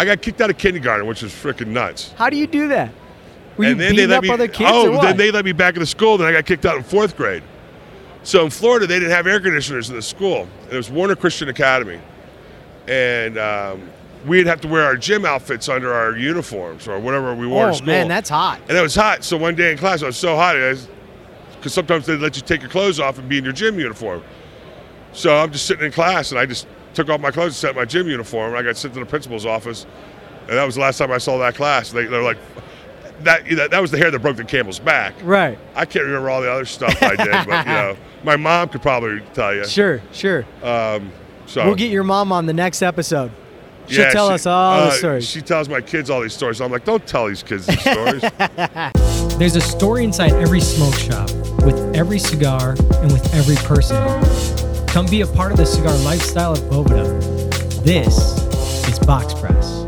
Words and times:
I 0.00 0.06
got 0.06 0.22
kicked 0.22 0.40
out 0.40 0.48
of 0.48 0.56
kindergarten, 0.56 1.06
which 1.06 1.20
was 1.20 1.30
freaking 1.30 1.66
nuts. 1.66 2.12
How 2.16 2.30
do 2.30 2.38
you 2.38 2.46
do 2.46 2.68
that? 2.68 2.90
Were 3.58 3.64
you 3.64 3.72
and 3.72 3.80
then 3.80 3.90
beating 3.90 4.08
they 4.08 4.14
let 4.14 4.16
up 4.16 4.22
me. 4.22 4.30
other 4.30 4.48
kids 4.48 4.70
oh, 4.72 4.88
or 4.88 4.92
what? 4.92 5.02
then 5.02 5.18
they 5.18 5.30
let 5.30 5.44
me 5.44 5.52
back 5.52 5.74
into 5.74 5.84
school. 5.84 6.16
Then 6.16 6.26
I 6.26 6.32
got 6.32 6.46
kicked 6.46 6.64
out 6.64 6.78
in 6.78 6.82
fourth 6.82 7.18
grade. 7.18 7.42
So 8.22 8.42
in 8.42 8.50
Florida, 8.50 8.86
they 8.86 8.98
didn't 8.98 9.10
have 9.10 9.26
air 9.26 9.40
conditioners 9.40 9.90
in 9.90 9.96
the 9.96 10.00
school. 10.00 10.48
It 10.70 10.76
was 10.76 10.88
Warner 10.88 11.16
Christian 11.16 11.50
Academy, 11.50 12.00
and 12.88 13.36
um, 13.36 13.90
we'd 14.24 14.46
have 14.46 14.62
to 14.62 14.68
wear 14.68 14.86
our 14.86 14.96
gym 14.96 15.26
outfits 15.26 15.68
under 15.68 15.92
our 15.92 16.16
uniforms 16.16 16.88
or 16.88 16.98
whatever 16.98 17.34
we 17.34 17.46
wore 17.46 17.66
oh 17.66 17.68
in 17.68 17.74
school. 17.74 17.86
man, 17.88 18.08
that's 18.08 18.30
hot. 18.30 18.58
and 18.70 18.78
it 18.78 18.80
was 18.80 18.94
hot. 18.94 19.22
So 19.22 19.36
one 19.36 19.54
day 19.54 19.70
in 19.70 19.76
class, 19.76 20.02
I 20.02 20.06
was 20.06 20.16
so 20.16 20.34
hot, 20.34 20.54
because 21.56 21.74
sometimes 21.74 22.06
they'd 22.06 22.16
let 22.16 22.36
you 22.36 22.42
take 22.42 22.62
your 22.62 22.70
clothes 22.70 23.00
off 23.00 23.18
and 23.18 23.28
be 23.28 23.36
in 23.36 23.44
your 23.44 23.52
gym 23.52 23.78
uniform. 23.78 24.22
So 25.12 25.36
I'm 25.36 25.52
just 25.52 25.66
sitting 25.66 25.84
in 25.84 25.92
class, 25.92 26.30
and 26.30 26.40
I 26.40 26.46
just 26.46 26.66
took 26.94 27.08
off 27.08 27.20
my 27.20 27.30
clothes 27.30 27.48
and 27.48 27.54
set 27.56 27.74
my 27.76 27.84
gym 27.84 28.08
uniform. 28.08 28.54
I 28.54 28.62
got 28.62 28.76
sent 28.76 28.94
to 28.94 29.00
the 29.00 29.06
principal's 29.06 29.46
office, 29.46 29.86
and 30.48 30.56
that 30.56 30.64
was 30.64 30.74
the 30.74 30.80
last 30.80 30.98
time 30.98 31.10
I 31.12 31.18
saw 31.18 31.38
that 31.38 31.54
class. 31.54 31.90
They, 31.90 32.06
they're 32.06 32.22
like, 32.22 32.38
that, 33.22 33.48
that 33.50 33.70
that 33.70 33.80
was 33.82 33.90
the 33.90 33.98
hair 33.98 34.10
that 34.10 34.18
broke 34.20 34.36
the 34.36 34.44
camel's 34.44 34.78
back. 34.78 35.14
Right. 35.22 35.58
I 35.74 35.84
can't 35.84 36.04
remember 36.04 36.30
all 36.30 36.40
the 36.40 36.50
other 36.50 36.64
stuff 36.64 37.02
I 37.02 37.16
did, 37.16 37.46
but 37.46 37.66
you 37.66 37.72
know, 37.72 37.96
my 38.24 38.36
mom 38.36 38.68
could 38.70 38.82
probably 38.82 39.20
tell 39.34 39.54
you. 39.54 39.66
Sure, 39.66 40.00
sure. 40.12 40.44
Um, 40.62 41.12
so 41.46 41.66
We'll 41.66 41.74
get 41.74 41.90
your 41.90 42.04
mom 42.04 42.32
on 42.32 42.46
the 42.46 42.52
next 42.52 42.80
episode. 42.82 43.30
She'll 43.88 44.04
yeah, 44.04 44.10
tell 44.12 44.28
she- 44.28 44.34
us 44.34 44.46
all 44.46 44.80
uh, 44.80 44.84
the 44.86 44.90
stories. 44.92 45.28
She 45.28 45.42
tells 45.42 45.68
my 45.68 45.80
kids 45.80 46.10
all 46.10 46.20
these 46.20 46.32
stories. 46.32 46.60
I'm 46.60 46.70
like, 46.70 46.84
don't 46.84 47.04
tell 47.06 47.26
these 47.26 47.42
kids 47.42 47.66
these 47.66 47.80
stories. 47.80 48.22
There's 49.38 49.56
a 49.56 49.60
story 49.60 50.04
inside 50.04 50.32
every 50.32 50.60
smoke 50.60 50.94
shop, 50.94 51.30
with 51.64 51.96
every 51.96 52.18
cigar, 52.18 52.76
and 52.78 53.10
with 53.12 53.34
every 53.34 53.56
person. 53.56 53.96
Come 54.90 55.06
be 55.06 55.20
a 55.20 55.26
part 55.28 55.52
of 55.52 55.56
the 55.56 55.64
cigar 55.64 55.96
lifestyle 55.98 56.52
at 56.52 56.58
Boveda. 56.62 57.84
This 57.84 58.36
is 58.88 58.98
Box 58.98 59.32
Press. 59.34 59.84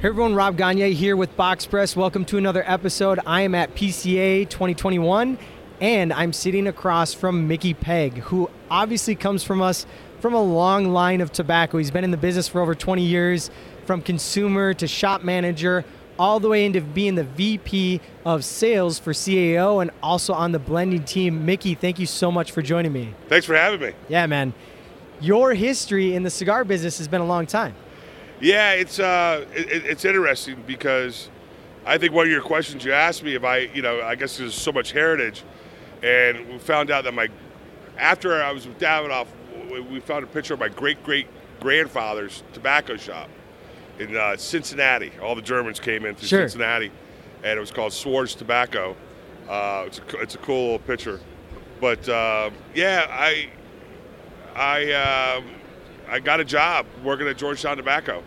Hey 0.00 0.08
everyone, 0.08 0.36
Rob 0.36 0.56
Gagner 0.56 0.86
here 0.94 1.16
with 1.16 1.36
Box 1.36 1.66
Press. 1.66 1.96
Welcome 1.96 2.24
to 2.26 2.38
another 2.38 2.62
episode. 2.64 3.18
I 3.26 3.40
am 3.40 3.56
at 3.56 3.74
PCA 3.74 4.48
2021 4.48 5.36
and 5.80 6.12
I'm 6.12 6.32
sitting 6.32 6.68
across 6.68 7.12
from 7.12 7.48
Mickey 7.48 7.74
Pegg, 7.74 8.18
who 8.18 8.48
obviously 8.70 9.16
comes 9.16 9.42
from 9.42 9.60
us 9.60 9.84
from 10.20 10.32
a 10.32 10.42
long 10.42 10.92
line 10.92 11.20
of 11.20 11.32
tobacco. 11.32 11.78
He's 11.78 11.90
been 11.90 12.04
in 12.04 12.12
the 12.12 12.16
business 12.16 12.46
for 12.46 12.60
over 12.60 12.76
20 12.76 13.02
years, 13.02 13.50
from 13.86 14.02
consumer 14.02 14.74
to 14.74 14.86
shop 14.86 15.22
manager, 15.22 15.84
all 16.18 16.40
the 16.40 16.48
way 16.48 16.64
into 16.64 16.80
being 16.80 17.14
the 17.14 17.24
VP 17.24 18.00
of 18.24 18.44
sales 18.44 18.98
for 18.98 19.12
CAO 19.12 19.80
and 19.82 19.90
also 20.02 20.32
on 20.32 20.52
the 20.52 20.58
blending 20.58 21.04
team. 21.04 21.44
Mickey, 21.46 21.74
thank 21.74 21.98
you 21.98 22.06
so 22.06 22.32
much 22.32 22.52
for 22.52 22.62
joining 22.62 22.92
me. 22.92 23.14
Thanks 23.28 23.46
for 23.46 23.54
having 23.54 23.80
me. 23.80 23.92
Yeah, 24.08 24.26
man. 24.26 24.52
Your 25.20 25.54
history 25.54 26.14
in 26.14 26.22
the 26.22 26.30
cigar 26.30 26.64
business 26.64 26.98
has 26.98 27.08
been 27.08 27.20
a 27.20 27.26
long 27.26 27.46
time. 27.46 27.74
Yeah, 28.40 28.72
it's 28.72 28.98
uh, 28.98 29.46
it, 29.54 29.70
it- 29.70 29.86
it's 29.86 30.04
interesting 30.04 30.62
because 30.66 31.30
I 31.86 31.96
think 31.98 32.12
one 32.12 32.26
of 32.26 32.32
your 32.32 32.42
questions 32.42 32.84
you 32.84 32.92
asked 32.92 33.22
me 33.22 33.34
if 33.34 33.44
I, 33.44 33.58
you 33.72 33.80
know, 33.80 34.02
I 34.02 34.14
guess 34.14 34.36
there's 34.36 34.54
so 34.54 34.72
much 34.72 34.92
heritage, 34.92 35.42
and 36.02 36.46
we 36.48 36.58
found 36.58 36.90
out 36.90 37.04
that 37.04 37.14
my, 37.14 37.28
after 37.98 38.42
I 38.42 38.52
was 38.52 38.66
with 38.66 38.78
Davidoff, 38.78 39.26
we- 39.70 39.80
we 39.80 40.00
found 40.00 40.24
a 40.24 40.26
picture 40.26 40.52
of 40.54 40.60
my 40.60 40.68
great 40.68 41.02
great 41.04 41.26
grandfather's 41.60 42.42
tobacco 42.52 42.96
shop 42.96 43.28
in 43.98 44.16
uh, 44.16 44.36
Cincinnati. 44.36 45.12
All 45.22 45.34
the 45.34 45.42
Germans 45.42 45.80
came 45.80 46.04
in 46.04 46.14
through 46.14 46.28
Sure. 46.28 46.48
Cincinnati, 46.48 46.90
and 47.42 47.56
it 47.56 47.60
was 47.60 47.70
called 47.70 47.92
Swords 47.92 48.34
Tobacco. 48.34 48.96
Uh, 49.48 49.84
it's 49.86 49.98
a, 50.00 50.18
it's 50.20 50.34
a 50.34 50.38
cool 50.38 50.62
little 50.72 50.78
picture, 50.80 51.20
but 51.80 52.08
um, 52.08 52.52
yeah, 52.74 53.06
I 53.08 53.48
I 54.54 54.92
um, 55.38 55.44
I 56.08 56.18
got 56.18 56.40
a 56.40 56.44
job 56.44 56.86
working 57.04 57.28
at 57.28 57.36
Georgetown 57.38 57.76
Tobacco 57.76 58.22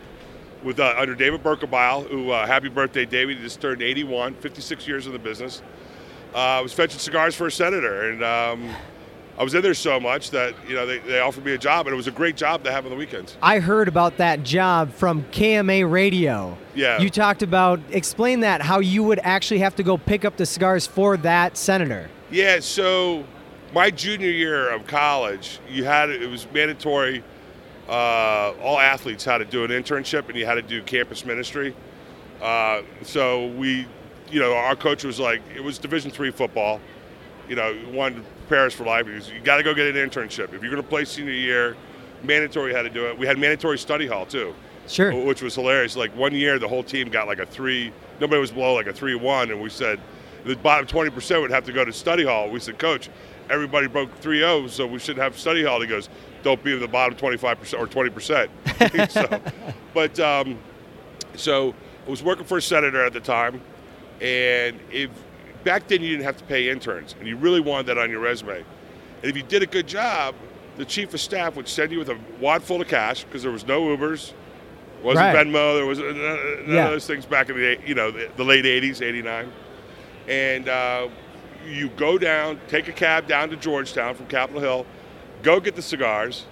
with 0.63 0.79
uh, 0.79 0.95
under 0.97 1.15
David 1.15 1.43
Berkebile, 1.43 2.07
who 2.09 2.31
uh, 2.31 2.47
happy 2.47 2.69
birthday, 2.69 3.05
David! 3.05 3.37
He 3.37 3.43
just 3.43 3.59
turned 3.59 3.81
81, 3.81 4.35
56 4.35 4.87
years 4.87 5.07
in 5.07 5.13
the 5.13 5.19
business. 5.19 5.61
Uh, 6.33 6.37
I 6.37 6.61
was 6.61 6.71
fetching 6.73 6.99
cigars 6.99 7.35
for 7.35 7.47
a 7.47 7.51
senator, 7.51 8.09
and 8.11 8.23
um, 8.23 8.73
I 9.39 9.43
was 9.43 9.55
in 9.55 9.61
there 9.61 9.73
so 9.73 10.01
much 10.01 10.31
that 10.31 10.53
you 10.67 10.75
know 10.75 10.85
they, 10.85 10.99
they 10.99 11.21
offered 11.21 11.45
me 11.45 11.53
a 11.53 11.57
job, 11.57 11.87
and 11.87 11.93
it 11.93 11.95
was 11.95 12.07
a 12.07 12.11
great 12.11 12.35
job 12.35 12.61
to 12.65 12.71
have 12.73 12.83
on 12.83 12.91
the 12.91 12.97
weekends. 12.97 13.37
I 13.41 13.59
heard 13.59 13.87
about 13.87 14.17
that 14.17 14.43
job 14.43 14.91
from 14.91 15.23
KMA 15.31 15.89
Radio. 15.89 16.57
Yeah. 16.75 16.99
You 16.99 17.09
talked 17.09 17.41
about 17.41 17.79
explain 17.89 18.41
that 18.41 18.61
how 18.61 18.79
you 18.79 19.01
would 19.03 19.19
actually 19.23 19.61
have 19.61 19.77
to 19.77 19.83
go 19.83 19.97
pick 19.97 20.25
up 20.25 20.35
the 20.35 20.45
cigars 20.45 20.85
for 20.85 21.15
that 21.17 21.55
senator. 21.55 22.09
Yeah, 22.29 22.59
so 22.59 23.23
my 23.73 23.89
junior 23.89 24.29
year 24.29 24.69
of 24.71 24.85
college, 24.87 25.59
you 25.69 25.85
had 25.85 26.09
it 26.09 26.29
was 26.29 26.45
mandatory. 26.51 27.23
Uh, 27.87 28.53
all 28.61 28.77
athletes 28.77 29.23
had 29.23 29.37
to 29.37 29.45
do 29.45 29.63
an 29.63 29.71
internship, 29.71 30.27
and 30.27 30.37
you 30.37 30.45
had 30.45 30.55
to 30.55 30.61
do 30.61 30.83
campus 30.83 31.23
ministry. 31.23 31.73
Uh, 32.41 32.81
so 33.03 33.47
we, 33.53 33.87
you 34.29 34.41
know, 34.41 34.53
our 34.53 34.75
coach 34.75 35.05
was 35.05 35.17
like, 35.17 35.41
it 35.55 35.63
was 35.63 35.77
Division 35.77 36.11
three 36.11 36.29
football. 36.29 36.81
You 37.47 37.55
know, 37.55 37.75
wanted 37.93 38.25
us 38.57 38.73
for 38.73 38.83
life. 38.85 39.05
Was, 39.05 39.29
you 39.29 39.39
got 39.41 39.57
to 39.57 39.63
go 39.63 39.73
get 39.73 39.95
an 39.95 40.09
internship 40.09 40.53
if 40.53 40.61
you're 40.61 40.71
going 40.71 40.81
to 40.81 40.83
play 40.83 41.05
senior 41.05 41.31
year. 41.31 41.75
Mandatory 42.23 42.73
had 42.73 42.81
to 42.83 42.89
do 42.89 43.07
it. 43.07 43.17
We 43.17 43.25
had 43.25 43.37
mandatory 43.37 43.77
study 43.77 44.05
hall 44.07 44.25
too 44.25 44.53
Sure. 44.89 45.13
which 45.23 45.41
was 45.41 45.55
hilarious. 45.55 45.95
Like 45.95 46.15
one 46.15 46.33
year, 46.33 46.57
the 46.59 46.67
whole 46.67 46.83
team 46.83 47.09
got 47.09 47.27
like 47.27 47.39
a 47.39 47.45
three. 47.45 47.93
Nobody 48.19 48.41
was 48.41 48.51
below 48.51 48.73
like 48.73 48.87
a 48.87 48.93
three-one, 48.93 49.51
and 49.51 49.61
we 49.61 49.69
said 49.69 49.99
the 50.45 50.55
bottom 50.55 50.87
twenty 50.87 51.11
percent 51.11 51.41
would 51.41 51.51
have 51.51 51.63
to 51.65 51.71
go 51.73 51.85
to 51.85 51.93
study 51.93 52.25
hall. 52.25 52.49
We 52.49 52.59
said, 52.59 52.79
Coach, 52.79 53.09
everybody 53.49 53.87
broke 53.87 54.19
3-0, 54.21 54.69
so 54.69 54.87
we 54.87 54.99
should 54.99 55.17
have 55.17 55.37
study 55.37 55.63
hall. 55.63 55.79
He 55.79 55.87
goes, 55.87 56.09
Don't 56.43 56.61
be 56.63 56.73
in 56.73 56.79
the 56.79 56.87
bottom 56.87 57.15
twenty-five 57.17 57.59
percent 57.59 57.81
or 57.81 57.87
twenty 57.87 58.09
percent. 58.09 58.49
so, 59.09 59.41
but 59.93 60.19
um, 60.19 60.57
so 61.35 61.75
I 62.07 62.09
was 62.09 62.23
working 62.23 62.45
for 62.45 62.57
a 62.57 62.61
senator 62.61 63.05
at 63.05 63.13
the 63.13 63.19
time, 63.21 63.61
and 64.21 64.79
if 64.91 65.11
back 65.63 65.87
then 65.87 66.01
you 66.01 66.09
didn't 66.11 66.23
have 66.25 66.37
to 66.37 66.43
pay 66.45 66.69
interns, 66.69 67.15
and 67.19 67.27
you 67.27 67.35
really 67.35 67.59
wanted 67.59 67.87
that 67.87 67.97
on 67.97 68.09
your 68.09 68.19
resume. 68.19 68.57
And 68.57 69.29
if 69.29 69.35
you 69.35 69.43
did 69.43 69.63
a 69.63 69.67
good 69.67 69.87
job, 69.87 70.35
the 70.77 70.85
chief 70.85 71.13
of 71.13 71.19
staff 71.19 71.55
would 71.55 71.67
send 71.67 71.91
you 71.91 71.99
with 71.99 72.09
a 72.09 72.17
wad 72.39 72.63
full 72.63 72.81
of 72.81 72.87
cash 72.87 73.23
because 73.25 73.43
there 73.43 73.51
was 73.51 73.67
no 73.67 73.81
Ubers, 73.81 74.33
wasn't 75.03 75.33
Right. 75.33 75.35
Venmo, 75.47 75.75
there 75.75 75.85
was 75.85 75.99
uh, 75.99 76.03
none 76.65 76.75
Yeah. 76.75 76.85
of 76.85 76.91
those 76.91 77.07
things 77.07 77.25
back 77.25 77.49
in 77.49 77.57
the 77.57 77.77
you 77.85 77.95
know 77.95 78.11
the, 78.11 78.29
the 78.37 78.43
late 78.43 78.65
'80s, 78.65 79.01
'89, 79.01 79.51
and 80.27 80.69
uh, 80.69 81.07
you 81.67 81.89
go 81.89 82.17
down, 82.17 82.59
take 82.67 82.87
a 82.87 82.91
cab 82.93 83.27
down 83.27 83.49
to 83.49 83.55
Georgetown 83.57 84.15
from 84.15 84.27
Capitol 84.27 84.61
Hill, 84.61 84.85
go 85.43 85.59
get 85.59 85.75
the 85.75 85.81
cigars, 85.81 86.45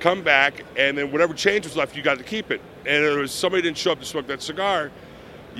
come 0.00 0.22
back, 0.22 0.64
and 0.76 0.98
then 0.98 1.12
whatever 1.12 1.34
change 1.34 1.64
was 1.64 1.76
left, 1.76 1.96
you 1.96 2.02
got 2.02 2.18
to 2.18 2.24
keep 2.24 2.50
it. 2.50 2.60
And 2.86 3.04
if 3.04 3.30
somebody 3.30 3.62
didn't 3.62 3.78
show 3.78 3.92
up 3.92 4.00
to 4.00 4.06
smoke 4.06 4.26
that 4.28 4.42
cigar, 4.42 4.90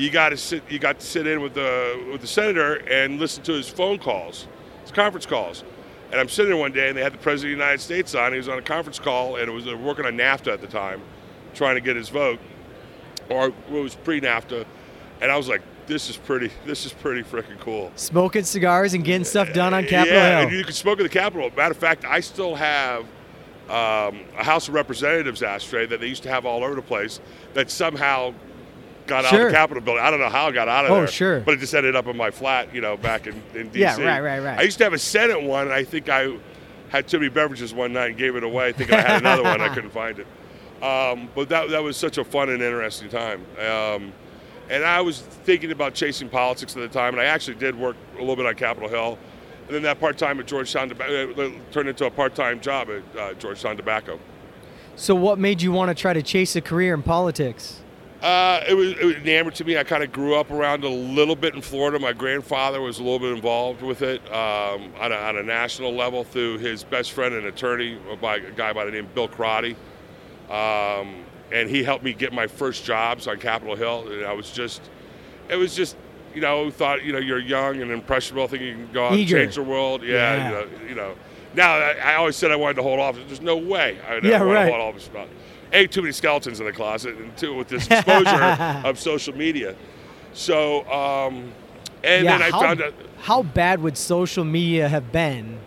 you 0.00 0.11
got 0.11 0.31
to 0.31 0.37
sit. 0.37 0.62
You 0.71 0.78
got 0.78 0.99
to 0.99 1.06
sit 1.06 1.27
in 1.27 1.43
with 1.43 1.55
the 1.55 2.09
with 2.11 2.22
the 2.22 2.27
senator 2.27 2.77
and 2.91 3.21
listen 3.21 3.43
to 3.44 3.53
his 3.53 3.69
phone 3.69 3.99
calls, 3.99 4.49
his 4.83 4.91
conference 4.91 5.27
calls. 5.27 5.62
And 6.11 6.19
I'm 6.19 6.28
sitting 6.28 6.50
there 6.50 6.61
one 6.61 6.72
day, 6.72 6.88
and 6.88 6.97
they 6.97 7.03
had 7.03 7.12
the 7.12 7.19
president 7.19 7.53
of 7.53 7.59
the 7.59 7.65
United 7.65 7.83
States 7.83 8.15
on. 8.15 8.33
He 8.33 8.38
was 8.38 8.49
on 8.49 8.59
a 8.59 8.62
conference 8.62 8.99
call, 8.99 9.37
and 9.37 9.49
it 9.49 9.53
was 9.53 9.66
working 9.66 10.06
on 10.06 10.16
NAFTA 10.16 10.53
at 10.53 10.61
the 10.61 10.66
time, 10.66 11.03
trying 11.55 11.77
to 11.77 11.81
get 11.81 11.94
his 11.97 12.09
vote, 12.09 12.41
or 13.28 13.49
it 13.49 13.71
was 13.71 13.94
pre-NAFTA. 13.94 14.65
And 15.21 15.31
I 15.31 15.37
was 15.37 15.49
like, 15.49 15.61
"This 15.87 16.09
is 16.09 16.17
pretty. 16.17 16.50
This 16.65 16.87
is 16.87 16.93
pretty 16.94 17.22
freaking 17.22 17.61
cool." 17.61 17.93
Smoking 17.97 18.44
cigars 18.44 18.94
and 18.94 19.05
getting 19.05 19.25
stuff 19.25 19.53
done 19.53 19.75
on 19.75 19.84
Capitol 19.84 20.17
yeah, 20.17 20.41
Hill. 20.47 20.59
you 20.59 20.65
can 20.65 20.72
smoke 20.72 20.99
at 20.99 21.03
the 21.03 21.11
Capitol. 21.11 21.50
Matter 21.55 21.72
of 21.72 21.77
fact, 21.78 22.06
I 22.06 22.21
still 22.21 22.55
have 22.55 23.03
um, 23.69 24.21
a 24.38 24.43
House 24.43 24.67
of 24.67 24.75
Representatives 24.75 25.43
ashtray 25.43 25.84
that 25.87 26.00
they 26.00 26.06
used 26.06 26.22
to 26.22 26.31
have 26.31 26.47
all 26.47 26.65
over 26.65 26.75
the 26.75 26.82
place 26.82 27.21
that 27.53 27.71
somehow 27.71 28.32
got 29.10 29.25
out 29.26 29.34
of 29.34 29.47
the 29.47 29.50
Capitol 29.53 29.82
building. 29.82 30.03
I 30.03 30.10
don't 30.10 30.21
know 30.21 30.28
how 30.31 30.47
I 30.47 30.53
got 30.53 30.69
out 30.69 30.87
of 30.87 30.91
Oh, 30.93 30.94
there. 31.00 31.06
sure. 31.09 31.41
But 31.41 31.54
it 31.54 31.60
just 31.60 31.75
ended 31.75 31.94
up 31.97 32.06
in 32.06 32.16
my 32.16 32.31
flat, 32.31 32.75
you 32.75 32.81
know, 32.81 32.97
back 32.97 33.26
in, 33.26 33.34
in 33.54 33.69
D.C. 33.69 33.81
Yeah, 33.81 33.97
right, 33.98 34.21
right, 34.21 34.38
right. 34.41 34.59
I 34.59 34.62
used 34.62 34.78
to 34.78 34.84
have 34.84 34.93
a 34.94 34.98
Senate 34.98 35.43
one, 35.43 35.65
and 35.66 35.73
I 35.75 35.84
think 35.84 36.08
I 36.08 36.37
had 36.88 37.06
too 37.06 37.19
many 37.19 37.29
beverages 37.29 37.75
one 37.75 37.93
night 37.93 38.11
and 38.11 38.17
gave 38.17 38.34
it 38.37 38.44
away, 38.44 38.73
thinking 38.73 38.96
I 38.96 39.00
had 39.02 39.20
another 39.20 39.43
one. 39.43 39.61
I 39.61 39.69
couldn't 39.75 39.90
find 39.90 40.19
it. 40.19 40.26
Um, 40.82 41.29
but 41.34 41.49
that, 41.50 41.69
that 41.70 41.82
was 41.82 41.96
such 41.96 42.17
a 42.17 42.25
fun 42.25 42.49
and 42.49 42.62
interesting 42.62 43.11
time. 43.11 43.44
Um, 43.58 44.12
and 44.70 44.82
I 44.84 45.00
was 45.02 45.20
thinking 45.20 45.73
about 45.73 45.94
chasing 45.94 46.29
politics 46.29 46.75
at 46.76 46.81
the 46.81 46.88
time, 46.88 47.12
and 47.14 47.20
I 47.20 47.25
actually 47.26 47.56
did 47.56 47.76
work 47.79 47.96
a 48.17 48.20
little 48.20 48.37
bit 48.37 48.46
on 48.46 48.55
Capitol 48.55 48.88
Hill. 48.88 49.19
And 49.67 49.75
then 49.76 49.82
that 49.82 50.00
part 50.00 50.17
time 50.19 50.40
at 50.40 50.46
Georgetown 50.46 50.90
uh, 50.93 51.50
turned 51.70 51.88
into 51.88 52.06
a 52.06 52.11
part 52.11 52.34
time 52.34 52.61
job 52.61 52.88
at 52.88 53.19
uh, 53.20 53.34
Georgetown 53.34 53.76
Tobacco. 53.76 54.19
so 54.96 55.14
what 55.14 55.38
made 55.38 55.62
you 55.62 55.70
want 55.70 55.90
to 55.90 55.94
try 56.00 56.12
to 56.12 56.23
chase 56.23 56.56
a 56.56 56.61
career 56.61 56.93
in 56.94 57.02
politics? 57.02 57.81
Uh, 58.22 58.62
it, 58.69 58.75
was, 58.75 58.90
it 58.93 59.05
was 59.05 59.17
enamored 59.17 59.55
to 59.55 59.64
me. 59.64 59.78
I 59.78 59.84
kind 59.84 60.02
of 60.02 60.12
grew 60.12 60.34
up 60.34 60.50
around 60.50 60.84
a 60.84 60.88
little 60.88 61.37
bit 61.37 61.55
in 61.55 61.62
Florida. 61.62 61.99
My 61.99 62.12
grandfather 62.12 62.81
was 62.81 62.99
a 62.99 63.02
little 63.02 63.19
bit 63.19 63.32
involved 63.32 63.81
with 63.81 64.02
it 64.02 64.20
um, 64.31 64.93
on, 65.00 65.11
a, 65.11 65.14
on 65.17 65.37
a 65.38 65.43
national 65.43 65.94
level 65.94 66.22
through 66.25 66.58
his 66.58 66.84
best 66.84 67.12
friend 67.12 67.34
and 67.34 67.46
attorney, 67.46 67.99
a, 68.11 68.17
by, 68.17 68.37
a 68.37 68.50
guy 68.50 68.72
by 68.75 68.84
the 68.84 68.90
name 68.90 69.06
of 69.06 69.14
Bill 69.14 69.28
Crotty. 69.28 69.75
Um, 70.50 71.25
and 71.52 71.69
he 71.69 71.82
helped 71.82 72.05
me 72.05 72.12
get 72.12 72.32
my 72.32 72.46
first 72.46 72.84
jobs 72.84 73.26
on 73.26 73.38
Capitol 73.38 73.75
Hill. 73.76 74.08
And 74.12 74.25
I 74.26 74.32
was 74.34 74.50
just, 74.50 74.82
it 75.49 75.56
was 75.56 75.75
just 75.75 75.96
you 76.34 76.40
know, 76.40 76.70
thought 76.70 77.02
you 77.02 77.12
know 77.12 77.19
you're 77.19 77.40
young 77.40 77.81
and 77.82 77.90
impressionable, 77.90 78.46
think 78.46 78.62
you 78.62 78.75
can 78.75 78.93
go 78.93 79.06
out 79.06 79.12
Eager. 79.14 79.37
and 79.38 79.46
change 79.46 79.56
the 79.56 79.62
world. 79.62 80.02
Yeah, 80.02 80.37
Yeah. 80.37 80.44
You, 80.44 80.50
know, 80.55 80.87
you 80.90 80.94
know. 80.94 81.14
Now 81.55 81.72
I, 81.75 81.90
I 82.05 82.14
always 82.14 82.37
said 82.37 82.52
I 82.52 82.56
wanted 82.56 82.75
to 82.75 82.82
hold 82.82 83.00
office. 83.00 83.25
There's 83.26 83.40
no 83.40 83.56
way 83.56 83.99
I 84.08 84.14
would 84.14 84.25
Yeah, 84.25 84.37
ever 84.37 84.46
want 84.46 84.56
right. 84.56 84.67
to 84.67 84.72
hold 84.72 84.94
office. 84.94 85.11
A 85.72 85.87
too 85.87 86.02
many 86.02 86.12
skeletons 86.12 86.61
in 86.61 86.67
the 86.67 86.72
closet, 86.72 87.17
and 87.17 87.37
two 87.37 87.55
with 87.55 87.69
this 87.69 87.87
exposure 87.87 88.28
of 88.84 88.99
social 88.99 89.37
media. 89.37 89.76
So, 90.32 90.81
um, 90.90 91.52
and 92.02 92.25
yeah, 92.25 92.38
then 92.38 92.43
I 92.43 92.50
how, 92.50 92.61
found 92.61 92.82
out. 92.82 92.94
how 93.20 93.43
bad 93.43 93.82
would 93.82 93.96
social 93.96 94.44
media 94.44 94.88
have 94.88 95.12
been 95.12 95.58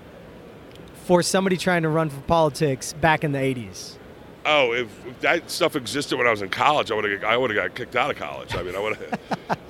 for 1.06 1.22
somebody 1.22 1.58
trying 1.58 1.84
to 1.84 1.90
run 1.90 2.10
for 2.10 2.22
politics 2.22 2.94
back 2.94 3.24
in 3.24 3.32
the 3.32 3.40
80s? 3.40 3.98
Oh, 4.46 4.74
if, 4.74 5.06
if 5.06 5.22
that 5.22 5.50
stuff 5.50 5.76
existed 5.76 6.18
when 6.18 6.28
I 6.28 6.32
was 6.32 6.42
in 6.42 6.50
college, 6.50 6.92
I 6.92 6.96
would 6.96 7.10
have 7.10 7.24
I 7.24 7.38
would 7.38 7.50
have 7.52 7.70
got 7.70 7.76
kicked 7.76 7.96
out 7.96 8.12
of 8.12 8.18
college. 8.18 8.56
I 8.56 8.64
mean, 8.64 8.76
I 8.76 8.80
would 8.80 8.98
have 8.98 9.20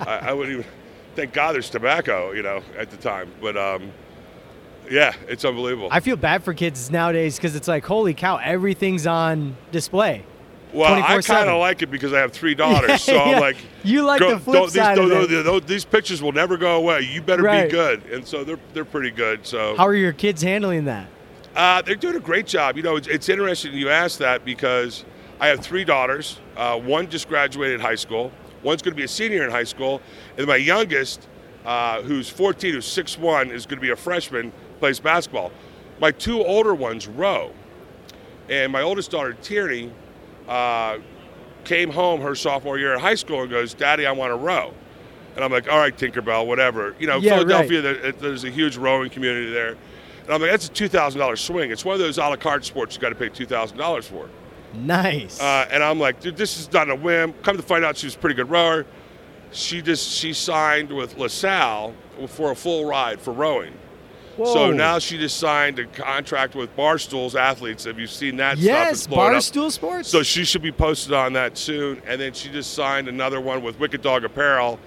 I, 0.00 0.18
I 0.30 0.32
wouldn't 0.32 0.58
even. 0.58 0.70
Thank 1.14 1.32
God 1.32 1.54
there's 1.54 1.70
tobacco, 1.70 2.32
you 2.32 2.42
know, 2.42 2.60
at 2.76 2.90
the 2.90 2.96
time. 2.96 3.30
But 3.40 3.56
um, 3.56 3.92
yeah, 4.90 5.14
it's 5.28 5.44
unbelievable. 5.44 5.88
I 5.90 6.00
feel 6.00 6.16
bad 6.16 6.42
for 6.44 6.54
kids 6.54 6.90
nowadays 6.90 7.36
because 7.36 7.54
it's 7.56 7.68
like, 7.68 7.84
holy 7.84 8.14
cow, 8.14 8.36
everything's 8.36 9.06
on 9.06 9.56
display. 9.72 10.24
well, 10.72 10.94
I 11.02 11.20
kind 11.22 11.48
of 11.48 11.58
like 11.60 11.82
it 11.82 11.90
because 11.90 12.12
I 12.12 12.18
have 12.18 12.32
three 12.32 12.54
daughters, 12.64 13.02
so 13.02 13.14
Yeah, 13.14 13.22
I'm 13.22 13.40
like, 13.40 13.56
you 13.84 14.02
like 14.04 14.20
the 14.20 14.38
flip 14.38 14.54
don't- 14.56 14.64
these, 14.66 14.74
side 14.74 14.98
of 14.98 15.08
don't- 15.08 15.30
it. 15.32 15.42
don't- 15.44 15.66
these 15.66 15.84
pictures 15.84 16.20
will 16.22 16.32
never 16.32 16.56
go 16.56 16.76
away. 16.76 17.00
You 17.02 17.22
better 17.22 17.42
Right. 17.42 17.66
be 17.66 17.70
good, 17.70 18.04
and 18.06 18.26
so 18.26 18.42
they're 18.44 18.58
they're 18.72 18.84
pretty 18.84 19.10
good. 19.10 19.46
So 19.46 19.76
How 19.76 19.86
are 19.86 19.94
your 19.94 20.12
kids 20.12 20.42
handling 20.42 20.84
that? 20.86 21.06
Uh, 21.54 21.80
they're 21.82 21.94
doing 21.94 22.16
a 22.16 22.20
great 22.20 22.46
job. 22.48 22.76
You 22.76 22.82
know, 22.82 22.96
it's, 22.96 23.06
it's 23.06 23.28
interesting 23.28 23.74
you 23.74 23.88
ask 23.88 24.18
that 24.18 24.44
because 24.44 25.04
I 25.40 25.46
have 25.48 25.60
three 25.60 25.84
daughters. 25.84 26.40
Uh, 26.56 26.76
one 26.78 27.08
just 27.08 27.28
graduated 27.28 27.80
high 27.80 27.94
school. 27.94 28.32
One's 28.64 28.82
going 28.82 28.92
to 28.94 28.96
be 28.96 29.04
a 29.04 29.08
senior 29.08 29.44
in 29.44 29.50
high 29.52 29.62
school, 29.64 30.00
and 30.36 30.46
my 30.48 30.56
youngest, 30.56 31.28
uh, 31.64 32.00
who's 32.02 32.28
14, 32.28 32.72
who's 32.74 32.86
6'1", 32.86 33.52
is 33.52 33.66
going 33.66 33.76
to 33.78 33.82
be 33.82 33.90
a 33.90 33.96
freshman, 33.96 34.52
plays 34.78 35.00
basketball. 35.00 35.52
My 36.00 36.10
two 36.10 36.42
older 36.44 36.74
ones 36.74 37.06
row, 37.06 37.52
and 38.48 38.72
my 38.72 38.82
oldest 38.82 39.10
daughter 39.10 39.32
Tierney 39.34 39.92
uh, 40.48 40.98
came 41.64 41.90
home 41.90 42.20
her 42.20 42.34
sophomore 42.34 42.78
year 42.78 42.94
in 42.94 43.00
high 43.00 43.14
school 43.14 43.42
and 43.42 43.50
goes, 43.50 43.74
"Daddy, 43.74 44.06
I 44.06 44.12
want 44.12 44.30
to 44.32 44.36
row." 44.36 44.74
And 45.36 45.44
I'm 45.44 45.50
like, 45.52 45.70
"All 45.70 45.78
right, 45.78 45.96
Tinkerbell, 45.96 46.46
whatever." 46.46 46.94
You 46.98 47.06
know, 47.06 47.18
Yeah, 47.18 47.38
Philadelphia, 47.38 47.80
there, 47.80 48.12
there's 48.12 48.44
a 48.44 48.50
huge 48.50 48.76
rowing 48.76 49.10
community 49.10 49.50
there. 49.52 49.76
And 50.24 50.32
I'm 50.32 50.40
like, 50.40 50.50
that's 50.50 50.68
a 50.68 50.72
two 50.72 50.88
thousand 50.88 51.20
dollars 51.20 51.40
swing. 51.40 51.70
It's 51.70 51.84
one 51.84 51.94
of 51.94 52.00
those 52.00 52.18
a 52.18 52.22
la 52.22 52.36
carte 52.36 52.64
sports 52.64 52.94
you 52.94 53.00
got 53.00 53.10
to 53.10 53.14
pay 53.14 53.28
two 53.28 53.46
thousand 53.46 53.78
dollars 53.78 54.06
for. 54.06 54.28
Nice. 54.74 55.40
Uh, 55.40 55.68
and 55.70 55.82
I'm 55.82 56.00
like, 56.00 56.20
dude, 56.20 56.36
this 56.36 56.58
is 56.58 56.72
not 56.72 56.90
a 56.90 56.96
whim. 56.96 57.32
Come 57.42 57.56
to 57.56 57.62
find 57.62 57.84
out, 57.84 57.96
she 57.96 58.06
was 58.06 58.16
a 58.16 58.18
pretty 58.18 58.34
good 58.34 58.50
rower. 58.50 58.86
She 59.52 59.82
just 59.82 60.10
she 60.10 60.32
signed 60.32 60.90
with 60.90 61.16
LaSalle 61.16 61.94
for 62.26 62.50
a 62.50 62.56
full 62.56 62.84
ride 62.86 63.20
for 63.20 63.32
rowing. 63.32 63.72
So 64.36 64.72
now 64.72 64.98
she 64.98 65.16
just 65.18 65.38
signed 65.38 65.78
a 65.78 65.86
contract 65.86 66.54
with 66.54 66.74
Barstool's 66.76 67.36
athletes. 67.36 67.84
Have 67.84 67.98
you 67.98 68.06
seen 68.06 68.36
that 68.36 68.58
yes, 68.58 69.02
stuff? 69.02 69.14
Barstool 69.14 69.70
Sports. 69.70 70.08
So 70.08 70.22
she 70.22 70.44
should 70.44 70.62
be 70.62 70.72
posted 70.72 71.12
on 71.12 71.34
that 71.34 71.56
soon. 71.56 72.02
And 72.06 72.20
then 72.20 72.32
she 72.32 72.48
just 72.48 72.74
signed 72.74 73.08
another 73.08 73.40
one 73.40 73.62
with 73.62 73.78
Wicked 73.78 74.02
Dog 74.02 74.24
Apparel 74.24 74.78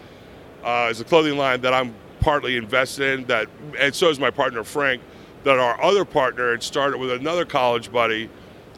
uh, 0.63 0.85
as 0.85 0.99
a 0.99 1.05
clothing 1.05 1.37
line 1.37 1.61
that 1.61 1.73
I'm 1.73 1.93
partly 2.19 2.57
invested 2.57 3.19
in. 3.19 3.25
That 3.27 3.47
and 3.79 3.93
so 3.95 4.09
is 4.09 4.19
my 4.19 4.31
partner 4.31 4.63
Frank. 4.63 5.01
That 5.43 5.59
our 5.59 5.81
other 5.81 6.03
partner 6.03 6.51
had 6.51 6.61
started 6.61 6.97
with 6.97 7.11
another 7.11 7.45
college 7.45 7.91
buddy 7.91 8.29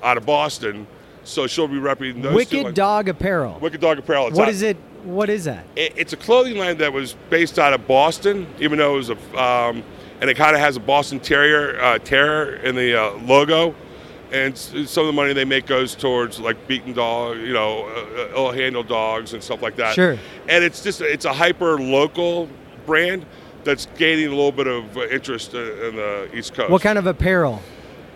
out 0.04 0.18
of 0.18 0.26
Boston. 0.26 0.86
So 1.24 1.48
she'll 1.48 1.68
be 1.68 1.80
representing 1.80 2.22
those 2.22 2.32
two 2.32 2.36
Wicked 2.36 2.64
lines. 2.64 2.76
Dog 2.76 3.10
Apparel. 3.10 3.58
Wicked 3.60 3.82
Dog 3.82 3.98
Apparel. 3.98 4.28
It's 4.28 4.38
What 4.38 4.50
is 4.50 4.62
it? 4.62 4.78
What 5.04 5.30
is 5.30 5.46
that? 5.46 5.66
it- 5.76 5.94
it's 5.96 6.14
a 6.14 6.18
clothing 6.18 6.58
line 6.58 6.78
that 6.78 6.92
was 6.92 7.16
based 7.30 7.58
out 7.58 7.74
of 7.74 7.88
Boston, 7.88 8.46
even 8.60 8.78
though 8.78 8.96
it 8.96 8.98
was 8.98 9.10
a, 9.10 9.42
um, 9.42 9.84
and 10.22 10.30
it 10.30 10.36
kind 10.38 10.56
of 10.56 10.62
has 10.62 10.76
a 10.78 10.80
Boston 10.80 11.20
Terrier 11.20 11.80
uh, 11.82 11.98
terror 12.00 12.56
in 12.56 12.76
the 12.76 12.96
uh, 13.02 13.12
logo, 13.20 13.74
and 14.32 14.58
some 14.58 15.02
of 15.04 15.08
the 15.08 15.14
money 15.14 15.34
they 15.34 15.46
make 15.46 15.66
goes 15.66 15.96
towards 15.96 16.40
like 16.40 16.68
beaten 16.68 16.94
dog, 16.94 17.38
you 17.38 17.54
know, 17.54 17.86
uh, 17.88 18.36
ill-handled 18.36 18.88
dogs 18.88 19.34
and 19.34 19.42
stuff 19.44 19.62
like 19.62 19.76
that. 19.78 19.96
Sure. 19.96 20.18
And 20.48 20.64
it's 20.64 20.84
just 20.84 21.02
it's 21.02 21.26
a 21.26 21.34
hyper 21.34 21.80
local 21.80 22.48
brand 22.86 23.26
that's 23.64 23.88
gaining 23.98 24.28
a 24.28 24.30
little 24.30 24.52
bit 24.52 24.68
of 24.68 24.98
uh, 24.98 25.08
interest 25.08 25.54
uh, 25.56 25.60
in 25.88 25.96
the 25.96 26.30
East 26.34 26.54
Coast. 26.54 26.70
What 26.70 26.82
kind 26.82 26.98
of 26.98 27.08
apparel? 27.08 27.62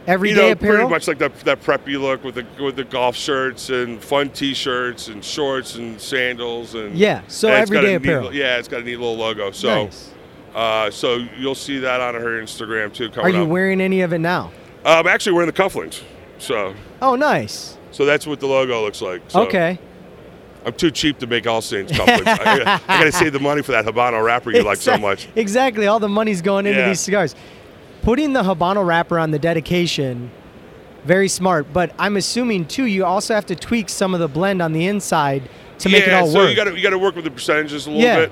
you 0.06 0.14
Everyday 0.14 0.36
know, 0.48 0.52
apparel. 0.52 0.76
pretty 0.76 0.90
much 0.90 1.08
like 1.08 1.18
that, 1.20 1.34
that 1.42 1.62
preppy 1.64 1.98
look 2.00 2.26
with 2.26 2.36
the 2.36 2.46
with 2.62 2.76
the 2.76 2.84
golf 2.84 3.16
shirts 3.16 3.70
and 3.70 4.04
fun 4.04 4.30
T-shirts 4.32 5.08
and 5.08 5.24
shorts 5.24 5.76
and 5.76 6.00
sandals 6.00 6.76
and 6.76 6.94
Yeah, 6.96 7.22
so 7.30 7.48
and 7.48 7.58
everyday 7.58 7.96
a 7.96 8.00
neat 8.00 8.06
apparel. 8.10 8.34
yeah, 8.34 8.58
it's 8.58 8.68
got 8.68 8.82
a 8.82 8.84
neat 8.84 8.98
little 8.98 9.16
logo. 9.16 9.52
So, 9.52 9.86
nice. 9.86 10.12
Uh, 10.56 10.92
so 10.92 11.18
you'll 11.38 11.56
see 11.56 11.80
that 11.80 12.02
on 12.02 12.16
her 12.16 12.42
Instagram 12.42 12.94
too. 12.94 13.10
Are 13.20 13.30
you 13.30 13.44
up. 13.44 13.48
wearing 13.50 13.82
any 13.82 14.02
of 14.02 14.14
it 14.14 14.20
now? 14.20 14.52
Uh, 14.86 15.00
I'm 15.00 15.08
actually 15.08 15.34
wearing 15.34 15.48
the 15.48 15.54
cufflinks. 15.54 16.02
So, 16.40 16.74
Oh, 17.02 17.16
nice. 17.16 17.78
so 17.92 18.06
that's 18.06 18.28
what 18.28 18.40
the 18.40 18.48
logo 18.48 18.82
looks 18.84 19.02
like. 19.02 19.22
So 19.30 19.42
okay. 19.44 19.80
I'm 20.66 20.74
too 20.74 20.92
cheap 20.92 21.20
to 21.20 21.28
make 21.28 21.46
all 21.48 21.62
Saints 21.62 21.92
cufflinks. 21.92 22.28
I, 22.28 22.80
I 22.88 22.98
got 23.00 23.04
to 23.04 23.12
save 23.12 23.34
the 23.34 23.40
money 23.40 23.62
for 23.62 23.72
that 23.74 23.86
Habano 23.86 24.24
wrapper 24.24 24.52
you 24.52 24.64
like 24.64 24.78
so 24.78 24.98
much. 24.98 25.28
Exactly. 25.36 25.88
All 25.88 26.00
the 26.00 26.08
money's 26.10 26.42
going 26.42 26.66
into 26.66 26.80
Yeah. 26.80 26.88
these 26.90 27.00
cigars. 27.02 27.36
Putting 28.02 28.34
the 28.34 28.44
Habano 28.44 28.86
wrapper 28.86 29.18
on 29.20 29.32
the 29.32 29.40
dedication, 29.40 30.32
very 31.06 31.28
smart. 31.28 31.72
But 31.74 31.94
I'm 32.00 32.16
assuming 32.18 32.66
too, 32.66 32.86
you 32.86 33.04
also 33.06 33.34
have 33.34 33.46
to 33.48 33.56
tweak 33.56 33.90
some 33.90 34.14
of 34.14 34.20
the 34.22 34.28
blend 34.28 34.62
on 34.62 34.72
the 34.74 34.86
inside 34.88 35.50
to 35.80 35.90
make 35.90 36.06
it 36.08 36.14
all 36.14 36.28
so 36.28 36.40
work. 36.40 36.50
you 36.50 36.56
got 36.56 36.66
to 36.66 36.76
you 36.76 36.82
got 36.84 36.92
to 36.92 37.00
work 37.00 37.16
with 37.16 37.26
the 37.26 37.32
percentages 37.32 37.88
a 37.88 37.90
little 37.92 38.04
Yeah. 38.04 38.20
bit. 38.20 38.32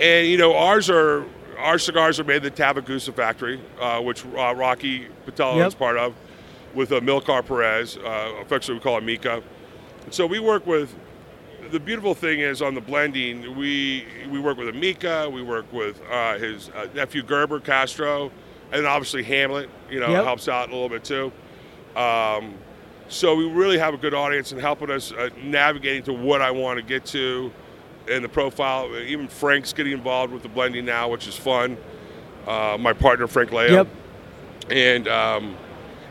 And 0.00 0.26
you 0.26 0.36
know, 0.38 0.54
ours 0.56 0.88
are 0.88 1.24
our 1.62 1.78
cigars 1.78 2.18
are 2.20 2.24
made 2.24 2.44
at 2.44 2.54
the 2.56 2.62
Tavicusa 2.62 3.14
factory, 3.14 3.60
uh, 3.80 4.00
which 4.00 4.24
uh, 4.26 4.54
Rocky 4.54 5.06
Patel 5.24 5.56
Yep. 5.56 5.68
is 5.68 5.74
part 5.74 5.96
of, 5.96 6.14
with 6.74 6.92
uh, 6.92 7.00
Amilcar 7.00 7.44
Perez. 7.46 7.96
Uh, 7.96 8.34
affectionately, 8.40 8.74
we 8.74 8.80
call 8.80 8.98
him 8.98 9.06
Mika. 9.06 9.42
So 10.10 10.26
we 10.26 10.38
work 10.40 10.66
with. 10.66 10.94
The 11.70 11.80
beautiful 11.80 12.14
thing 12.14 12.40
is 12.40 12.60
on 12.60 12.74
the 12.74 12.80
blending, 12.82 13.56
we 13.56 14.04
we 14.30 14.38
work 14.40 14.58
with 14.58 14.74
Amika, 14.74 15.30
we 15.32 15.42
work 15.42 15.72
with 15.72 16.02
uh, 16.10 16.36
his 16.36 16.68
uh, 16.70 16.86
nephew 16.94 17.22
Gerber 17.22 17.60
Castro, 17.60 18.30
and 18.72 18.84
obviously 18.84 19.22
Hamlet. 19.22 19.70
You 19.88 20.00
know, 20.00 20.10
Yep. 20.10 20.24
helps 20.24 20.48
out 20.48 20.68
a 20.68 20.72
little 20.72 20.88
bit 20.90 21.04
too. 21.04 21.32
Um, 21.96 22.54
so 23.08 23.34
we 23.36 23.48
really 23.48 23.78
have 23.78 23.94
a 23.94 23.96
good 23.96 24.12
audience 24.12 24.52
and 24.52 24.60
helping 24.60 24.90
us 24.90 25.12
uh, 25.12 25.30
navigating 25.42 26.02
to 26.04 26.12
what 26.12 26.42
I 26.42 26.50
want 26.50 26.78
to 26.78 26.84
get 26.84 27.06
to 27.06 27.50
in 28.08 28.22
the 28.22 28.28
profile. 28.28 28.94
Even 28.96 29.28
Frank's 29.28 29.72
getting 29.72 29.92
involved 29.92 30.32
with 30.32 30.42
the 30.42 30.48
blending 30.48 30.84
now, 30.84 31.08
which 31.08 31.26
is 31.26 31.36
fun. 31.36 31.76
Uh, 32.46 32.76
my 32.78 32.92
partner 32.92 33.26
Frank 33.26 33.52
Leo. 33.52 33.70
Yep. 33.70 33.88
And 34.70 35.08
um, 35.08 35.56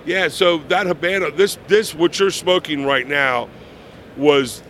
yeah, 0.06 0.28
so 0.28 0.60
that 0.70 0.88
Habano, 0.88 1.36
this 1.36 1.58
this 1.68 1.94
what 1.94 2.20
you're 2.20 2.32
smoking 2.32 2.86
right 2.86 3.08
now, 3.08 3.50
was 4.18 4.64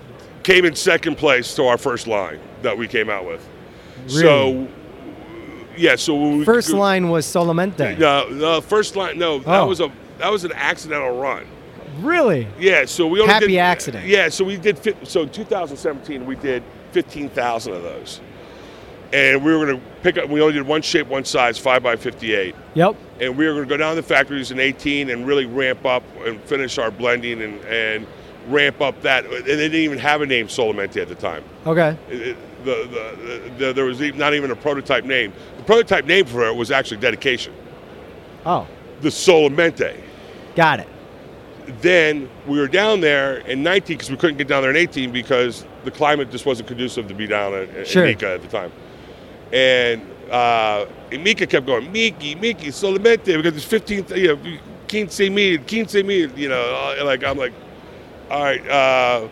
came 0.44 0.66
in 0.66 0.76
second 0.76 1.18
place 1.18 1.54
to 1.56 1.66
our 1.66 1.78
first 1.78 2.08
line 2.08 2.40
that 2.64 2.78
we 2.78 2.88
came 2.88 3.10
out 3.10 3.26
with. 3.26 3.48
Really? 4.08 4.22
So 4.22 4.68
yeah, 5.78 5.96
so 5.96 6.16
when 6.16 6.40
we, 6.40 6.46
First 6.46 6.72
line 6.72 7.10
was 7.10 7.26
Solamente. 7.26 7.98
No, 7.98 8.28
no, 8.30 8.62
first 8.62 8.96
line. 8.96 9.18
No, 9.18 9.40
that 9.40 9.62
Oh. 9.62 9.68
was 9.68 9.80
a 9.80 9.92
that 10.18 10.32
was 10.32 10.44
an 10.44 10.52
accidental 10.54 11.18
run. 11.20 11.46
Really? 12.00 12.48
Yeah, 12.60 12.86
so 12.86 13.06
we 13.08 13.20
only 13.20 13.34
Happy 13.34 13.48
did, 13.48 13.58
accident. 13.58 14.06
Yeah, 14.08 14.30
so 14.30 14.44
we 14.46 14.58
did. 14.58 14.80
So 15.04 15.22
in 15.24 15.30
2017, 15.30 16.26
we 16.26 16.36
did 16.36 16.64
15,000 16.92 17.74
of 17.74 17.84
those, 17.84 18.22
and 19.14 19.44
we 19.44 19.54
were 19.56 19.66
going 19.66 19.80
to 19.80 19.86
pick 20.04 20.18
up. 20.18 20.30
We 20.30 20.42
only 20.42 20.54
did 20.54 20.64
one 20.68 20.82
shape, 20.82 21.08
one 21.08 21.26
size, 21.26 21.58
five 21.58 21.84
by 21.84 21.96
58, 21.96 22.56
Yep. 22.76 22.96
and 23.20 23.38
we 23.38 23.46
were 23.48 23.54
going 23.54 23.66
to 23.68 23.70
go 23.70 23.78
down 23.78 23.96
to 23.96 24.02
the 24.02 24.08
factories 24.08 24.52
in 24.52 24.60
18 24.60 25.10
and 25.10 25.26
really 25.28 25.46
ramp 25.46 25.86
up 25.86 26.04
and 26.26 26.40
finish 26.42 26.78
our 26.78 26.92
blending 26.92 27.42
and 27.42 27.60
and 27.66 28.08
ramp 28.48 28.82
up 28.82 29.00
that. 29.04 29.24
And 29.26 29.46
they 29.46 29.56
didn't 29.56 29.76
even 29.76 30.00
have 30.00 30.22
a 30.22 30.26
name 30.26 30.48
Solamente 30.48 30.98
at 31.02 31.08
the 31.08 31.16
time. 31.16 31.44
Okay. 31.66 31.96
It- 32.10 32.22
it- 32.30 32.38
the, 32.64 32.88
the, 33.58 33.66
the, 33.66 33.74
there 33.74 33.86
was 33.86 34.00
not 34.16 34.36
even 34.36 34.52
a 34.52 34.56
prototype 34.56 35.04
name. 35.04 35.34
The 35.58 35.64
prototype 35.64 36.06
name 36.06 36.26
for 36.28 36.46
it 36.46 36.56
was 36.56 36.70
actually 36.70 36.98
dedication, 37.02 37.56
Oh, 38.46 38.68
the 39.02 39.10
Solamente. 39.10 40.00
got 40.56 40.80
it. 40.80 40.88
then 41.82 42.30
we 42.46 42.60
were 42.60 42.68
down 42.68 43.02
there 43.02 43.38
in 43.48 43.64
19 43.64 43.98
because 43.98 44.12
we 44.12 44.18
couldn't 44.18 44.38
get 44.38 44.48
down 44.48 44.62
there 44.62 44.70
in 44.70 44.78
18 44.78 45.12
because 45.12 45.66
the 45.84 45.92
climate 45.92 46.32
just 46.32 46.46
wasn't 46.46 46.68
conducive 46.68 47.08
to 47.08 47.14
be 47.14 47.28
down 47.28 47.54
in, 47.54 47.70
in 47.76 47.86
Sure. 47.86 48.06
Mika 48.06 48.34
at 48.34 48.42
the 48.42 48.48
time. 48.48 48.72
And, 49.52 50.02
uh, 50.32 50.86
and 51.12 51.24
Mika 51.24 51.46
kept 51.48 51.66
going, 51.66 51.92
Miki, 51.92 52.36
Miki, 52.36 52.68
solamente, 52.68 53.26
because 53.38 53.56
it's 53.56 53.66
15, 53.66 54.06
you 54.16 54.28
know, 54.36 54.58
15 54.88 55.34
mil, 55.34 55.60
15 55.68 56.08
mil, 56.08 56.30
you 56.38 56.50
know, 56.50 56.96
uh, 57.00 57.04
like, 57.06 57.24
I'm 57.24 57.38
like, 57.38 57.54
all 58.30 58.44
right, 58.44 58.66
uh, 58.70 59.28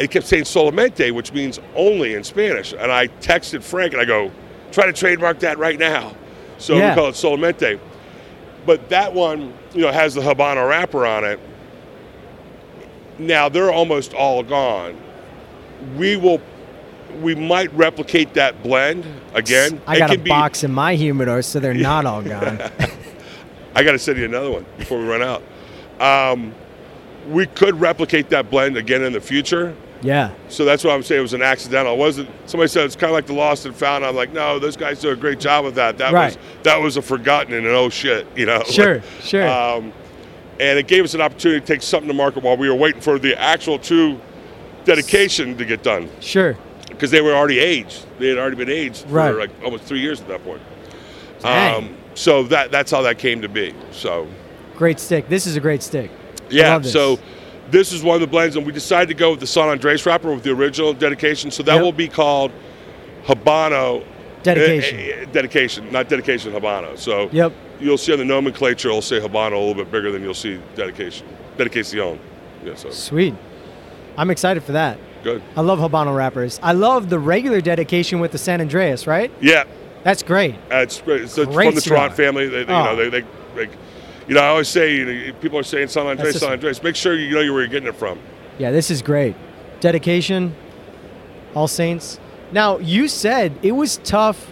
he 0.00 0.06
kept 0.08 0.26
saying 0.26 0.44
solamente, 0.44 1.10
which 1.12 1.32
means 1.32 1.58
only 1.74 2.14
in 2.14 2.22
Spanish. 2.24 2.72
And 2.72 2.90
I 2.92 3.08
texted 3.08 3.62
Frank 3.62 3.92
and 3.92 4.00
I 4.00 4.04
go, 4.04 4.30
try 4.72 4.86
to 4.86 4.92
trademark 4.92 5.40
that 5.40 5.58
right 5.58 5.78
now. 5.78 6.14
So 6.58 6.76
Yeah. 6.76 6.90
we 6.90 6.94
call 6.94 7.08
it 7.08 7.14
solamente. 7.14 7.78
But 8.64 8.88
that 8.90 9.12
one, 9.12 9.52
you 9.74 9.82
know, 9.82 9.90
has 9.92 10.14
the 10.14 10.20
Habano 10.20 10.68
wrapper 10.68 11.04
on 11.06 11.24
it. 11.24 11.40
Now 13.18 13.48
they're 13.48 13.72
almost 13.72 14.14
all 14.14 14.42
gone. 14.42 14.96
We 15.96 16.16
will 16.16 16.40
we 17.20 17.34
might 17.34 17.72
replicate 17.74 18.34
that 18.34 18.62
blend 18.62 19.04
again. 19.34 19.80
I 19.86 19.98
got 19.98 20.14
a 20.14 20.18
be- 20.18 20.28
box 20.28 20.62
in 20.62 20.72
my 20.72 20.94
humidor, 20.94 21.42
so 21.42 21.58
they're 21.58 21.72
not 21.74 22.04
all 22.06 22.22
gone. 22.34 22.60
I 23.74 23.82
got 23.82 23.92
to 23.92 23.98
send 23.98 24.18
you 24.18 24.24
another 24.24 24.50
one 24.50 24.66
before 24.76 24.98
we 24.98 25.06
run 25.06 25.22
out. 25.22 25.42
Um, 26.00 26.54
we 27.28 27.46
could 27.46 27.80
replicate 27.80 28.28
that 28.30 28.50
blend 28.50 28.76
again 28.76 29.02
in 29.02 29.12
the 29.12 29.20
future. 29.20 29.74
yeah. 30.02 30.32
So 30.48 30.64
that's 30.64 30.84
what 30.84 30.92
I'm 30.92 31.02
saying. 31.02 31.18
It 31.20 31.22
was 31.22 31.32
an 31.34 31.42
accidental. 31.42 31.94
It 31.94 31.98
wasn't. 31.98 32.28
Somebody 32.46 32.68
said 32.68 32.84
it's 32.84 32.96
kind 32.96 33.10
of 33.10 33.14
like 33.14 33.26
the 33.26 33.32
lost 33.34 33.66
and 33.66 33.74
found. 33.74 34.04
I'm 34.04 34.14
like, 34.16 34.32
no, 34.32 34.58
those 34.58 34.76
guys 34.76 35.00
do 35.00 35.10
a 35.10 35.16
great 35.16 35.40
job 35.40 35.64
with 35.64 35.74
that. 35.76 35.98
That 35.98 36.12
Right. 36.12 36.36
was 36.36 36.38
that 36.64 36.80
was 36.80 36.96
a 36.96 37.02
forgotten 37.02 37.54
and 37.54 37.66
an 37.66 37.72
oh 37.74 37.88
shit, 37.88 38.26
you 38.36 38.46
know. 38.46 38.62
Sure, 38.64 39.02
sure. 39.22 39.48
Um, 39.48 39.92
and 40.60 40.78
it 40.78 40.88
gave 40.88 41.04
us 41.04 41.14
an 41.14 41.20
opportunity 41.20 41.60
to 41.60 41.66
take 41.66 41.82
something 41.82 42.08
to 42.08 42.14
market 42.14 42.42
while 42.42 42.56
we 42.56 42.68
were 42.68 42.74
waiting 42.74 43.00
for 43.00 43.18
the 43.18 43.38
actual 43.40 43.78
true 43.78 44.20
dedication 44.84 45.56
to 45.58 45.64
get 45.64 45.82
done 45.82 46.08
Sure. 46.20 46.56
because 46.88 47.10
they 47.10 47.20
were 47.20 47.34
already 47.34 47.58
aged. 47.58 48.06
They 48.18 48.28
had 48.28 48.38
already 48.38 48.56
been 48.56 48.70
aged 48.70 49.04
Right. 49.08 49.32
for 49.32 49.38
like 49.40 49.50
almost 49.64 49.84
three 49.84 50.00
years 50.00 50.20
at 50.20 50.28
that 50.28 50.44
point. 50.44 50.60
Um, 51.44 51.90
so 52.14 52.42
that 52.44 52.70
that's 52.72 52.90
how 52.90 53.02
that 53.02 53.18
came 53.18 53.42
to 53.42 53.48
be. 53.48 53.74
So 53.92 54.26
Great 54.76 54.98
stick. 55.00 55.28
This 55.28 55.46
is 55.46 55.56
a 55.56 55.60
great 55.60 55.82
stick. 55.82 56.10
Yeah, 56.50 56.78
this. 56.78 56.92
so 56.92 57.18
this 57.70 57.92
is 57.92 58.02
one 58.02 58.14
of 58.14 58.20
the 58.20 58.26
blends, 58.26 58.56
and 58.56 58.64
we 58.64 58.72
decided 58.72 59.08
to 59.08 59.14
go 59.14 59.30
with 59.32 59.40
the 59.40 59.46
San 59.46 59.68
Andres 59.68 60.06
wrapper 60.06 60.32
with 60.32 60.42
the 60.44 60.50
original 60.52 60.92
dedication. 60.92 61.50
So 61.50 61.62
that 61.64 61.74
Yep. 61.74 61.82
will 61.82 61.92
be 61.92 62.08
called 62.08 62.52
Habano 63.26 64.02
Dedication. 64.42 64.98
eh, 65.00 65.02
eh, 65.02 65.24
dedication, 65.32 65.90
not 65.92 66.08
dedication 66.08 66.52
Habano. 66.52 66.96
So 66.96 67.28
Yep. 67.32 67.52
you'll 67.80 67.98
see 67.98 68.12
on 68.12 68.18
the 68.18 68.24
nomenclature, 68.24 68.88
it'll 68.88 69.02
say 69.02 69.20
Habano 69.20 69.52
a 69.52 69.58
little 69.58 69.74
bit 69.74 69.90
bigger 69.90 70.10
than 70.12 70.22
you'll 70.22 70.32
see 70.34 70.58
dedication. 70.76 71.26
Dedicacion. 71.58 72.18
Yeah, 72.64 72.74
so 72.76 72.90
Sweet. 72.90 73.34
I'm 74.18 74.30
excited 74.30 74.62
for 74.64 74.72
that. 74.72 74.98
good. 75.24 75.42
I 75.56 75.60
love 75.62 75.78
Habano 75.78 76.14
wrappers. 76.14 76.60
I 76.62 76.72
love 76.72 77.08
the 77.08 77.18
regular 77.18 77.60
dedication 77.60 78.20
with 78.20 78.32
the 78.32 78.38
San 78.38 78.60
Andres, 78.60 79.06
right? 79.06 79.30
Yeah, 79.40 79.64
That's 80.04 80.22
great. 80.22 80.56
it's, 80.70 81.00
great. 81.00 81.22
it's 81.22 81.34
Great 81.36 81.66
from 81.66 81.74
the. 81.76 81.80
Toraño 81.80 82.12
family. 82.12 82.48
They, 82.48 82.64
they, 82.64 82.72
Oh. 82.72 82.78
You 82.78 82.84
know, 82.84 82.90
oh. 82.90 82.96
they, 82.96 83.08
they, 83.08 83.26
they, 83.66 83.70
you 84.28 84.34
know, 84.34 84.40
I 84.42 84.48
always 84.48 84.68
say, 84.68 84.94
you 84.96 85.04
know, 85.06 85.32
people 85.40 85.58
are 85.58 85.62
saying 85.62 85.88
San 85.88 86.06
Andres, 86.06 86.34
just- 86.34 86.40
San 86.44 86.52
Andres. 86.52 86.82
Make 86.82 86.96
sure 86.96 87.14
you 87.14 87.30
know 87.30 87.38
where 87.52 87.62
you're 87.62 87.66
getting 87.68 87.88
it 87.88 87.94
from. 87.96 88.18
Yeah, 88.58 88.70
this 88.72 88.90
is 88.90 89.00
great. 89.02 89.34
Dedication, 89.80 90.54
All 91.54 91.68
Saints. 91.68 92.18
Now, 92.52 92.78
you 92.78 93.06
said 93.08 93.56
it 93.62 93.72
was 93.72 93.98
tough 93.98 94.50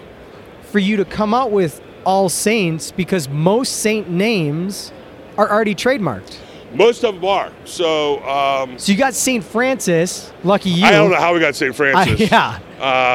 for 0.70 0.78
you 0.78 0.96
to 0.99 1.04
come 1.04 1.35
out 1.35 1.50
with 1.50 1.80
All 2.04 2.28
Saints 2.28 2.92
because 2.92 3.28
most 3.28 3.80
saint 3.80 4.08
names 4.08 4.92
are 5.37 5.50
already 5.50 5.75
trademarked. 5.75 6.38
Most 6.75 7.04
of 7.04 7.14
them 7.16 7.25
are. 7.25 7.50
So 7.64 8.23
um, 8.28 8.78
So 8.78 8.92
you 8.92 8.99
got 8.99 9.14
Saint 9.14 9.44
Francis, 9.44 10.32
lucky 10.44 10.70
you. 10.70 10.85
I 10.85 10.90
don't 10.90 11.11
know 11.11 11.16
how 11.16 11.32
we 11.35 11.40
got 11.40 11.54
St. 11.54 11.73
I- 11.73 11.76
Francis. 11.76 12.30
yeah. 12.30 12.58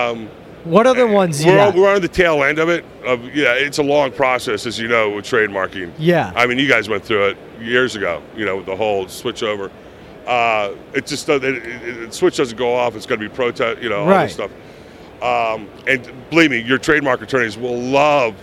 Um, 0.10 0.30
What 0.64 0.88
other 0.88 1.08
ones 1.08 1.44
we're, 1.46 1.56
got? 1.56 1.76
we're 1.76 1.94
on 1.94 2.02
the 2.02 2.08
tail 2.08 2.44
end 2.44 2.60
of 2.60 2.70
it. 2.70 2.86
Of, 3.06 3.24
yeah, 3.36 3.54
it's 3.54 3.80
a 3.80 3.84
long 3.84 4.12
process, 4.12 4.66
as 4.66 4.78
you 4.80 4.88
know, 4.88 5.10
with 5.10 5.26
trademarking. 5.26 5.92
Yeah. 5.98 6.32
I 6.36 6.46
mean, 6.46 6.60
you 6.60 6.68
guys 6.68 6.88
went 6.88 7.04
through 7.04 7.30
it 7.30 7.38
years 7.60 7.96
ago. 7.96 8.22
You 8.36 8.46
know, 8.46 8.58
with 8.58 8.66
the 8.68 8.76
whole 8.76 9.08
switch 9.08 9.44
over. 9.44 9.72
Uh, 10.26 10.76
it 10.94 11.08
just 11.08 11.28
it, 11.30 11.44
it, 11.44 11.66
it, 11.66 12.14
switch 12.14 12.38
doesn't 12.38 12.58
go 12.58 12.76
off. 12.76 12.96
It's 12.96 13.08
going 13.08 13.20
to 13.20 13.28
be 13.28 13.34
protest. 13.34 13.82
You 13.82 13.90
know, 13.90 14.02
all 14.02 14.08
Right. 14.08 14.26
this 14.26 14.34
stuff. 14.34 14.52
Um, 15.22 15.68
and 15.88 16.12
believe 16.30 16.52
me, 16.52 16.60
your 16.62 16.78
trademark 16.78 17.22
attorneys 17.22 17.58
will 17.58 17.80
love 17.80 18.36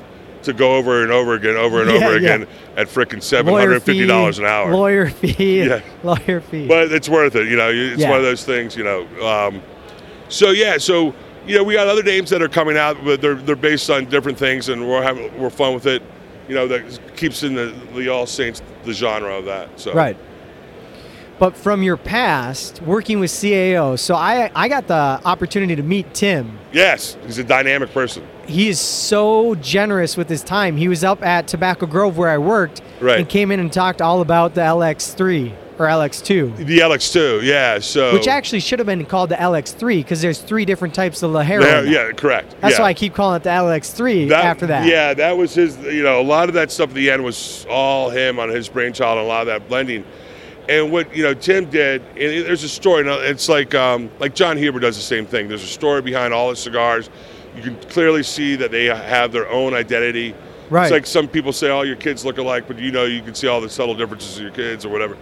to 0.42 0.52
go 0.52 0.76
over 0.76 1.02
and 1.02 1.10
over 1.12 1.34
again, 1.34 1.56
over 1.56 1.82
and 1.82 1.90
Yeah, 1.90 1.96
over 2.06 2.18
yeah. 2.18 2.34
again 2.34 2.46
at 2.76 2.88
frickin' 2.88 3.22
seven 3.22 3.52
hundred 3.54 3.74
and 3.74 3.82
fifty 3.82 4.06
dollars 4.06 4.38
an 4.38 4.44
hour. 4.46 4.72
Lawyer 4.72 5.10
fee. 5.10 5.64
Yeah. 5.66 5.80
Lawyer 6.02 6.40
fee. 6.40 6.66
but 6.66 6.92
it's 6.92 7.08
worth 7.08 7.34
it. 7.36 7.48
You 7.48 7.56
know, 7.56 7.70
it's 7.70 8.00
Yeah. 8.00 8.10
one 8.10 8.18
of 8.18 8.24
those 8.24 8.44
things. 8.44 8.76
You 8.76 8.84
know, 8.84 9.26
um, 9.26 9.62
so 10.28 10.50
yeah, 10.50 10.78
so 10.78 11.14
you 11.46 11.56
know, 11.56 11.64
we 11.64 11.74
got 11.74 11.86
other 11.88 12.02
names 12.02 12.30
that 12.30 12.42
are 12.42 12.48
coming 12.48 12.76
out, 12.76 13.02
but 13.04 13.20
they're 13.20 13.34
they're 13.34 13.56
based 13.56 13.88
on 13.90 14.04
different 14.06 14.38
things, 14.38 14.68
and 14.68 14.86
we're 14.88 15.02
having 15.02 15.36
we're 15.38 15.50
fun 15.50 15.74
with 15.74 15.86
it. 15.86 16.02
You 16.48 16.54
know, 16.54 16.66
that 16.68 17.16
keeps 17.16 17.42
in 17.42 17.54
the 17.54 17.74
the 17.94 18.08
All 18.08 18.26
Saints 18.26 18.62
the 18.84 18.92
genre 18.92 19.34
of 19.36 19.44
that. 19.46 19.68
So 19.80 19.92
Right. 19.92 20.16
But 21.38 21.56
from 21.56 21.82
your 21.84 21.96
past, 21.96 22.82
working 22.82 23.20
with 23.20 23.30
CAO, 23.30 23.96
so 23.98 24.14
I 24.16 24.50
I 24.56 24.68
got 24.68 24.88
the 24.88 25.20
opportunity 25.24 25.76
to 25.76 25.82
meet 25.84 26.12
Tim. 26.12 26.58
Yes, 26.72 27.16
he's 27.26 27.38
a 27.38 27.44
dynamic 27.44 27.92
person. 27.94 28.26
He 28.46 28.68
is 28.68 28.80
so 28.80 29.54
generous 29.56 30.16
with 30.16 30.28
his 30.28 30.42
time. 30.42 30.76
He 30.76 30.88
was 30.88 31.04
up 31.04 31.22
at 31.24 31.46
Tobacco 31.46 31.86
Grove 31.86 32.16
where 32.18 32.30
I 32.30 32.38
worked 32.38 32.82
Right. 33.00 33.20
and 33.20 33.28
came 33.28 33.52
in 33.52 33.60
and 33.60 33.72
talked 33.72 34.02
all 34.02 34.20
about 34.20 34.54
the 34.54 34.62
LX3 34.62 35.52
or 35.78 35.86
LX2, 35.86 36.56
The 36.66 36.78
LX2, 36.80 37.42
yeah. 37.44 37.78
So 37.78 38.12
which 38.12 38.26
actually 38.26 38.58
should 38.58 38.80
have 38.80 38.86
been 38.86 39.04
called 39.04 39.28
the 39.30 39.36
LX3 39.36 39.98
because 39.98 40.20
there's 40.20 40.40
three 40.40 40.64
different 40.64 40.92
types 40.92 41.22
of 41.22 41.30
ligero. 41.30 41.62
yeah, 41.62 42.06
yeah, 42.06 42.12
correct. 42.12 42.56
That's 42.60 42.74
yeah. 42.76 42.82
why 42.82 42.88
I 42.88 42.94
keep 42.94 43.14
calling 43.14 43.36
it 43.36 43.44
the 43.44 43.50
LX3 43.50 44.28
after 44.32 44.66
that. 44.66 44.86
Yeah, 44.86 45.14
that 45.14 45.36
was 45.36 45.54
his. 45.54 45.78
You 45.78 46.02
know, 46.02 46.20
a 46.20 46.22
lot 46.22 46.48
of 46.48 46.54
that 46.54 46.72
stuff 46.72 46.88
at 46.88 46.94
the 46.96 47.08
end 47.12 47.22
was 47.22 47.64
all 47.70 48.10
him 48.10 48.40
on 48.40 48.48
his 48.48 48.68
brainchild, 48.68 49.18
and 49.18 49.24
a 49.24 49.28
lot 49.28 49.42
of 49.42 49.46
that 49.46 49.68
blending. 49.68 50.04
And 50.68 50.92
what 50.92 51.14
you 51.16 51.22
know, 51.22 51.34
Tim 51.34 51.66
did. 51.70 52.02
And 52.10 52.18
it- 52.18 52.46
there's 52.46 52.64
a 52.64 52.68
story. 52.68 53.04
It's 53.06 53.48
like 53.48 53.74
um, 53.74 54.10
like 54.18 54.34
John 54.34 54.56
Huber 54.56 54.80
does 54.80 54.96
the 54.96 55.02
same 55.02 55.26
thing. 55.26 55.48
There's 55.48 55.62
a 55.64 55.66
story 55.66 56.02
behind 56.02 56.34
all 56.34 56.50
his 56.50 56.58
cigars. 56.58 57.08
You 57.56 57.62
can 57.62 57.76
clearly 57.88 58.22
see 58.22 58.56
that 58.56 58.70
they 58.70 58.84
have 58.86 59.32
their 59.32 59.48
own 59.48 59.74
identity. 59.74 60.34
Right. 60.70 60.84
It's 60.84 60.92
like 60.92 61.06
some 61.06 61.26
people 61.28 61.52
say 61.52 61.70
all 61.70 61.84
your 61.84 61.96
kids 61.96 62.24
look 62.24 62.36
alike, 62.38 62.64
but 62.68 62.78
you 62.78 62.92
know 62.92 63.04
you 63.04 63.22
can 63.22 63.34
see 63.34 63.46
all 63.48 63.60
the 63.60 63.70
subtle 63.70 63.94
differences 63.94 64.36
in 64.36 64.42
your 64.44 64.52
kids 64.52 64.84
or 64.84 64.90
whatever. 64.90 65.16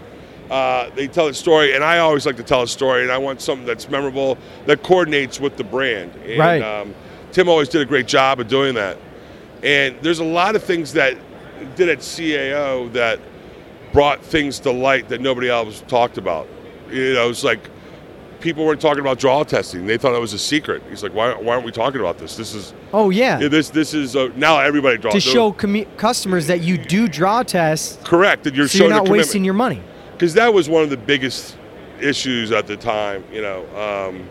Uh, 0.50 0.90
they 0.96 1.06
tell 1.06 1.26
a 1.28 1.34
story, 1.34 1.74
and 1.74 1.82
I 1.84 1.98
always 1.98 2.26
like 2.26 2.36
to 2.36 2.42
tell 2.42 2.62
a 2.62 2.68
story, 2.68 3.02
and 3.02 3.10
I 3.12 3.18
want 3.18 3.40
something 3.40 3.66
that's 3.66 3.88
memorable 3.88 4.38
that 4.66 4.82
coordinates 4.82 5.40
with 5.40 5.56
the 5.56 5.64
brand. 5.64 6.12
And, 6.24 6.38
Right. 6.38 6.62
Um, 6.62 6.94
Tim 7.32 7.48
always 7.48 7.68
did 7.68 7.80
a 7.82 7.84
great 7.84 8.06
job 8.06 8.40
of 8.40 8.48
doing 8.48 8.74
that. 8.74 8.96
And 9.62 9.96
there's 10.02 10.20
a 10.20 10.24
lot 10.24 10.54
of 10.56 10.62
things 10.62 10.92
that 10.94 11.16
did 11.76 11.88
at 11.88 11.98
CAO 11.98 12.92
that 12.92 13.18
brought 13.96 14.22
things 14.22 14.60
to 14.60 14.70
light 14.70 15.08
that 15.08 15.22
nobody 15.22 15.48
else 15.48 15.82
talked 15.88 16.18
about. 16.18 16.46
You 16.90 17.14
know, 17.14 17.30
it's 17.30 17.42
like 17.42 17.60
people 18.40 18.66
weren't 18.66 18.78
talking 18.80 19.00
about 19.00 19.18
draw 19.18 19.42
testing. 19.42 19.86
They 19.86 19.96
thought 19.96 20.14
it 20.14 20.20
was 20.20 20.34
a 20.34 20.38
secret. 20.38 20.82
He's 20.90 21.02
like, 21.02 21.14
why, 21.14 21.32
why 21.34 21.54
aren't 21.54 21.64
we 21.64 21.72
talking 21.72 21.98
about 22.00 22.18
this? 22.18 22.36
This 22.36 22.54
is 22.54 22.74
Oh 22.92 23.08
yeah. 23.08 23.40
yeah, 23.40 23.48
this 23.48 23.70
this 23.70 23.94
is 23.94 24.14
now 24.36 24.58
everybody 24.60 24.98
draws 24.98 25.14
to 25.14 25.20
show 25.20 25.50
commu- 25.50 25.88
customers 25.96 26.46
that 26.48 26.60
you 26.60 26.76
do 26.76 27.08
draw 27.08 27.42
tests, 27.42 27.98
correct 28.04 28.44
that 28.44 28.54
you're 28.54 28.68
so 28.68 28.80
you're 28.84 28.90
not 28.90 29.08
wasting 29.08 29.44
your 29.46 29.54
money. 29.54 29.82
because 30.12 30.34
that 30.34 30.52
was 30.52 30.68
one 30.68 30.82
of 30.82 30.90
the 30.90 30.98
biggest 30.98 31.56
issues 31.98 32.52
at 32.52 32.66
the 32.66 32.76
time. 32.76 33.24
You 33.32 33.40
know, 33.40 33.60
um, 33.74 34.28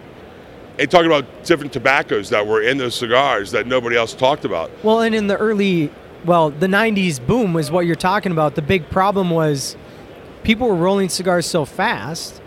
and 0.77 0.91
talking 0.91 1.07
about 1.07 1.25
different 1.43 1.73
tobaccos 1.73 2.29
that 2.29 2.45
were 2.45 2.61
in 2.61 2.77
those 2.77 2.93
cigars 2.93 3.49
that 3.51 3.65
nobody 3.65 3.95
else 3.97 4.13
talked 4.13 4.45
about. 4.45 4.69
Well, 4.83 5.01
and 5.01 5.15
in 5.15 5.25
the 5.25 5.37
early, 5.37 5.89
well, 6.25 6.49
the 6.49 6.67
90s 6.67 7.25
boom 7.25 7.53
was 7.53 7.71
what 7.71 7.85
you're 7.85 7.95
talking 7.95 8.31
about. 8.31 8.55
The 8.55 8.61
big 8.61 8.89
problem 8.89 9.29
was 9.29 9.77
people 10.43 10.67
were 10.67 10.75
rolling 10.75 11.09
cigars 11.09 11.45
so 11.45 11.65
fast 11.65 12.41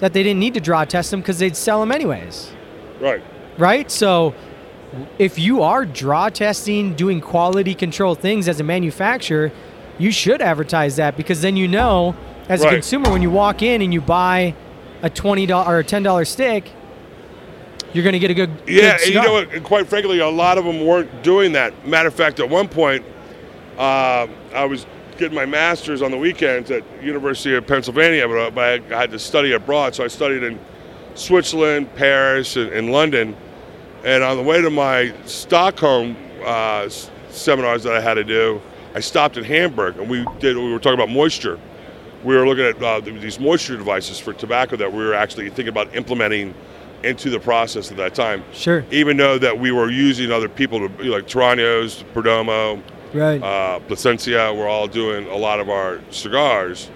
that 0.00 0.12
they 0.12 0.22
didn't 0.22 0.40
need 0.40 0.54
to 0.54 0.60
draw 0.60 0.84
test 0.84 1.10
them 1.10 1.20
because 1.20 1.38
they'd 1.38 1.56
sell 1.56 1.80
them 1.80 1.92
anyways. 1.92 2.50
Right. 3.00 3.22
Right? 3.58 3.90
So 3.90 4.34
if 5.18 5.38
you 5.38 5.62
are 5.62 5.84
draw 5.84 6.28
testing, 6.28 6.94
doing 6.94 7.20
quality 7.20 7.74
control 7.74 8.14
things 8.14 8.48
as 8.48 8.60
a 8.60 8.64
manufacturer, 8.64 9.52
you 9.98 10.10
should 10.10 10.40
advertise 10.40 10.96
that 10.96 11.16
because 11.16 11.42
then 11.42 11.56
you 11.56 11.68
know, 11.68 12.14
as 12.48 12.62
a 12.62 12.70
consumer, 12.70 13.10
when 13.10 13.20
you 13.20 13.30
walk 13.30 13.62
in 13.62 13.82
and 13.82 13.92
you 13.92 14.00
buy 14.00 14.54
a 15.02 15.10
$20 15.10 15.66
or 15.66 15.80
a 15.80 15.84
$10 15.84 16.26
stick, 16.26 16.70
you're 17.92 18.04
going 18.04 18.12
to 18.12 18.18
get 18.18 18.30
a 18.30 18.34
good, 18.34 18.56
good 18.64 18.74
Yeah, 18.74 18.96
and 19.02 19.06
you 19.06 19.14
know 19.14 19.32
what? 19.32 19.62
Quite 19.64 19.88
frankly, 19.88 20.20
a 20.20 20.28
lot 20.28 20.58
of 20.58 20.64
them 20.64 20.84
weren't 20.86 21.22
doing 21.22 21.52
that. 21.52 21.86
Matter 21.86 22.08
of 22.08 22.14
fact, 22.14 22.40
at 22.40 22.48
one 22.48 22.68
point, 22.68 23.04
uh, 23.78 24.26
I 24.54 24.64
was 24.64 24.86
getting 25.16 25.34
my 25.34 25.46
master's 25.46 26.02
on 26.02 26.10
the 26.10 26.18
weekends 26.18 26.70
at 26.70 26.82
University 27.02 27.54
of 27.54 27.66
Pennsylvania, 27.66 28.26
but, 28.28 28.36
uh, 28.38 28.50
but 28.50 28.92
I 28.92 29.00
had 29.00 29.10
to 29.12 29.18
study 29.18 29.52
abroad, 29.52 29.94
so 29.94 30.04
I 30.04 30.08
studied 30.08 30.42
in 30.42 30.58
Switzerland, 31.14 31.92
Paris, 31.94 32.56
and, 32.56 32.70
and 32.72 32.92
London. 32.92 33.36
And 34.04 34.22
on 34.22 34.36
the 34.36 34.42
way 34.42 34.60
to 34.62 34.70
my 34.70 35.12
Stockholm 35.24 36.16
uh, 36.44 36.88
seminars 37.30 37.82
that 37.84 37.94
I 37.94 38.00
had 38.00 38.14
to 38.14 38.24
do, 38.24 38.60
I 38.94 39.00
stopped 39.00 39.36
in 39.36 39.44
Hamburg, 39.44 39.98
and 39.98 40.08
we 40.08 40.24
did. 40.38 40.56
We 40.56 40.72
were 40.72 40.78
talking 40.78 40.98
about 40.98 41.10
moisture. 41.10 41.58
We 42.24 42.36
were 42.36 42.46
looking 42.46 42.64
at 42.64 42.82
uh, 42.82 43.00
these 43.00 43.38
moisture 43.38 43.76
devices 43.76 44.18
for 44.18 44.32
tobacco 44.32 44.76
that 44.76 44.92
we 44.92 45.04
were 45.04 45.14
actually 45.14 45.46
thinking 45.50 45.68
about 45.68 45.94
implementing 45.94 46.54
into 47.04 47.30
the 47.30 47.38
process 47.38 47.92
at 47.92 47.96
that 47.96 48.12
time 48.12 48.42
Sure. 48.52 48.84
even 48.90 49.16
though 49.16 49.38
that 49.38 49.56
we 49.56 49.70
were 49.70 49.88
using 49.88 50.32
other 50.32 50.48
people 50.48 50.80
to 50.80 51.04
like 51.04 51.28
Toraños, 51.28 52.02
Perdomo, 52.12 52.82
Right. 53.14 53.42
uh, 53.42 53.80
Placencia, 53.88 54.56
we're 54.56 54.68
all 54.68 54.86
doing 54.88 55.26
a 55.28 55.36
lot 55.36 55.60
of 55.60 55.68
our 55.70 56.00
cigars, 56.10 56.90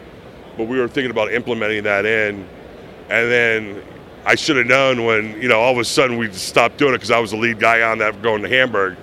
but 0.56 0.68
we 0.68 0.78
were 0.78 0.88
thinking 0.88 1.10
about 1.10 1.32
implementing 1.32 1.84
that 1.84 2.04
in, 2.06 2.46
and 3.08 3.30
then 3.30 3.82
I 4.24 4.34
should 4.34 4.56
have 4.56 4.66
known 4.66 5.04
when 5.04 5.40
you 5.40 5.48
know 5.48 5.58
all 5.60 5.72
of 5.72 5.78
a 5.78 5.84
sudden 5.84 6.16
we 6.18 6.30
stopped 6.32 6.76
doing 6.78 6.92
it 6.94 6.98
because 6.98 7.10
I 7.10 7.18
was 7.18 7.30
the 7.30 7.36
lead 7.38 7.58
guy 7.58 7.82
on 7.82 7.98
that 7.98 8.20
going 8.22 8.42
to 8.42 8.48
Hamburg. 8.48 8.96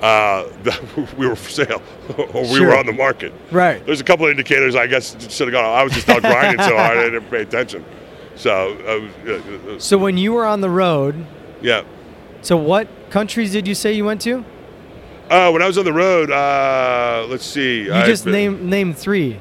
Uh, 0.00 0.44
that 0.64 0.78
we 1.18 1.26
were 1.26 1.34
for 1.36 1.48
sale 1.50 1.80
or 2.18 2.42
we 2.42 2.56
Sure. 2.56 2.66
were 2.68 2.76
on 2.76 2.84
the 2.84 2.92
market. 2.92 3.32
right. 3.50 3.84
There's 3.86 4.00
a 4.02 4.04
couple 4.04 4.26
of 4.26 4.30
indicators 4.30 4.74
I 4.76 4.86
guess 4.86 5.12
should 5.34 5.48
have 5.48 5.52
gone. 5.52 5.64
I 5.64 5.82
was 5.82 5.94
just 5.94 6.06
out 6.10 6.20
grinding 6.20 6.62
so 6.62 6.76
hard 6.76 6.98
I 6.98 7.04
didn't 7.04 7.30
pay 7.30 7.40
attention. 7.40 7.82
So 8.34 8.76
uh, 9.26 9.30
uh, 9.30 9.74
uh, 9.76 9.78
So 9.78 9.96
when 9.96 10.18
you 10.18 10.34
were 10.34 10.44
on 10.44 10.60
the 10.60 10.68
road, 10.68 11.24
Yeah. 11.62 11.82
So, 12.42 12.56
what 12.58 12.86
countries 13.08 13.52
did 13.52 13.66
you 13.66 13.74
say 13.74 13.94
you 13.94 14.04
went 14.04 14.20
to? 14.22 14.44
Uh, 15.28 15.50
when 15.50 15.60
I 15.62 15.66
was 15.66 15.76
on 15.76 15.84
the 15.84 15.92
road, 15.92 16.30
uh, 16.30 17.26
let's 17.28 17.44
see. 17.44 17.84
You 17.84 17.92
I've 17.94 18.06
just 18.06 18.24
been- 18.24 18.32
name 18.32 18.70
name 18.70 18.94
three. 18.94 19.38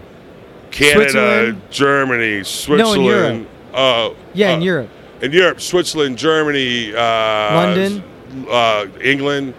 Canada, 0.71 0.99
Switzerland? 1.09 1.61
Germany, 1.69 2.43
Switzerland. 2.43 3.05
Europe. 3.05 3.47
Uh, 3.73 4.09
Yeah, 4.33 4.51
in 4.53 4.59
uh, 4.61 4.63
Europe. 4.65 4.89
In 5.21 5.31
Europe, 5.31 5.61
Switzerland, 5.61 6.17
Germany, 6.17 6.93
uh, 6.93 6.99
London? 7.55 8.03
uh, 8.49 8.85
England, 9.01 9.53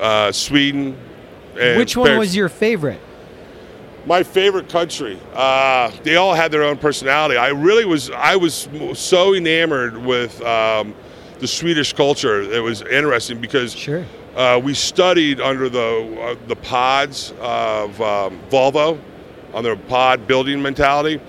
uh, 0.00 0.32
Sweden. 0.32 0.96
And 1.60 1.78
Which 1.78 1.96
one 1.96 2.06
Paris. 2.08 2.18
was 2.18 2.36
your 2.36 2.48
favorite? 2.48 3.00
my 4.04 4.24
favorite 4.24 4.68
country? 4.68 5.16
Uh, 5.32 5.90
they 6.02 6.16
all 6.16 6.34
had 6.34 6.50
their 6.50 6.64
own 6.64 6.76
personality. 6.76 7.36
I 7.36 7.48
really 7.50 7.84
was. 7.84 8.10
I 8.10 8.34
was 8.36 8.68
so 8.94 9.34
enamored 9.34 9.96
with 9.96 10.42
um, 10.42 10.94
the 11.38 11.46
Swedish 11.46 11.92
culture. 11.92 12.40
It 12.42 12.60
was 12.60 12.82
interesting 12.82 13.38
because 13.40 13.74
Sure. 13.74 14.04
Uh, 14.36 14.60
we 14.62 14.74
studied 14.74 15.40
under 15.40 15.68
the 15.68 16.18
uh, 16.20 16.46
the 16.48 16.56
pods 16.56 17.32
of 17.40 18.00
um, 18.00 18.40
Volvo 18.50 18.98
on 19.52 19.62
their 19.62 19.76
pod 19.76 20.26
building 20.26 20.62
mentality, 20.62 21.20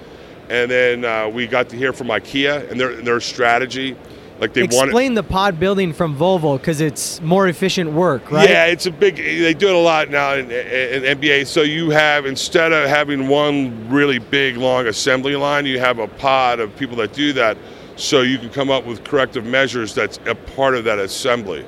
and 0.50 0.72
then 0.72 1.04
uh, 1.04 1.28
we 1.28 1.48
got 1.48 1.70
to 1.70 1.76
hear 1.76 1.92
from 1.94 2.08
IKEA 2.08 2.70
and 2.72 2.80
their 2.80 2.96
their 2.96 3.20
strategy. 3.20 3.98
Like 4.40 4.54
they 4.54 4.64
wanted. 4.64 4.86
Explain 4.86 5.14
the 5.14 5.24
pod 5.24 5.60
building 5.60 5.94
from 5.94 6.18
Volvo 6.18 6.58
because 6.58 6.82
it's 6.82 7.22
more 7.22 7.48
efficient 7.48 7.92
work, 7.92 8.32
right? 8.32 8.50
Yeah, 8.50 8.66
it's 8.66 8.86
a 8.86 8.92
big. 8.92 9.18
They 9.18 9.54
do 9.54 9.68
it 9.68 9.76
a 9.76 9.78
lot 9.78 10.10
now 10.10 10.34
in, 10.34 10.50
in 10.50 11.20
NBA. 11.20 11.46
So 11.48 11.62
you 11.62 11.92
have 11.92 12.26
instead 12.26 12.72
of 12.72 12.90
having 12.90 13.28
one 13.28 13.90
really 13.90 14.20
big 14.20 14.58
long 14.58 14.88
assembly 14.88 15.36
line, 15.36 15.66
you 15.66 15.80
have 15.80 16.00
a 16.00 16.08
pod 16.08 16.60
of 16.60 16.76
people 16.78 16.96
that 16.98 17.14
do 17.14 17.34
that. 17.34 17.58
So 17.96 18.22
you 18.22 18.40
can 18.40 18.50
come 18.50 18.72
up 18.72 18.86
with 18.86 19.04
corrective 19.04 19.46
measures 19.46 19.94
that's 19.94 20.20
a 20.26 20.34
part 20.34 20.74
of 20.76 20.84
that 20.86 20.98
assembly. 20.98 21.64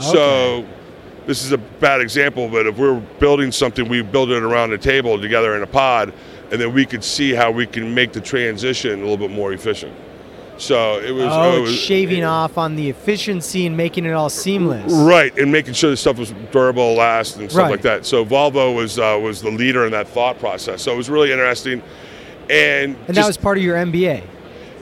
So 0.00 0.64
this 1.26 1.44
is 1.44 1.52
a 1.52 1.58
bad 1.58 2.00
example, 2.00 2.48
but 2.48 2.66
if 2.66 2.76
we're 2.78 2.98
building 3.20 3.52
something, 3.52 3.88
we 3.88 4.02
build 4.02 4.30
it 4.30 4.42
around 4.42 4.72
a 4.72 4.78
table 4.78 5.20
together 5.20 5.56
in 5.56 5.62
a 5.62 5.66
pod, 5.66 6.12
and 6.50 6.60
then 6.60 6.72
we 6.74 6.84
could 6.84 7.04
see 7.04 7.32
how 7.32 7.50
we 7.50 7.66
can 7.66 7.94
make 7.94 8.12
the 8.12 8.20
transition 8.20 8.98
a 8.98 9.02
little 9.02 9.16
bit 9.16 9.30
more 9.30 9.52
efficient. 9.52 9.92
So 10.58 11.00
it 11.00 11.10
was. 11.12 11.24
Oh, 11.30 11.56
it 11.58 11.60
was- 11.62 11.74
shaving 11.78 12.24
off 12.24 12.58
on 12.58 12.76
the 12.76 12.88
efficiency 12.90 13.66
and 13.66 13.76
making 13.76 14.04
it 14.04 14.12
all 14.12 14.28
seamless. 14.28 14.92
Right, 14.92 15.36
and 15.38 15.50
making 15.50 15.74
sure 15.74 15.90
the 15.90 15.96
stuff 15.96 16.18
was 16.18 16.32
durable, 16.52 16.94
last, 16.94 17.36
and 17.38 17.50
stuff 17.50 17.62
Right. 17.62 17.70
like 17.70 17.82
that. 17.82 18.04
So 18.06 18.24
Volvo 18.24 18.74
was 18.76 18.98
uh, 18.98 19.18
was 19.20 19.40
the 19.40 19.50
leader 19.50 19.86
in 19.86 19.92
that 19.92 20.08
thought 20.08 20.38
process. 20.38 20.82
So 20.82 20.92
it 20.92 20.96
was 20.96 21.08
really 21.08 21.32
interesting, 21.32 21.82
and, 22.50 22.96
And 23.08 23.16
that 23.16 23.26
was 23.26 23.36
part 23.36 23.56
of 23.58 23.64
your 23.64 23.76
MBA. 23.76 24.22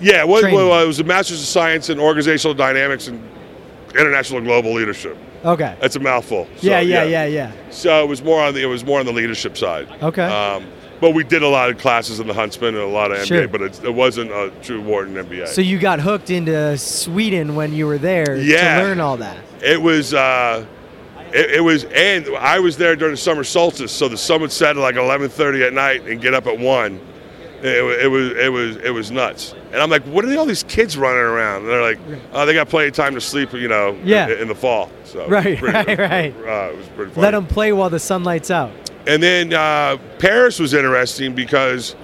yeah, 0.01 0.21
it 0.21 0.29
was, 0.29 0.43
well, 0.43 0.83
it 0.83 0.87
was 0.87 0.99
a 1.01 1.05
master's 1.05 1.41
of 1.41 1.47
science 1.47 1.89
in 1.89 2.01
organizational 2.01 2.55
dynamics 2.55 3.07
and 3.09 3.23
international 3.97 4.41
global 4.41 4.73
leadership. 4.75 5.17
Okay. 5.45 5.75
That's 5.81 5.97
a 5.97 6.01
mouthful. 6.01 6.47
So, 6.57 6.67
yeah, 6.67 6.81
yeah, 6.81 7.05
yeah, 7.05 7.25
yeah. 7.25 7.53
So 7.71 8.03
it 8.05 8.09
was 8.09 8.23
more 8.23 8.43
on 8.43 8.55
the 8.55 8.63
it 8.63 8.67
was 8.67 8.85
more 8.85 9.01
on 9.01 9.07
the 9.07 9.13
leadership 9.13 9.57
side. 9.57 9.89
Okay. 10.03 10.23
Um, 10.25 10.67
but 11.01 11.15
we 11.15 11.25
did 11.25 11.43
a 11.43 11.49
lot 11.49 11.71
of 11.71 11.79
classes 11.79 12.21
in 12.21 12.27
the 12.27 12.35
Huntsman 12.35 12.75
and 12.75 12.85
a 12.85 12.87
lot 12.87 13.11
of 13.11 13.19
MBA, 13.19 13.27
Sure. 13.27 13.49
but 13.49 13.63
it, 13.63 13.85
it 13.85 13.95
wasn't 13.95 14.31
a 14.33 14.53
true 14.63 14.83
Wharton 14.83 15.15
MBA. 15.15 15.49
So 15.49 15.63
you 15.63 15.79
got 15.79 15.99
hooked 15.99 16.29
into 16.29 16.77
Sweden 16.77 17.55
when 17.55 17.73
you 17.73 17.87
were 17.87 17.97
there 17.97 18.37
Yeah. 18.37 18.81
to 18.81 18.85
learn 18.85 19.01
all 19.01 19.17
that. 19.17 19.39
It 19.63 19.81
was, 19.81 20.13
uh, 20.13 20.67
it, 21.33 21.53
it 21.53 21.61
was, 21.61 21.85
and 21.85 22.29
I 22.37 22.59
was 22.59 22.77
there 22.77 22.97
during 22.97 23.15
the 23.15 23.17
summer 23.21 23.45
solstice, 23.45 23.93
so 23.93 24.09
the 24.09 24.19
sun 24.19 24.43
would 24.43 24.53
set 24.53 24.77
at 24.77 24.83
like 24.83 24.97
11:30 24.97 25.67
at 25.67 25.73
night 25.73 26.03
and 26.07 26.21
get 26.21 26.35
up 26.35 26.47
at 26.47 26.59
one. 26.59 27.01
It, 27.63 28.05
it 28.05 28.09
was, 28.09 28.31
it 28.33 28.53
was, 28.53 28.77
it 28.77 28.91
was 28.91 29.11
nuts. 29.11 29.55
And 29.73 29.77
I'm 29.83 29.91
like, 29.91 30.03
what 30.05 30.25
are 30.25 30.39
all 30.39 30.47
these 30.47 30.63
kids 30.63 30.97
running 30.97 31.19
around? 31.21 31.63
And 31.63 31.69
they're 31.69 31.83
like, 31.83 31.99
oh, 32.33 32.47
they 32.47 32.55
got 32.55 32.69
plenty 32.69 32.89
of 32.89 32.95
time 32.95 33.15
to 33.15 33.21
sleep, 33.21 33.53
you 33.53 33.69
know, 33.69 33.99
Yeah. 34.03 34.29
in, 34.29 34.39
in 34.43 34.49
the 34.49 34.55
fall. 34.55 34.91
So 35.05 35.29
Right, 35.29 35.59
pretty- 35.59 35.95
right, 35.95 35.99
right. 35.99 36.35
Uh, 36.37 36.71
it 36.73 36.77
was 36.79 36.87
pretty 36.89 37.11
funny. 37.13 37.23
Let 37.23 37.31
them 37.33 37.47
play 37.47 37.73
while 37.73 37.91
the 37.91 37.99
sun 37.99 38.25
lights 38.25 38.51
out. 38.51 38.71
And 39.07 39.23
then 39.23 39.53
uh, 39.53 39.99
Paris 40.19 40.59
was 40.59 40.73
interesting 40.75 41.35
because 41.35 41.97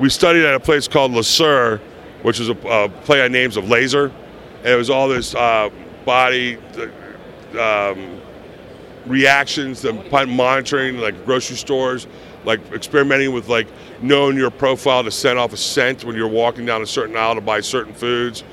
we 0.00 0.08
studied 0.08 0.44
at 0.44 0.54
a 0.54 0.60
place 0.60 0.88
called 0.88 1.12
Le 1.12 1.22
Sur, 1.22 1.80
which 2.22 2.38
was 2.40 2.48
a 2.48 2.68
uh, 2.68 2.88
play 3.04 3.22
on 3.24 3.30
names 3.32 3.56
of 3.56 3.68
laser, 3.68 4.06
and 4.58 4.66
it 4.66 4.76
was 4.76 4.88
all 4.90 5.08
this 5.08 5.34
uh, 5.34 5.68
body 6.04 6.58
uh, 7.56 7.90
um, 7.92 8.20
reactions, 9.06 9.82
the 9.82 9.92
monitoring, 10.26 10.98
like 10.98 11.24
grocery 11.24 11.56
stores, 11.56 12.06
like 12.44 12.60
experimenting 12.72 13.32
with 13.32 13.48
like 13.48 13.66
knowing 14.04 14.36
your 14.36 14.50
profile 14.50 15.02
to 15.02 15.10
send 15.10 15.38
off 15.38 15.52
a 15.52 15.56
scent 15.56 16.04
when 16.04 16.14
you're 16.14 16.28
walking 16.28 16.66
down 16.66 16.82
a 16.82 16.86
certain 16.86 17.16
aisle 17.16 17.34
to 17.34 17.40
buy 17.40 17.60
certain 17.60 17.94
foods, 17.94 18.44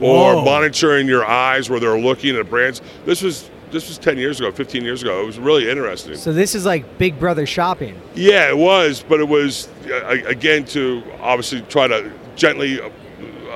or 0.00 0.34
Whoa. 0.36 0.44
monitoring 0.44 1.08
your 1.08 1.24
eyes 1.24 1.70
where 1.70 1.80
they're 1.80 1.98
looking 1.98 2.36
at 2.36 2.48
brands. 2.48 2.80
This 3.04 3.22
was 3.22 3.50
this 3.70 3.88
was 3.88 3.98
10 3.98 4.16
years 4.16 4.40
ago, 4.40 4.50
15 4.50 4.82
years 4.82 5.02
ago. 5.02 5.20
It 5.22 5.26
was 5.26 5.38
really 5.38 5.68
interesting. 5.68 6.16
So 6.16 6.32
this 6.32 6.54
is 6.54 6.64
like 6.64 6.96
Big 6.96 7.18
Brother 7.18 7.44
shopping. 7.44 8.00
Yeah, 8.14 8.48
it 8.48 8.56
was, 8.56 9.04
but 9.06 9.20
it 9.20 9.28
was 9.28 9.68
uh, 9.90 10.16
again 10.26 10.64
to 10.66 11.02
obviously 11.20 11.60
try 11.62 11.86
to 11.86 12.10
gently 12.36 12.80
uh, 12.80 12.88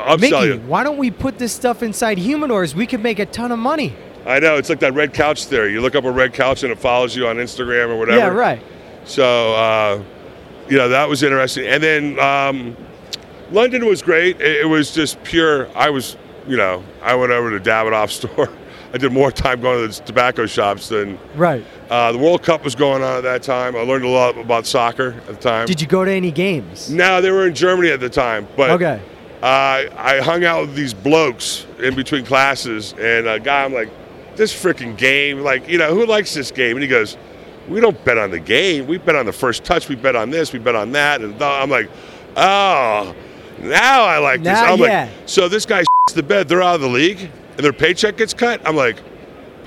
upsell 0.04 0.20
Mickey, 0.20 0.46
you. 0.46 0.58
why 0.66 0.84
don't 0.84 0.98
we 0.98 1.10
put 1.10 1.38
this 1.38 1.52
stuff 1.52 1.82
inside 1.82 2.18
humidors? 2.18 2.74
We 2.74 2.86
could 2.86 3.02
make 3.02 3.18
a 3.18 3.26
ton 3.26 3.52
of 3.52 3.58
money. 3.58 3.94
I 4.26 4.38
know 4.38 4.56
it's 4.56 4.68
like 4.68 4.80
that 4.80 4.94
red 4.94 5.14
couch 5.14 5.46
theory. 5.46 5.72
You 5.72 5.80
look 5.80 5.94
up 5.94 6.04
a 6.04 6.12
red 6.12 6.32
couch 6.32 6.62
and 6.62 6.70
it 6.72 6.78
follows 6.78 7.16
you 7.16 7.26
on 7.26 7.36
Instagram 7.36 7.88
or 7.88 7.98
whatever. 7.98 8.18
Yeah, 8.18 8.28
right. 8.28 8.62
So, 9.04 9.54
uh, 9.54 10.02
you 10.68 10.76
know, 10.78 10.88
that 10.88 11.08
was 11.08 11.22
interesting. 11.22 11.66
And 11.66 11.82
then 11.82 12.18
um, 12.18 12.76
London 13.50 13.84
was 13.86 14.02
great. 14.02 14.40
It, 14.40 14.62
it 14.62 14.68
was 14.68 14.92
just 14.94 15.22
pure. 15.24 15.68
I 15.76 15.90
was, 15.90 16.16
you 16.46 16.56
know, 16.56 16.82
I 17.02 17.14
went 17.14 17.32
over 17.32 17.56
to 17.58 17.62
Davidoff 17.70 18.10
store. 18.36 18.48
I 18.94 18.98
did 18.98 19.10
more 19.10 19.32
time 19.32 19.62
going 19.62 19.88
to 19.90 19.98
the 19.98 20.04
tobacco 20.04 20.44
shops 20.44 20.90
than 20.90 21.18
Right. 21.34 21.64
uh, 21.88 22.12
the 22.12 22.18
World 22.18 22.42
Cup 22.42 22.62
was 22.62 22.74
going 22.74 23.02
on 23.02 23.16
at 23.16 23.22
that 23.22 23.42
time. 23.42 23.74
I 23.74 23.80
learned 23.80 24.04
a 24.04 24.08
lot 24.08 24.36
about 24.36 24.66
soccer 24.66 25.12
at 25.12 25.26
the 25.28 25.34
time. 25.36 25.66
Did 25.66 25.80
you 25.80 25.86
go 25.86 26.04
to 26.04 26.10
any 26.10 26.30
games? 26.30 26.90
No, 26.90 27.22
they 27.22 27.30
were 27.30 27.46
in 27.46 27.54
Germany 27.54 27.88
at 27.90 28.00
the 28.00 28.10
time, 28.10 28.46
but 28.54 28.70
Okay. 28.72 29.00
uh, 29.42 29.46
I 29.96 30.20
hung 30.22 30.44
out 30.44 30.66
with 30.66 30.74
these 30.74 30.92
blokes 30.92 31.66
in 31.78 31.94
between 31.94 32.26
classes, 32.26 32.92
and 32.98 33.26
a 33.26 33.40
guy, 33.40 33.64
I'm 33.64 33.72
like, 33.72 33.88
this 34.36 34.52
freaking 34.54 34.94
game, 34.94 35.38
like, 35.40 35.66
you 35.70 35.78
know, 35.78 35.94
who 35.94 36.04
likes 36.04 36.34
this 36.34 36.50
game? 36.50 36.76
And 36.76 36.82
he 36.82 36.88
goes, 36.88 37.16
we 37.68 37.80
don't 37.80 38.02
bet 38.04 38.18
on 38.18 38.30
the 38.30 38.40
game. 38.40 38.86
We 38.86 38.98
bet 38.98 39.16
on 39.16 39.26
the 39.26 39.32
first 39.32 39.64
touch. 39.64 39.88
We 39.88 39.94
bet 39.94 40.16
on 40.16 40.30
this. 40.30 40.52
We 40.52 40.58
bet 40.58 40.74
on 40.74 40.92
that. 40.92 41.20
And 41.20 41.40
I'm 41.42 41.70
like, 41.70 41.88
oh, 42.36 43.14
now 43.60 44.04
I 44.04 44.18
like 44.18 44.40
this. 44.42 44.46
Now, 44.52 44.72
I'm 44.72 44.78
yeah. 44.80 45.04
like, 45.04 45.10
so 45.28 45.48
this 45.48 45.66
guy 45.66 45.84
the 46.14 46.22
bed. 46.22 46.48
They're 46.48 46.62
out 46.62 46.74
of 46.76 46.80
the 46.80 46.88
league, 46.88 47.20
and 47.20 47.58
their 47.58 47.72
paycheck 47.72 48.16
gets 48.16 48.34
cut. 48.34 48.60
I'm 48.66 48.76
like, 48.76 48.96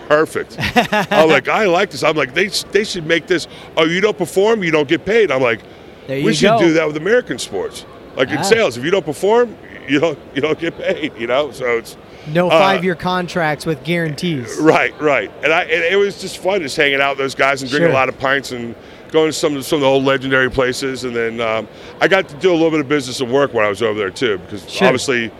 perfect. 0.07 0.55
I'm 0.59 1.29
like, 1.29 1.47
I 1.47 1.65
like 1.65 1.91
this. 1.91 2.03
I'm 2.03 2.15
like, 2.15 2.33
they 2.33 2.47
they 2.47 2.83
should 2.83 3.05
make 3.05 3.27
this. 3.27 3.47
Oh, 3.77 3.85
you 3.85 4.01
don't 4.01 4.17
perform, 4.17 4.63
you 4.63 4.71
don't 4.71 4.87
get 4.87 5.05
paid. 5.05 5.31
I'm 5.31 5.41
like, 5.41 5.61
we 6.07 6.33
should 6.33 6.47
go. 6.47 6.59
do 6.59 6.73
that 6.73 6.85
with 6.87 6.97
American 6.97 7.39
sports. 7.39 7.85
Like 8.15 8.29
Ah. 8.29 8.37
in 8.37 8.43
sales, 8.43 8.77
if 8.77 8.83
you 8.85 8.91
don't 8.91 9.05
perform, 9.05 9.57
you 9.87 9.99
don't 9.99 10.19
you 10.33 10.41
don't 10.41 10.59
get 10.59 10.77
paid. 10.77 11.13
You 11.17 11.27
know, 11.27 11.51
so 11.51 11.77
it's 11.77 11.97
No 12.27 12.47
Uh, 12.49 12.59
five-year 12.59 12.95
contracts 12.95 13.65
with 13.65 13.83
guarantees. 13.83 14.57
right, 14.59 14.99
right. 15.01 15.31
And 15.43 15.53
I 15.53 15.61
and 15.63 15.83
it 15.83 15.97
was 15.97 16.19
just 16.21 16.37
fun 16.39 16.61
just 16.61 16.75
hanging 16.77 17.01
out 17.01 17.11
with 17.11 17.19
those 17.19 17.35
guys 17.35 17.61
and 17.61 17.69
drinking 17.69 17.87
Sure. 17.87 17.91
a 17.95 17.99
lot 17.99 18.09
of 18.09 18.17
pints 18.17 18.51
and 18.51 18.75
going 19.11 19.27
to 19.29 19.33
some 19.33 19.55
of 19.55 19.65
some 19.65 19.77
of 19.77 19.81
the 19.81 19.87
old 19.87 20.03
legendary 20.03 20.49
places. 20.49 21.03
And 21.03 21.15
then 21.15 21.39
um, 21.39 21.67
I 22.01 22.07
got 22.07 22.27
to 22.29 22.35
do 22.37 22.51
a 22.51 22.53
little 22.53 22.71
bit 22.71 22.79
of 22.79 22.89
business 22.89 23.21
and 23.21 23.31
work 23.31 23.53
when 23.53 23.63
I 23.65 23.69
was 23.69 23.81
over 23.81 23.97
there 23.97 24.09
too, 24.11 24.37
because 24.39 24.69
Sure. 24.69 24.87
obviously 24.87 25.31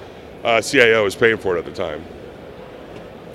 uh, 0.44 0.62
CAO 0.62 1.04
was 1.04 1.16
paying 1.16 1.38
for 1.38 1.56
it 1.58 1.60
at 1.60 1.66
the 1.66 1.72
time. 1.72 2.04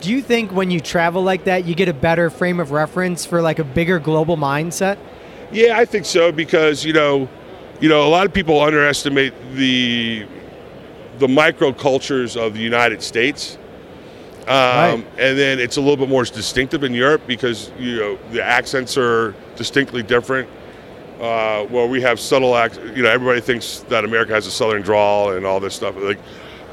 Do 0.00 0.10
you 0.10 0.22
think 0.22 0.50
when 0.52 0.70
you 0.70 0.80
travel 0.80 1.22
like 1.22 1.44
that, 1.44 1.66
you 1.66 1.74
get 1.74 1.88
a 1.88 1.92
better 1.92 2.30
frame 2.30 2.58
of 2.58 2.70
reference 2.70 3.26
for 3.26 3.42
like 3.42 3.58
a 3.58 3.64
bigger 3.64 3.98
global 3.98 4.36
mindset? 4.38 4.96
Yeah, 5.52 5.76
I 5.76 5.84
think 5.84 6.06
so 6.06 6.32
because 6.32 6.84
you 6.86 6.92
know, 6.94 7.28
you 7.80 7.88
know, 7.88 8.06
a 8.06 8.08
lot 8.08 8.24
of 8.24 8.32
people 8.32 8.60
underestimate 8.60 9.34
the 9.56 10.24
the 11.20 11.26
microcultures 11.28 12.36
of 12.36 12.54
the 12.54 12.60
United 12.60 13.02
States, 13.02 13.56
um, 14.42 14.48
Right. 14.48 15.04
and 15.18 15.38
then 15.38 15.60
it's 15.60 15.76
a 15.76 15.80
little 15.80 15.96
bit 15.98 16.08
more 16.08 16.24
distinctive 16.24 16.82
in 16.82 16.92
Europe 16.94 17.22
because 17.26 17.70
you 17.78 17.96
know 18.00 18.18
the 18.32 18.42
accents 18.42 18.96
are 18.96 19.34
distinctly 19.54 20.02
different. 20.02 20.48
Uh, 21.20 21.66
well, 21.70 21.86
we 21.86 22.00
have 22.00 22.18
subtle 22.18 22.56
accents. 22.56 22.96
You 22.96 23.02
know, 23.02 23.10
everybody 23.10 23.40
thinks 23.42 23.80
that 23.90 24.04
America 24.04 24.32
has 24.32 24.46
a 24.46 24.50
southern 24.50 24.80
drawl 24.82 25.32
and 25.32 25.44
all 25.44 25.60
this 25.60 25.74
stuff. 25.74 25.94
Like, 25.98 26.18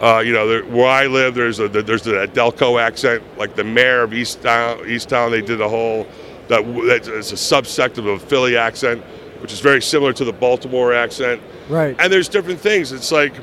uh, 0.01 0.19
you 0.25 0.31
know, 0.31 0.47
there, 0.47 0.63
where 0.63 0.87
I 0.87 1.07
live, 1.07 1.35
there's 1.35 1.59
a 1.59 1.67
there's 1.67 2.03
the 2.03 2.29
Delco 2.33 2.81
accent. 2.81 3.21
Like 3.37 3.55
the 3.55 3.65
mayor 3.65 4.03
of 4.03 4.13
East 4.13 4.41
Town, 4.41 4.79
East 4.87 5.09
Town, 5.09 5.31
they 5.31 5.41
did 5.41 5.59
a 5.59 5.67
whole 5.67 6.07
that 6.47 6.63
is 7.09 7.33
a 7.33 7.35
subsect 7.35 7.97
of 7.97 8.05
a 8.07 8.17
Philly 8.17 8.55
accent, 8.55 9.03
which 9.41 9.51
is 9.51 9.59
very 9.59 9.81
similar 9.81 10.13
to 10.13 10.23
the 10.23 10.31
Baltimore 10.31 10.93
accent. 10.93 11.41
Right. 11.67 11.93
And 11.99 12.11
there's 12.13 12.29
different 12.29 12.61
things. 12.61 12.93
It's 12.93 13.11
like 13.11 13.33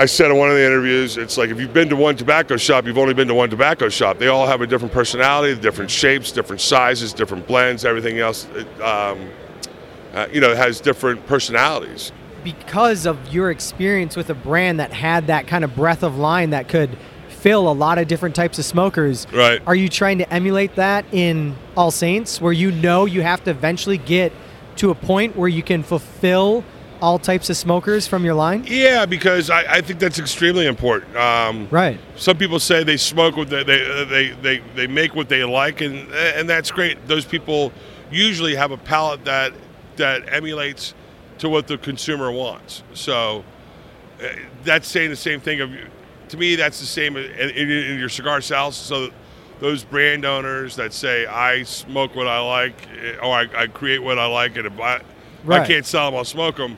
I 0.00 0.06
said 0.06 0.30
in 0.30 0.38
one 0.38 0.48
of 0.48 0.56
the 0.56 0.64
interviews, 0.64 1.18
it's 1.18 1.36
like 1.36 1.50
if 1.50 1.60
you've 1.60 1.74
been 1.74 1.90
to 1.90 1.96
one 1.96 2.16
tobacco 2.16 2.56
shop, 2.56 2.86
you've 2.86 2.96
only 2.96 3.12
been 3.12 3.28
to 3.28 3.34
one 3.34 3.50
tobacco 3.50 3.90
shop. 3.90 4.16
They 4.16 4.28
all 4.28 4.46
have 4.46 4.62
a 4.62 4.66
different 4.66 4.94
personality, 4.94 5.60
different 5.60 5.90
shapes, 5.90 6.32
different 6.32 6.62
sizes, 6.62 7.12
different 7.12 7.46
blends, 7.46 7.84
everything 7.84 8.18
else. 8.18 8.48
It, 8.54 8.80
um, 8.80 9.28
uh, 10.14 10.26
you 10.32 10.40
know, 10.40 10.56
has 10.56 10.80
different 10.80 11.26
personalities. 11.26 12.12
because 12.42 13.04
of 13.04 13.18
your 13.28 13.50
experience 13.50 14.16
with 14.16 14.30
a 14.30 14.34
brand 14.34 14.80
that 14.80 14.90
had 14.90 15.26
that 15.26 15.46
kind 15.46 15.64
of 15.64 15.76
breadth 15.76 16.02
of 16.02 16.16
line 16.16 16.48
that 16.48 16.66
could 16.66 16.96
fill 17.28 17.70
a 17.70 17.72
lot 17.74 17.98
of 17.98 18.08
different 18.08 18.34
types 18.34 18.58
of 18.58 18.64
smokers. 18.64 19.26
Right. 19.30 19.60
Are 19.66 19.74
you 19.74 19.90
trying 19.90 20.16
to 20.16 20.32
emulate 20.32 20.76
that 20.76 21.04
in 21.12 21.56
All 21.76 21.90
Saints, 21.90 22.40
where 22.40 22.54
you 22.54 22.72
know 22.72 23.04
you 23.04 23.20
have 23.20 23.44
to 23.44 23.50
eventually 23.50 23.98
get 23.98 24.32
to 24.76 24.88
a 24.88 24.94
point 24.94 25.36
where 25.36 25.50
you 25.50 25.62
can 25.62 25.82
fulfill 25.82 26.64
all 27.00 27.18
types 27.18 27.50
of 27.50 27.56
smokers 27.56 28.06
from 28.06 28.24
your 28.24 28.34
line? 28.34 28.64
Yeah, 28.66 29.06
because 29.06 29.50
I, 29.50 29.76
I 29.76 29.80
think 29.80 30.00
that's 30.00 30.18
extremely 30.18 30.66
important. 30.66 31.16
Um, 31.16 31.68
Right. 31.70 31.98
Some 32.16 32.36
people 32.36 32.58
say 32.60 32.84
they 32.84 32.96
smoke 32.96 33.36
what 33.36 33.50
they 33.50 33.62
they, 33.64 34.04
they 34.04 34.28
they 34.42 34.58
they 34.74 34.86
make 34.86 35.14
what 35.14 35.28
they 35.28 35.44
like, 35.44 35.80
and 35.80 36.10
and 36.12 36.48
that's 36.48 36.70
great. 36.70 37.06
Those 37.08 37.24
people 37.24 37.72
usually 38.10 38.54
have 38.54 38.70
a 38.70 38.76
palate 38.76 39.24
that 39.24 39.52
that 39.96 40.32
emulates 40.32 40.94
to 41.38 41.48
what 41.48 41.66
the 41.66 41.78
consumer 41.78 42.30
wants. 42.30 42.82
So 42.94 43.44
uh, 44.22 44.26
that's 44.64 44.88
saying 44.88 45.10
the 45.10 45.16
same 45.16 45.40
thing 45.40 45.60
of 45.60 45.70
to 46.28 46.36
me. 46.36 46.56
That's 46.56 46.80
the 46.80 46.86
same 46.86 47.16
in, 47.16 47.24
in, 47.24 47.70
in 47.70 47.98
your 47.98 48.08
cigar 48.08 48.40
sales. 48.40 48.76
So 48.76 49.10
those 49.60 49.84
brand 49.84 50.24
owners 50.24 50.76
that 50.76 50.92
say 50.92 51.26
I 51.26 51.62
smoke 51.64 52.16
what 52.16 52.26
I 52.26 52.40
like, 52.40 52.74
eh, 52.98 53.16
or 53.22 53.34
I, 53.34 53.46
I 53.54 53.66
create 53.66 54.02
what 54.02 54.18
I 54.18 54.26
like, 54.26 54.56
and 54.56 54.66
if 54.66 54.80
I, 54.80 54.96
if 54.96 55.50
I 55.50 55.66
can't 55.66 55.86
sell 55.86 56.10
them, 56.10 56.16
I'll 56.18 56.24
smoke 56.24 56.56
them. 56.56 56.76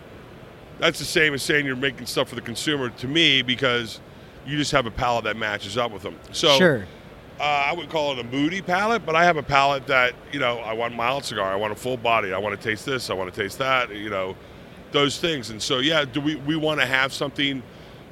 That's 0.83 0.99
the 0.99 1.05
same 1.05 1.33
as 1.33 1.45
saying 1.45 1.65
you're 1.65 1.77
making 1.77 2.07
stuff 2.07 2.29
for 2.29 2.35
the 2.35 2.41
consumer 2.41 2.91
to 2.91 3.07
me 3.07 3.41
because 3.43 4.01
you 4.45 4.57
just 4.57 4.73
have 4.73 4.85
a 4.87 4.91
palette 4.91 5.23
that 5.25 5.37
matches 5.37 5.79
up 5.79 5.93
with 5.93 6.03
them. 6.03 6.19
So 6.33 6.59
sure. 6.59 6.87
uh, 7.39 7.43
I 7.45 7.73
would 7.73 7.89
call 7.89 8.11
it 8.13 8.19
a 8.19 8.25
moody 8.25 8.61
palette, 8.61 9.07
but 9.07 9.15
I 9.15 9.23
have 9.25 9.37
a 9.37 9.45
palette 9.45 9.87
that 9.87 10.13
you 10.33 10.41
know 10.41 10.59
I 10.59 10.73
want 10.73 10.97
mild 10.97 11.25
cigar, 11.25 11.53
I 11.53 11.55
want 11.55 11.73
a 11.73 11.77
full 11.77 11.97
body, 11.97 12.33
I 12.33 12.39
want 12.39 12.61
to 12.61 12.69
taste 12.69 12.85
this, 12.85 13.11
I 13.11 13.15
want 13.15 13.33
to 13.33 13.41
taste 13.41 13.59
that, 13.59 13.95
you 13.95 14.11
know, 14.11 14.35
those 14.91 15.21
things. 15.21 15.51
And 15.51 15.63
so 15.63 15.79
yeah, 15.79 16.05
do 16.05 16.21
we 16.21 16.35
we 16.35 16.57
want 16.57 16.81
to 16.81 16.87
have 16.87 17.13
something 17.13 17.63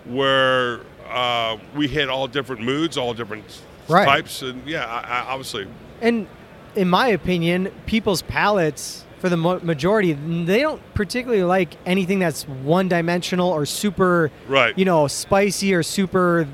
where 0.04 0.82
uh, 1.08 1.56
we 1.74 1.88
hit 1.88 2.08
all 2.08 2.28
different 2.28 2.62
moods, 2.62 2.96
all 2.96 3.14
different 3.14 3.62
Right. 3.88 4.04
types, 4.06 4.42
and 4.42 4.64
yeah, 4.68 4.84
I, 4.86 5.00
I, 5.00 5.20
obviously, 5.32 5.66
And 6.00 6.28
in 6.76 6.88
my 6.88 7.08
opinion, 7.08 7.72
people's 7.86 8.22
palates, 8.22 9.04
for 9.20 9.28
the 9.28 9.36
mo- 9.36 9.60
majority, 9.60 10.14
they 10.14 10.60
don't 10.60 10.82
particularly 10.94 11.44
like 11.44 11.76
anything 11.86 12.18
that's 12.18 12.48
one 12.48 12.88
dimensional 12.88 13.50
or 13.50 13.66
super, 13.66 14.32
right. 14.48 14.76
you 14.76 14.84
know, 14.84 15.06
spicy 15.06 15.72
or 15.74 15.82
super 15.82 16.48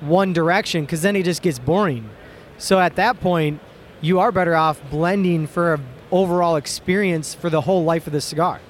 one 0.00 0.32
direction, 0.32 0.84
because 0.84 1.02
then 1.02 1.16
it 1.16 1.24
just 1.24 1.42
gets 1.42 1.58
boring. 1.58 2.08
So 2.56 2.78
at 2.78 2.96
that 2.96 3.20
point, 3.20 3.60
you 4.00 4.20
are 4.20 4.30
better 4.30 4.54
off 4.54 4.80
blending 4.90 5.46
for 5.46 5.74
a 5.74 5.80
overall 6.14 6.54
experience 6.54 7.34
for 7.34 7.50
the 7.50 7.60
whole 7.60 7.82
life 7.82 8.06
of 8.06 8.12
the 8.12 8.20
cigar. 8.20 8.60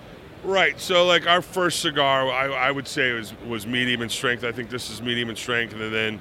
Right. 0.43 0.81
So, 0.81 1.07
like 1.07 1.27
our 1.27 1.43
first 1.43 1.81
cigar, 1.81 2.31
I, 2.31 2.47
I 2.47 2.71
would 2.71 2.89
say 2.89 3.13
was 3.13 3.35
was 3.47 3.67
medium 3.67 4.03
in 4.03 4.09
strength. 4.09 4.45
I 4.45 4.53
think 4.53 4.71
this 4.71 4.91
is 4.91 5.03
medium 5.03 5.31
in 5.31 5.37
strength, 5.37 5.75
and 5.75 5.93
then 5.93 6.21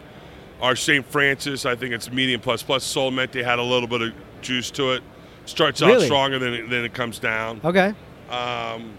our 0.61 0.75
St. 0.75 1.05
Francis, 1.05 1.65
I 1.65 1.75
think 1.75 1.93
it's 1.93 2.11
medium 2.11 2.41
plus 2.41 2.63
plus. 2.63 2.85
Solamente 2.85 3.43
had 3.43 3.59
a 3.59 3.63
little 3.63 3.87
bit 3.87 4.01
of 4.01 4.13
juice 4.41 4.71
to 4.71 4.91
it. 4.91 5.03
Starts 5.45 5.81
out 5.81 5.87
Really? 5.87 6.05
stronger 6.05 6.39
than 6.39 6.53
it, 6.53 6.69
then 6.69 6.85
it 6.85 6.93
comes 6.93 7.19
down. 7.19 7.59
Okay. 7.63 7.93
Um, 8.29 8.93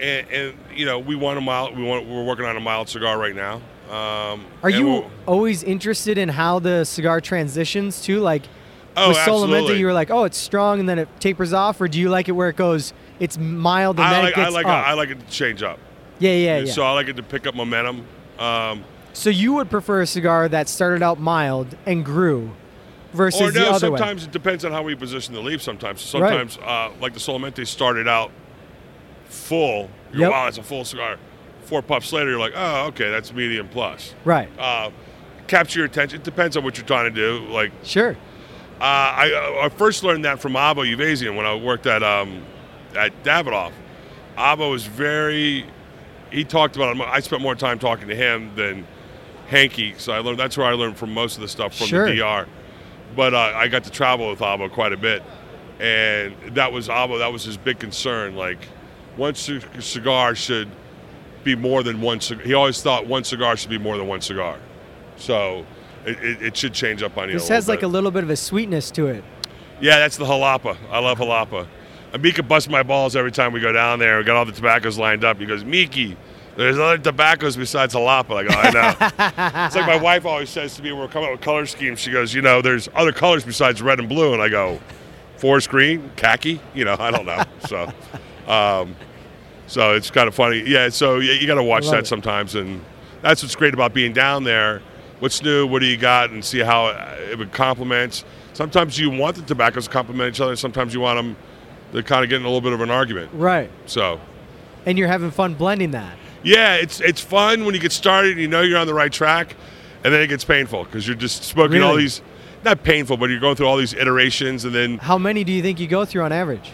and, 0.00 0.28
and 0.28 0.54
you 0.74 0.84
know, 0.84 0.98
we 0.98 1.14
want 1.16 1.38
a 1.38 1.40
mild. 1.40 1.76
We 1.76 1.84
want. 1.84 2.06
We're 2.06 2.24
working 2.24 2.44
on 2.44 2.56
a 2.56 2.60
mild 2.60 2.88
cigar 2.88 3.18
right 3.18 3.34
now. 3.34 3.56
Um, 3.90 4.44
Are 4.62 4.70
you 4.70 4.86
we'll- 4.86 5.10
always 5.26 5.62
interested 5.62 6.18
in 6.18 6.28
how 6.28 6.58
the 6.58 6.84
cigar 6.84 7.20
transitions 7.20 8.00
too? 8.02 8.20
Like 8.20 8.42
Oh, 8.98 9.08
with 9.08 9.18
Solamente, 9.18 9.78
you 9.78 9.84
were 9.86 9.92
like, 9.92 10.10
oh, 10.10 10.24
it's 10.24 10.38
strong, 10.38 10.80
and 10.80 10.88
then 10.88 10.98
it 10.98 11.08
tapers 11.20 11.52
off, 11.52 11.80
or 11.82 11.86
do 11.86 12.00
you 12.00 12.08
like 12.08 12.28
it 12.28 12.32
where 12.32 12.48
it 12.48 12.56
goes, 12.56 12.94
it's 13.20 13.36
mild 13.36 13.98
and 13.98 14.06
I 14.08 14.10
then 14.10 14.24
like. 14.24 14.32
it 14.32 14.38
I 14.38 14.42
gets 14.44 14.54
like. 14.54 14.66
up? 14.66 14.86
I 14.86 14.92
like 14.94 15.10
it 15.10 15.20
to 15.20 15.26
change 15.26 15.62
up. 15.62 15.78
yeah, 16.18 16.30
yeah, 16.32 16.58
yeah. 16.60 16.72
So 16.72 16.82
I 16.82 16.92
like 16.92 17.08
it 17.08 17.16
to 17.16 17.22
pick 17.22 17.46
up 17.46 17.54
momentum. 17.54 18.04
Um, 18.38 18.84
So 19.12 19.28
you 19.30 19.52
would 19.54 19.68
prefer 19.70 20.00
a 20.00 20.06
cigar 20.06 20.48
that 20.48 20.68
started 20.68 21.02
out 21.02 21.20
mild 21.20 21.76
and 21.86 22.04
grew 22.04 22.52
versus 23.16 23.40
or 23.40 23.50
the 23.50 23.60
no, 23.60 23.70
other 23.70 23.90
way. 23.90 23.98
sometimes 23.98 24.24
it 24.24 24.30
depends 24.32 24.64
on 24.64 24.72
how 24.72 24.82
we 24.82 24.94
position 24.94 25.34
the 25.34 25.40
leaf. 25.40 25.62
Sometimes, 25.62 26.00
sometimes 26.00 26.58
uh, 26.58 26.90
like 27.00 27.14
the 27.14 27.20
Solamente 27.20 27.66
started 27.66 28.06
out 28.08 28.30
full. 29.26 29.90
You're, 30.12 30.22
Yep. 30.22 30.30
Wow, 30.30 30.46
it's 30.48 30.58
a 30.58 30.62
full 30.62 30.84
cigar. 30.84 31.18
Four 31.64 31.82
puffs 31.82 32.12
later, 32.12 32.30
you're 32.30 32.38
like, 32.38 32.52
oh, 32.54 32.86
okay, 32.86 33.10
that's 33.10 33.32
medium 33.32 33.68
plus. 33.68 34.14
Right. 34.24 34.48
Uh, 34.58 34.90
capture 35.48 35.80
your 35.80 35.86
attention. 35.86 36.20
It 36.20 36.24
depends 36.24 36.56
on 36.56 36.62
what 36.64 36.76
you're 36.78 36.86
trying 36.86 37.12
to 37.12 37.20
do. 37.20 37.44
Like 37.48 37.72
Sure. 37.82 38.12
uh, 38.80 38.84
I, 38.84 39.60
I 39.64 39.68
first 39.70 40.04
learned 40.04 40.24
that 40.24 40.40
from 40.40 40.52
Avo 40.52 40.84
Uvezian 40.96 41.36
when 41.36 41.44
I 41.46 41.54
worked 41.56 41.86
at 41.86 42.02
um, 42.02 42.44
at 42.96 43.22
Davidoff. 43.24 43.72
Abo 44.36 44.70
was 44.70 44.84
very. 44.86 45.66
He 46.30 46.44
talked 46.44 46.76
about 46.76 46.96
it. 46.96 47.02
I 47.02 47.20
spent 47.20 47.42
more 47.42 47.54
time 47.54 47.78
talking 47.78 48.08
to 48.08 48.14
him 48.14 48.54
than 48.56 48.86
Henke, 49.48 49.94
so 49.98 50.12
I 50.12 50.18
learned. 50.18 50.38
That's 50.38 50.56
where 50.56 50.66
I 50.66 50.72
learned 50.72 50.96
from 50.98 51.12
most 51.14 51.36
of 51.36 51.40
the 51.42 51.48
stuff 51.48 51.76
from 51.76 51.86
Sure. 51.88 52.06
the 52.06 52.16
DR. 52.20 52.46
But 53.14 53.34
uh, 53.34 53.52
I 53.54 53.68
got 53.68 53.84
to 53.84 53.90
travel 53.90 54.28
with 54.28 54.40
Avo 54.40 54.70
quite 54.70 54.92
a 54.92 54.96
bit, 54.96 55.22
and 55.80 56.34
that 56.54 56.72
was 56.72 56.88
Avo. 56.88 57.18
That 57.18 57.32
was 57.32 57.44
his 57.44 57.56
big 57.56 57.78
concern. 57.78 58.36
Like, 58.36 58.62
one 59.16 59.34
c- 59.34 59.60
cigar 59.80 60.34
should 60.34 60.68
be 61.44 61.54
more 61.54 61.82
than 61.82 62.00
one 62.00 62.20
cigar. 62.20 62.44
He 62.44 62.54
always 62.54 62.82
thought 62.82 63.06
one 63.06 63.24
cigar 63.24 63.56
should 63.56 63.70
be 63.70 63.78
more 63.78 63.96
than 63.96 64.06
one 64.06 64.20
cigar. 64.20 64.58
So 65.16 65.64
it, 66.04 66.22
it, 66.22 66.42
it 66.42 66.56
should 66.56 66.74
change 66.74 67.02
up 67.02 67.16
on 67.16 67.28
you. 67.28 67.34
This 67.34 67.48
has 67.48 67.68
like 67.68 67.80
bit. 67.80 67.86
a 67.86 67.88
little 67.88 68.10
bit 68.10 68.24
of 68.24 68.30
a 68.30 68.36
sweetness 68.36 68.90
to 68.92 69.06
it. 69.06 69.24
Yeah, 69.80 69.98
that's 69.98 70.16
the 70.16 70.24
jalapa. 70.24 70.76
I 70.90 70.98
love 70.98 71.18
jalapa. 71.18 71.66
And 72.12 72.22
Mika 72.22 72.42
busts 72.42 72.68
my 72.68 72.82
balls 72.82 73.16
every 73.16 73.32
time 73.32 73.52
we 73.52 73.60
go 73.60 73.72
down 73.72 73.98
there. 73.98 74.18
We 74.18 74.24
got 74.24 74.36
all 74.36 74.44
the 74.44 74.52
tobaccos 74.52 74.98
lined 74.98 75.24
up. 75.24 75.38
He 75.38 75.46
goes, 75.46 75.64
Miki, 75.64 76.16
there's 76.56 76.78
other 76.78 76.98
tobaccos 76.98 77.56
besides 77.56 77.94
jalapa. 77.94 78.36
I 78.36 78.44
go, 78.44 78.54
I 78.54 78.70
know. 78.70 79.64
it's 79.66 79.76
like 79.76 79.86
my 79.86 80.00
wife 80.00 80.24
always 80.24 80.50
says 80.50 80.74
to 80.76 80.82
me 80.82 80.90
when 80.92 81.00
we're 81.00 81.08
coming 81.08 81.28
up 81.28 81.32
with 81.32 81.42
color 81.42 81.66
schemes. 81.66 82.00
She 82.00 82.10
goes, 82.10 82.32
you 82.34 82.42
know, 82.42 82.62
there's 82.62 82.88
other 82.94 83.12
colors 83.12 83.44
besides 83.44 83.82
red 83.82 83.98
and 83.98 84.08
blue. 84.08 84.32
And 84.32 84.42
I 84.42 84.48
go, 84.48 84.80
forest 85.36 85.68
green, 85.68 86.10
khaki. 86.16 86.60
You 86.74 86.84
know, 86.84 86.96
I 86.98 87.10
don't 87.10 87.26
know. 87.26 87.42
So, 87.66 87.92
um, 88.46 88.94
so 89.66 89.94
it's 89.94 90.10
kind 90.10 90.28
of 90.28 90.34
funny. 90.34 90.62
Yeah. 90.64 90.88
So 90.88 91.18
you, 91.18 91.32
you 91.32 91.46
got 91.46 91.56
to 91.56 91.64
watch 91.64 91.88
that 91.90 92.00
it. 92.00 92.06
sometimes, 92.06 92.54
and 92.54 92.80
that's 93.22 93.42
what's 93.42 93.56
great 93.56 93.74
about 93.74 93.92
being 93.92 94.12
down 94.12 94.44
there. 94.44 94.82
What's 95.18 95.42
new? 95.42 95.66
What 95.66 95.80
do 95.80 95.86
you 95.86 95.96
got? 95.96 96.30
And 96.30 96.44
see 96.44 96.60
how 96.60 96.88
it, 96.88 97.40
it 97.40 97.52
complements. 97.52 98.24
Sometimes 98.52 98.98
you 98.98 99.10
want 99.10 99.36
the 99.36 99.42
tobaccos 99.42 99.86
to 99.86 99.90
complement 99.90 100.34
each 100.34 100.40
other. 100.40 100.54
Sometimes 100.56 100.94
you 100.94 101.00
want 101.00 101.18
them 101.18 101.36
They're 101.92 102.02
kind 102.02 102.22
of 102.22 102.30
getting 102.30 102.44
a 102.44 102.48
little 102.48 102.60
bit 102.60 102.72
of 102.72 102.80
an 102.80 102.90
argument. 102.90 103.30
Right. 103.34 103.70
So, 103.86 104.20
And 104.86 104.96
you're 104.96 105.08
having 105.08 105.30
fun 105.30 105.54
blending 105.54 105.90
that. 105.90 106.16
Yeah, 106.42 106.74
it's 106.74 107.00
it's 107.00 107.20
fun 107.20 107.64
when 107.64 107.74
you 107.74 107.80
get 107.80 107.92
started. 107.92 108.32
and 108.32 108.40
You 108.40 108.48
know 108.48 108.62
you're 108.62 108.78
on 108.78 108.86
the 108.86 108.94
right 108.94 109.12
track, 109.12 109.56
and 110.04 110.12
then 110.12 110.20
it 110.20 110.28
gets 110.28 110.44
painful 110.44 110.84
because 110.84 111.06
you're 111.06 111.16
just 111.16 111.44
smoking 111.44 111.82
all 111.82 111.96
these. 111.96 112.22
Not 112.64 112.82
painful, 112.82 113.16
but 113.16 113.30
you're 113.30 113.38
going 113.38 113.54
through 113.54 113.66
all 113.66 113.76
these 113.76 113.94
iterations, 113.94 114.64
and 114.64 114.74
then 114.74 114.98
How 114.98 115.18
many 115.18 115.44
do 115.44 115.52
you 115.52 115.62
think 115.62 115.78
you 115.78 115.86
go 115.86 116.04
through 116.04 116.22
on 116.22 116.32
average? 116.32 116.72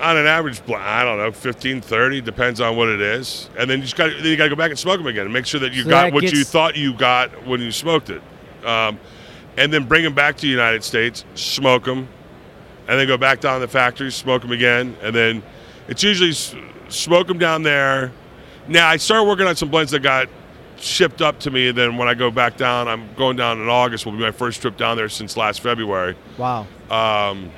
on 0.00 0.16
an 0.16 0.26
average, 0.26 0.60
I 0.68 1.04
don't 1.04 1.18
know, 1.18 1.30
15, 1.30 1.80
30, 1.80 2.20
depends 2.22 2.60
on 2.60 2.76
what 2.76 2.88
it 2.88 3.00
is. 3.00 3.48
And 3.58 3.70
then 3.70 3.78
you 3.78 3.84
just 3.84 3.96
got 3.96 4.10
then 4.10 4.24
you 4.24 4.36
got 4.36 4.44
to 4.44 4.50
go 4.50 4.56
back 4.56 4.70
and 4.70 4.78
smoke 4.78 4.98
them 4.98 5.06
again 5.06 5.24
and 5.24 5.32
make 5.32 5.46
sure 5.46 5.60
that 5.60 5.72
you 5.72 5.84
So 5.84 5.90
got 5.90 6.04
that 6.04 6.12
what 6.12 6.24
you 6.24 6.44
thought 6.44 6.76
you 6.76 6.94
got 6.94 7.46
when 7.46 7.60
you 7.60 7.70
smoked 7.70 8.10
it. 8.10 8.22
Um, 8.64 8.98
and 9.56 9.72
then 9.72 9.84
bring 9.84 10.02
them 10.02 10.14
back 10.14 10.36
to 10.36 10.42
the 10.42 10.48
United 10.48 10.82
States, 10.82 11.24
smoke 11.34 11.84
them, 11.84 12.08
and 12.88 12.98
then 12.98 13.06
go 13.06 13.16
back 13.16 13.40
down 13.40 13.60
to 13.60 13.66
the 13.66 13.70
factory, 13.70 14.10
smoke 14.10 14.42
them 14.42 14.50
again, 14.52 14.96
and 15.02 15.14
then 15.14 15.42
it's 15.88 16.02
usually 16.02 16.32
smoke 16.88 17.26
them 17.28 17.38
down 17.38 17.62
there. 17.62 18.12
Now 18.68 18.88
I 18.88 18.96
started 18.96 19.24
working 19.24 19.46
on 19.46 19.56
some 19.56 19.70
blends 19.70 19.92
that 19.92 20.00
got 20.00 20.28
shipped 20.78 21.22
up 21.22 21.38
to 21.40 21.50
me. 21.50 21.68
And 21.68 21.78
then 21.78 21.96
when 21.96 22.08
I 22.08 22.14
go 22.14 22.30
back 22.30 22.56
down, 22.56 22.88
I'm 22.88 23.12
going 23.14 23.36
down 23.36 23.60
in 23.60 23.68
August. 23.68 24.04
Will 24.04 24.12
be 24.12 24.18
my 24.18 24.30
first 24.30 24.60
trip 24.60 24.76
down 24.76 24.96
there 24.96 25.08
since 25.08 25.36
last 25.36 25.60
February. 25.60 26.16
Wow. 26.38 26.66
Um, 26.90 27.50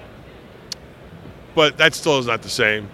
but 1.55 1.79
that 1.79 1.95
still 1.95 2.19
is 2.19 2.27
not 2.27 2.43
the 2.43 2.49
same. 2.49 2.89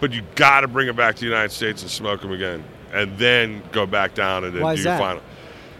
But 0.00 0.12
you 0.12 0.22
got 0.34 0.60
to 0.60 0.68
bring 0.68 0.88
it 0.88 0.96
back 0.96 1.14
to 1.16 1.20
the 1.20 1.26
United 1.26 1.50
States 1.52 1.82
and 1.82 1.90
smoke 1.90 2.20
them 2.20 2.32
again, 2.32 2.62
and 2.92 3.16
then 3.16 3.62
go 3.72 3.86
back 3.86 4.14
down 4.14 4.44
and 4.44 4.54
then 4.54 4.62
Why 4.62 4.74
do 4.76 4.82
your 4.82 4.92
that? 4.92 5.00
final. 5.00 5.22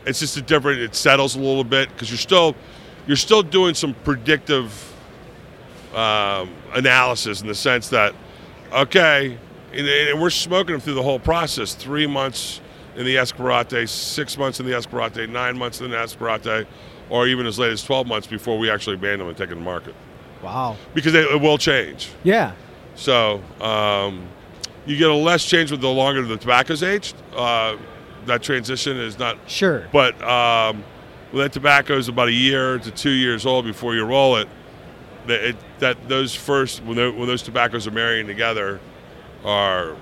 It's 0.06 0.20
just 0.20 0.36
a 0.36 0.42
different. 0.42 0.80
It 0.80 0.94
settles 0.94 1.36
a 1.36 1.38
little 1.38 1.64
bit 1.64 1.90
because 1.90 2.10
you're 2.10 2.16
still, 2.16 2.54
you're 3.06 3.16
still 3.16 3.42
doing 3.42 3.74
some 3.74 3.94
predictive 4.04 4.94
um, 5.94 6.50
analysis 6.72 7.42
in 7.42 7.46
the 7.46 7.54
sense 7.54 7.90
that, 7.90 8.14
okay, 8.72 9.36
and, 9.78 9.86
and 9.88 10.20
we're 10.20 10.30
smoking 10.30 10.72
them 10.72 10.80
through 10.80 10.94
the 10.94 11.02
whole 11.02 11.18
process. 11.18 11.74
Three 11.74 12.06
months 12.06 12.60
in 12.96 13.04
the 13.04 13.16
escaparate, 13.16 13.88
six 13.88 14.38
months 14.38 14.58
in 14.60 14.66
the 14.66 14.72
escaparate, 14.72 15.28
nine 15.28 15.56
months 15.58 15.80
in 15.80 15.90
the 15.90 15.96
escaparate, 15.96 16.66
or 17.10 17.26
even 17.26 17.46
as 17.46 17.58
late 17.58 17.70
as 17.72 17.82
12 17.84 18.06
months 18.06 18.26
before 18.26 18.58
we 18.58 18.70
actually 18.70 18.96
ban 18.96 19.18
them 19.18 19.28
and 19.28 19.36
take 19.36 19.50
them 19.50 19.58
to 19.58 19.64
market 19.64 19.94
Wow. 20.42 20.76
because 20.94 21.14
it, 21.14 21.24
it 21.26 21.40
will 21.40 21.58
change. 21.58 22.10
Yeah. 22.24 22.52
So 22.94 23.42
um, 23.60 24.26
you 24.86 24.96
get 24.96 25.10
a 25.10 25.14
less 25.14 25.44
change 25.44 25.70
with 25.70 25.80
the 25.82 25.88
longer 25.88 26.22
the 26.22 26.36
tobacco's 26.36 26.82
aged. 26.82 27.14
Uh, 27.34 27.76
that 28.24 28.42
transition 28.42 28.96
is 28.96 29.18
not, 29.18 29.38
Sure. 29.46 29.86
but 29.92 30.20
um, 30.22 30.82
when 31.32 31.42
that 31.44 31.52
tobacco 31.52 31.96
is 31.96 32.08
about 32.08 32.28
a 32.28 32.32
year 32.32 32.78
to 32.78 32.90
two 32.90 33.10
years 33.10 33.44
old 33.46 33.64
before 33.66 33.94
you 33.94 34.04
roll 34.04 34.36
it, 34.36 34.48
that, 35.26 35.48
it, 35.50 35.56
that 35.80 36.08
those 36.08 36.34
first 36.34 36.82
when, 36.84 36.96
when 37.18 37.26
those 37.28 37.42
tobaccos 37.42 37.86
are 37.86 37.90
marrying 37.92 38.26
together, 38.26 38.80
are 39.46 39.96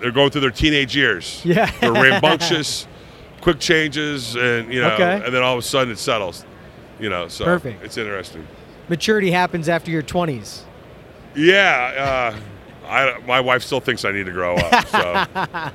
they're 0.00 0.10
going 0.10 0.30
through 0.30 0.40
their 0.40 0.50
teenage 0.50 0.96
years. 0.96 1.42
Yeah. 1.44 1.70
they're 1.80 1.92
rambunctious. 1.92 2.88
quick 3.40 3.60
changes, 3.60 4.34
and 4.34 4.72
you 4.72 4.80
know, 4.80 4.90
Okay. 4.94 5.22
and 5.24 5.32
then 5.34 5.42
all 5.42 5.52
of 5.54 5.58
a 5.58 5.62
sudden 5.62 5.92
it 5.92 5.98
settles. 5.98 6.44
You 6.98 7.08
know, 7.08 7.28
so 7.28 7.44
Perfect. 7.44 7.82
it's 7.84 7.96
interesting. 7.96 8.46
Maturity 8.88 9.30
happens 9.30 9.68
after 9.68 9.90
your 9.90 10.02
20s. 10.02 10.62
Yeah, 11.34 12.34
uh, 12.84 12.86
I, 12.86 13.18
my 13.26 13.40
wife 13.40 13.62
still 13.62 13.80
thinks 13.80 14.04
I 14.04 14.10
need 14.12 14.26
to 14.26 14.32
grow 14.32 14.56
up. 14.56 14.86
So 14.88 15.70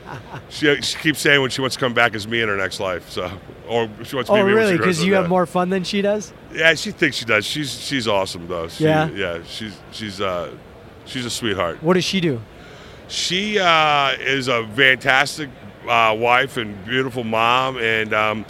she, 0.49 0.81
she 0.81 0.97
keeps 0.99 1.19
saying 1.19 1.41
when 1.41 1.49
she 1.49 1.61
wants 1.61 1.75
to 1.77 1.79
come 1.79 1.93
back 1.93 2.13
as 2.13 2.27
me 2.27 2.41
in 2.41 2.49
her 2.49 2.57
next 2.57 2.79
life. 2.79 3.09
So, 3.09 3.31
or 3.67 3.89
she 4.03 4.15
wants 4.15 4.29
to 4.29 4.33
Oh, 4.35 4.43
be 4.43 4.43
me 4.43 4.51
really? 4.51 4.77
Because 4.77 5.03
you 5.03 5.13
have 5.15 5.29
more 5.29 5.45
fun 5.45 5.69
than 5.69 5.83
she 5.83 6.01
does? 6.01 6.33
Yeah, 6.53 6.73
she 6.75 6.91
thinks 6.91 7.15
she 7.17 7.25
does. 7.25 7.45
She's 7.45 7.71
she's 7.79 8.07
awesome 8.07 8.47
though. 8.47 8.67
She, 8.67 8.83
Yeah? 8.83 9.09
yeah. 9.11 9.39
She's 9.47 9.75
she's 9.91 10.19
uh, 10.21 10.51
she's 11.05 11.25
a 11.25 11.29
sweetheart. 11.31 11.81
What 11.81 11.93
does 11.93 12.03
she 12.05 12.19
do? 12.19 12.41
She 13.07 13.59
uh, 13.59 14.11
is 14.19 14.47
a 14.47 14.67
fantastic 14.69 15.49
uh, 15.87 16.15
wife 16.17 16.57
and 16.57 16.83
beautiful 16.85 17.23
mom, 17.23 17.77
and 17.77 18.13
um, 18.13 18.45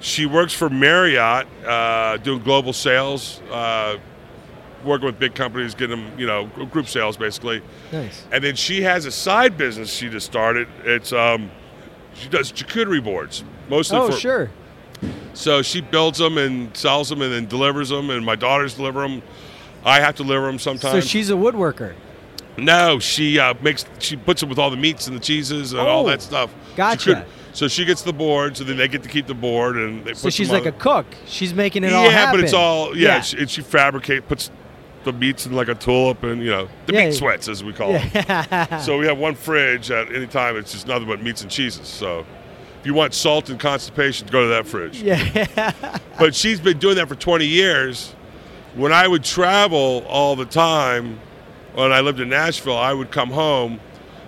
she 0.00 0.26
works 0.26 0.52
for 0.52 0.68
Marriott, 0.68 1.46
uh, 1.64 2.16
doing 2.18 2.42
global 2.42 2.72
sales, 2.72 3.40
uh, 3.52 3.98
working 4.84 5.06
with 5.06 5.18
big 5.18 5.34
companies, 5.34 5.74
getting 5.74 6.02
them, 6.04 6.18
you 6.18 6.26
know, 6.26 6.46
group 6.72 6.88
sales 6.88 7.16
basically. 7.16 7.62
Nice. 7.92 8.24
And 8.32 8.42
then 8.42 8.56
she 8.56 8.82
has 8.82 9.04
a 9.06 9.12
side 9.12 9.56
business 9.56 9.92
she 9.92 10.08
just 10.08 10.26
started. 10.26 10.66
It's 10.84 11.12
um, 11.12 11.50
she 12.14 12.28
does 12.28 12.50
charcuterie 12.50 13.02
boards 13.04 13.44
mostly 13.68 13.98
Oh, 13.98 14.10
for 14.10 14.16
sure. 14.18 14.50
so 15.34 15.62
she 15.62 15.80
builds 15.80 16.18
them 16.18 16.36
and 16.38 16.76
sells 16.76 17.08
them 17.08 17.22
and 17.22 17.32
then 17.32 17.46
delivers 17.46 17.90
them, 17.90 18.10
and 18.10 18.24
my 18.26 18.34
daughters 18.36 18.74
deliver 18.74 19.02
them. 19.02 19.22
I 19.84 20.00
have 20.00 20.16
to 20.16 20.24
deliver 20.24 20.46
them 20.46 20.58
sometimes. 20.58 20.92
So 20.92 21.00
she's 21.08 21.30
a 21.30 21.34
woodworker. 21.34 21.94
No, 22.64 22.98
she 22.98 23.38
uh, 23.38 23.54
makes 23.62 23.84
she 23.98 24.16
puts 24.16 24.42
it 24.42 24.48
with 24.48 24.58
all 24.58 24.70
the 24.70 24.76
meats 24.76 25.06
and 25.06 25.16
the 25.16 25.20
cheeses 25.20 25.72
and 25.72 25.80
all 25.80 26.04
Oh, 26.04 26.08
that 26.10 26.22
stuff. 26.22 26.52
gotcha. 26.76 27.00
She 27.00 27.14
could- 27.14 27.24
so 27.52 27.66
she 27.66 27.84
gets 27.84 28.02
the 28.02 28.12
board, 28.12 28.56
so 28.56 28.62
then 28.62 28.76
they 28.76 28.86
get 28.86 29.02
to 29.02 29.08
keep 29.08 29.26
the 29.26 29.34
board, 29.34 29.74
and 29.76 30.04
they 30.04 30.14
So 30.14 30.30
she's 30.30 30.52
like 30.52 30.66
a 30.66 30.72
cook. 30.72 31.04
She's 31.26 31.52
making 31.52 31.82
it 31.82 31.90
yeah, 31.90 31.96
all 31.96 32.08
happen. 32.08 32.14
Yeah, 32.14 32.30
but 32.32 32.40
it's 32.44 32.52
all 32.54 32.96
yeah. 32.96 33.08
Yeah. 33.16 33.20
She, 33.22 33.38
and 33.38 33.50
she 33.50 33.60
fabricate 33.62 34.28
puts 34.28 34.52
the 35.02 35.12
meats 35.12 35.46
in 35.46 35.52
like 35.52 35.66
a 35.66 35.74
tulip, 35.74 36.22
and 36.22 36.40
you 36.40 36.50
know 36.50 36.68
the 36.86 36.92
Yeah. 36.94 37.06
meat 37.06 37.14
sweats 37.14 37.48
as 37.48 37.64
we 37.64 37.72
call 37.72 37.92
them. 37.94 38.80
So 38.82 38.98
we 38.98 39.06
have 39.06 39.18
one 39.18 39.34
fridge 39.34 39.90
at 39.90 40.14
any 40.14 40.28
time. 40.28 40.56
It's 40.56 40.70
just 40.70 40.86
nothing 40.86 41.08
but 41.08 41.22
meats 41.24 41.42
and 41.42 41.50
cheeses. 41.50 41.88
So 41.88 42.20
if 42.80 42.86
you 42.86 42.94
want 42.94 43.14
salt 43.14 43.50
and 43.50 43.58
constipation, 43.58 44.28
go 44.30 44.42
to 44.42 44.48
that 44.50 44.66
fridge. 44.68 45.02
yeah. 45.02 45.98
But 46.20 46.36
she's 46.36 46.60
been 46.60 46.78
doing 46.78 46.94
that 46.96 47.08
for 47.08 47.16
20 47.16 47.46
years. 47.46 48.14
When 48.76 48.92
I 48.92 49.08
would 49.08 49.24
travel 49.24 50.04
all 50.06 50.36
the 50.36 50.44
time, 50.44 51.18
when 51.74 51.92
I 51.92 52.00
lived 52.00 52.20
in 52.20 52.28
Nashville, 52.28 52.76
I 52.76 52.92
would 52.92 53.10
come 53.10 53.30
home 53.30 53.80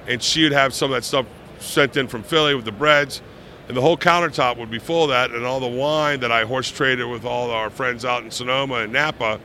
and 0.07 0.23
she 0.23 0.43
would 0.43 0.53
have 0.53 0.75
some 0.75 0.91
of 0.91 0.97
that 0.97 1.05
stuff 1.05 1.27
sent 1.59 1.97
in 1.97 2.09
from 2.09 2.23
Philly 2.23 2.55
with 2.55 2.65
the 2.65 2.73
breads. 2.73 3.23
And 3.69 3.77
the 3.77 3.81
whole 3.81 3.97
countertop 3.97 4.59
would 4.59 4.71
be 4.71 4.81
full 4.81 5.05
of 5.05 5.11
that, 5.11 5.31
and 5.31 5.47
all 5.47 5.61
the 5.61 5.69
wine 5.69 6.21
that 6.21 6.33
I 6.33 6.45
horse 6.45 6.71
traded 6.71 7.09
with 7.09 7.25
all 7.25 7.51
our 7.51 7.71
friends 7.71 8.05
out 8.05 8.25
in 8.25 8.31
Sonoma 8.31 8.77
and 8.77 8.93
Napa. 8.93 9.41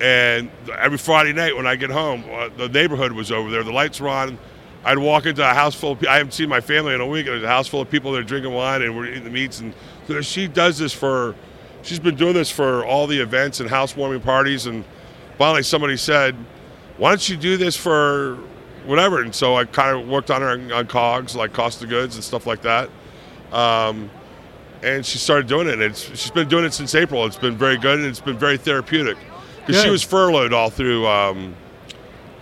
And 0.00 0.50
every 0.78 0.98
Friday 0.98 1.32
night 1.32 1.56
when 1.56 1.66
I 1.66 1.76
get 1.76 1.90
home, 1.90 2.24
uh, 2.30 2.50
the 2.56 2.68
neighborhood 2.68 3.12
was 3.12 3.32
over 3.32 3.50
there. 3.50 3.64
The 3.64 3.72
lights 3.72 4.00
were 4.00 4.08
on. 4.08 4.38
I'd 4.84 4.98
walk 4.98 5.26
into 5.26 5.42
a 5.42 5.54
house 5.54 5.74
full 5.74 5.92
of 5.92 6.00
people. 6.00 6.12
I 6.12 6.18
haven't 6.18 6.32
seen 6.32 6.48
my 6.48 6.60
family 6.60 6.94
in 6.94 7.00
a 7.00 7.06
week. 7.06 7.26
There's 7.26 7.42
a 7.42 7.48
house 7.48 7.66
full 7.66 7.80
of 7.80 7.90
people 7.90 8.12
that 8.12 8.18
are 8.18 8.24
drinking 8.24 8.52
wine 8.52 8.82
and 8.82 8.96
we're 8.96 9.06
eating 9.06 9.24
the 9.24 9.30
meats. 9.30 9.60
And 9.60 9.74
so 10.06 10.20
she 10.22 10.46
does 10.46 10.78
this 10.78 10.92
for, 10.92 11.34
she's 11.82 11.98
been 11.98 12.16
doing 12.16 12.32
this 12.32 12.50
for 12.50 12.84
all 12.84 13.06
the 13.06 13.20
events 13.20 13.60
and 13.60 13.68
housewarming 13.68 14.20
parties. 14.20 14.66
And 14.66 14.84
finally, 15.36 15.62
somebody 15.62 15.98
said, 15.98 16.34
"Why 17.00 17.10
don't 17.10 17.28
you 17.28 17.36
do 17.36 17.56
this 17.56 17.76
for 17.76 18.36
whatever?" 18.86 19.20
And 19.22 19.34
so 19.34 19.56
I 19.56 19.64
kind 19.64 19.98
of 20.00 20.08
worked 20.08 20.30
on 20.30 20.40
her 20.42 20.50
on, 20.50 20.70
on 20.70 20.86
COGS, 20.86 21.34
like 21.34 21.52
cost 21.52 21.82
of 21.82 21.88
goods 21.88 22.14
and 22.14 22.22
stuff 22.22 22.46
like 22.46 22.62
that. 22.62 22.88
Um, 23.52 24.10
and 24.82 25.04
she 25.04 25.18
started 25.18 25.46
doing 25.46 25.66
it. 25.66 25.74
And 25.74 25.82
it's, 25.82 26.00
she's 26.00 26.30
been 26.30 26.48
doing 26.48 26.64
it 26.64 26.72
since 26.72 26.94
April. 26.94 27.26
It's 27.26 27.36
been 27.36 27.56
very 27.56 27.76
good 27.76 27.98
and 27.98 28.06
it's 28.08 28.20
been 28.20 28.38
very 28.38 28.56
therapeutic 28.56 29.18
because 29.66 29.82
she 29.82 29.90
was 29.90 30.02
furloughed 30.02 30.52
all 30.52 30.70
through. 30.70 31.06
Um, 31.06 31.54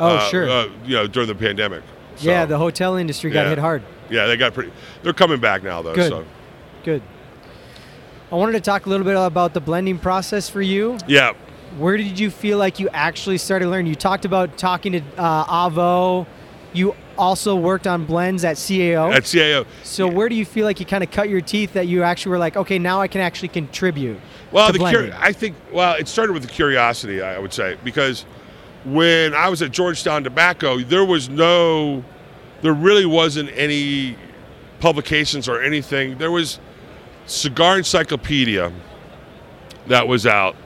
Oh, 0.00 0.14
uh, 0.14 0.28
sure. 0.28 0.48
uh, 0.48 0.68
you 0.84 0.94
know, 0.94 1.08
during 1.08 1.26
the 1.26 1.34
pandemic. 1.34 1.82
So, 2.14 2.30
yeah, 2.30 2.44
the 2.44 2.56
hotel 2.56 2.94
industry 2.94 3.32
got 3.32 3.42
yeah. 3.42 3.48
hit 3.48 3.58
hard. 3.58 3.82
yeah, 4.08 4.26
they 4.26 4.36
got 4.36 4.54
pretty. 4.54 4.70
They're 5.02 5.12
coming 5.12 5.40
back 5.40 5.64
now 5.64 5.82
though. 5.82 5.94
Good. 5.94 6.10
So 6.10 6.24
Good. 6.84 7.02
I 8.30 8.36
wanted 8.36 8.52
to 8.52 8.60
talk 8.60 8.86
a 8.86 8.88
little 8.88 9.04
bit 9.04 9.16
about 9.16 9.54
the 9.54 9.60
blending 9.60 9.98
process 9.98 10.48
for 10.48 10.62
you. 10.62 10.98
yeah, 11.08 11.32
Where 11.76 11.96
did 11.96 12.18
you 12.18 12.30
feel 12.30 12.58
like 12.58 12.78
you 12.78 12.88
actually 12.92 13.38
started 13.38 13.68
learning? 13.68 13.88
You 13.88 13.94
talked 13.94 14.24
about 14.24 14.56
talking 14.56 14.92
to 14.92 15.02
uh, 15.16 15.68
Avo. 15.68 16.26
You 16.72 16.94
also 17.16 17.56
worked 17.56 17.86
on 17.86 18.04
blends 18.04 18.44
at 18.44 18.56
CAO. 18.56 19.12
at 19.12 19.24
CAO. 19.24 19.66
so 19.82 20.06
where 20.06 20.28
do 20.28 20.34
you 20.34 20.44
feel 20.44 20.64
like 20.64 20.80
you 20.80 20.86
kind 20.86 21.02
of 21.02 21.10
cut 21.10 21.28
your 21.28 21.40
teeth 21.40 21.72
that 21.72 21.88
you 21.88 22.02
actually 22.02 22.30
were 22.30 22.38
like, 22.38 22.56
okay, 22.56 22.78
now 22.78 23.00
I 23.00 23.08
can 23.08 23.20
actually 23.20 23.48
contribute? 23.48 24.20
Well, 24.52 24.72
the 24.72 24.78
cur- 24.78 25.16
I 25.18 25.32
think 25.32 25.56
well, 25.72 25.94
it 25.94 26.08
started 26.08 26.32
with 26.32 26.42
the 26.42 26.48
curiosity. 26.48 27.20
I 27.20 27.38
would 27.38 27.52
say 27.52 27.76
because 27.84 28.24
when 28.84 29.34
I 29.34 29.48
was 29.48 29.62
at 29.62 29.70
Georgetown 29.70 30.24
Tobacco, 30.24 30.78
there 30.78 31.04
was 31.04 31.28
no, 31.28 32.04
there 32.62 32.72
really 32.72 33.06
wasn't 33.06 33.50
any 33.54 34.16
publications 34.80 35.48
or 35.48 35.62
anything. 35.62 36.18
There 36.18 36.30
was 36.30 36.60
Cigar 37.26 37.78
Encyclopedia 37.78 38.72
that 39.88 40.06
was 40.06 40.26
out, 40.26 40.56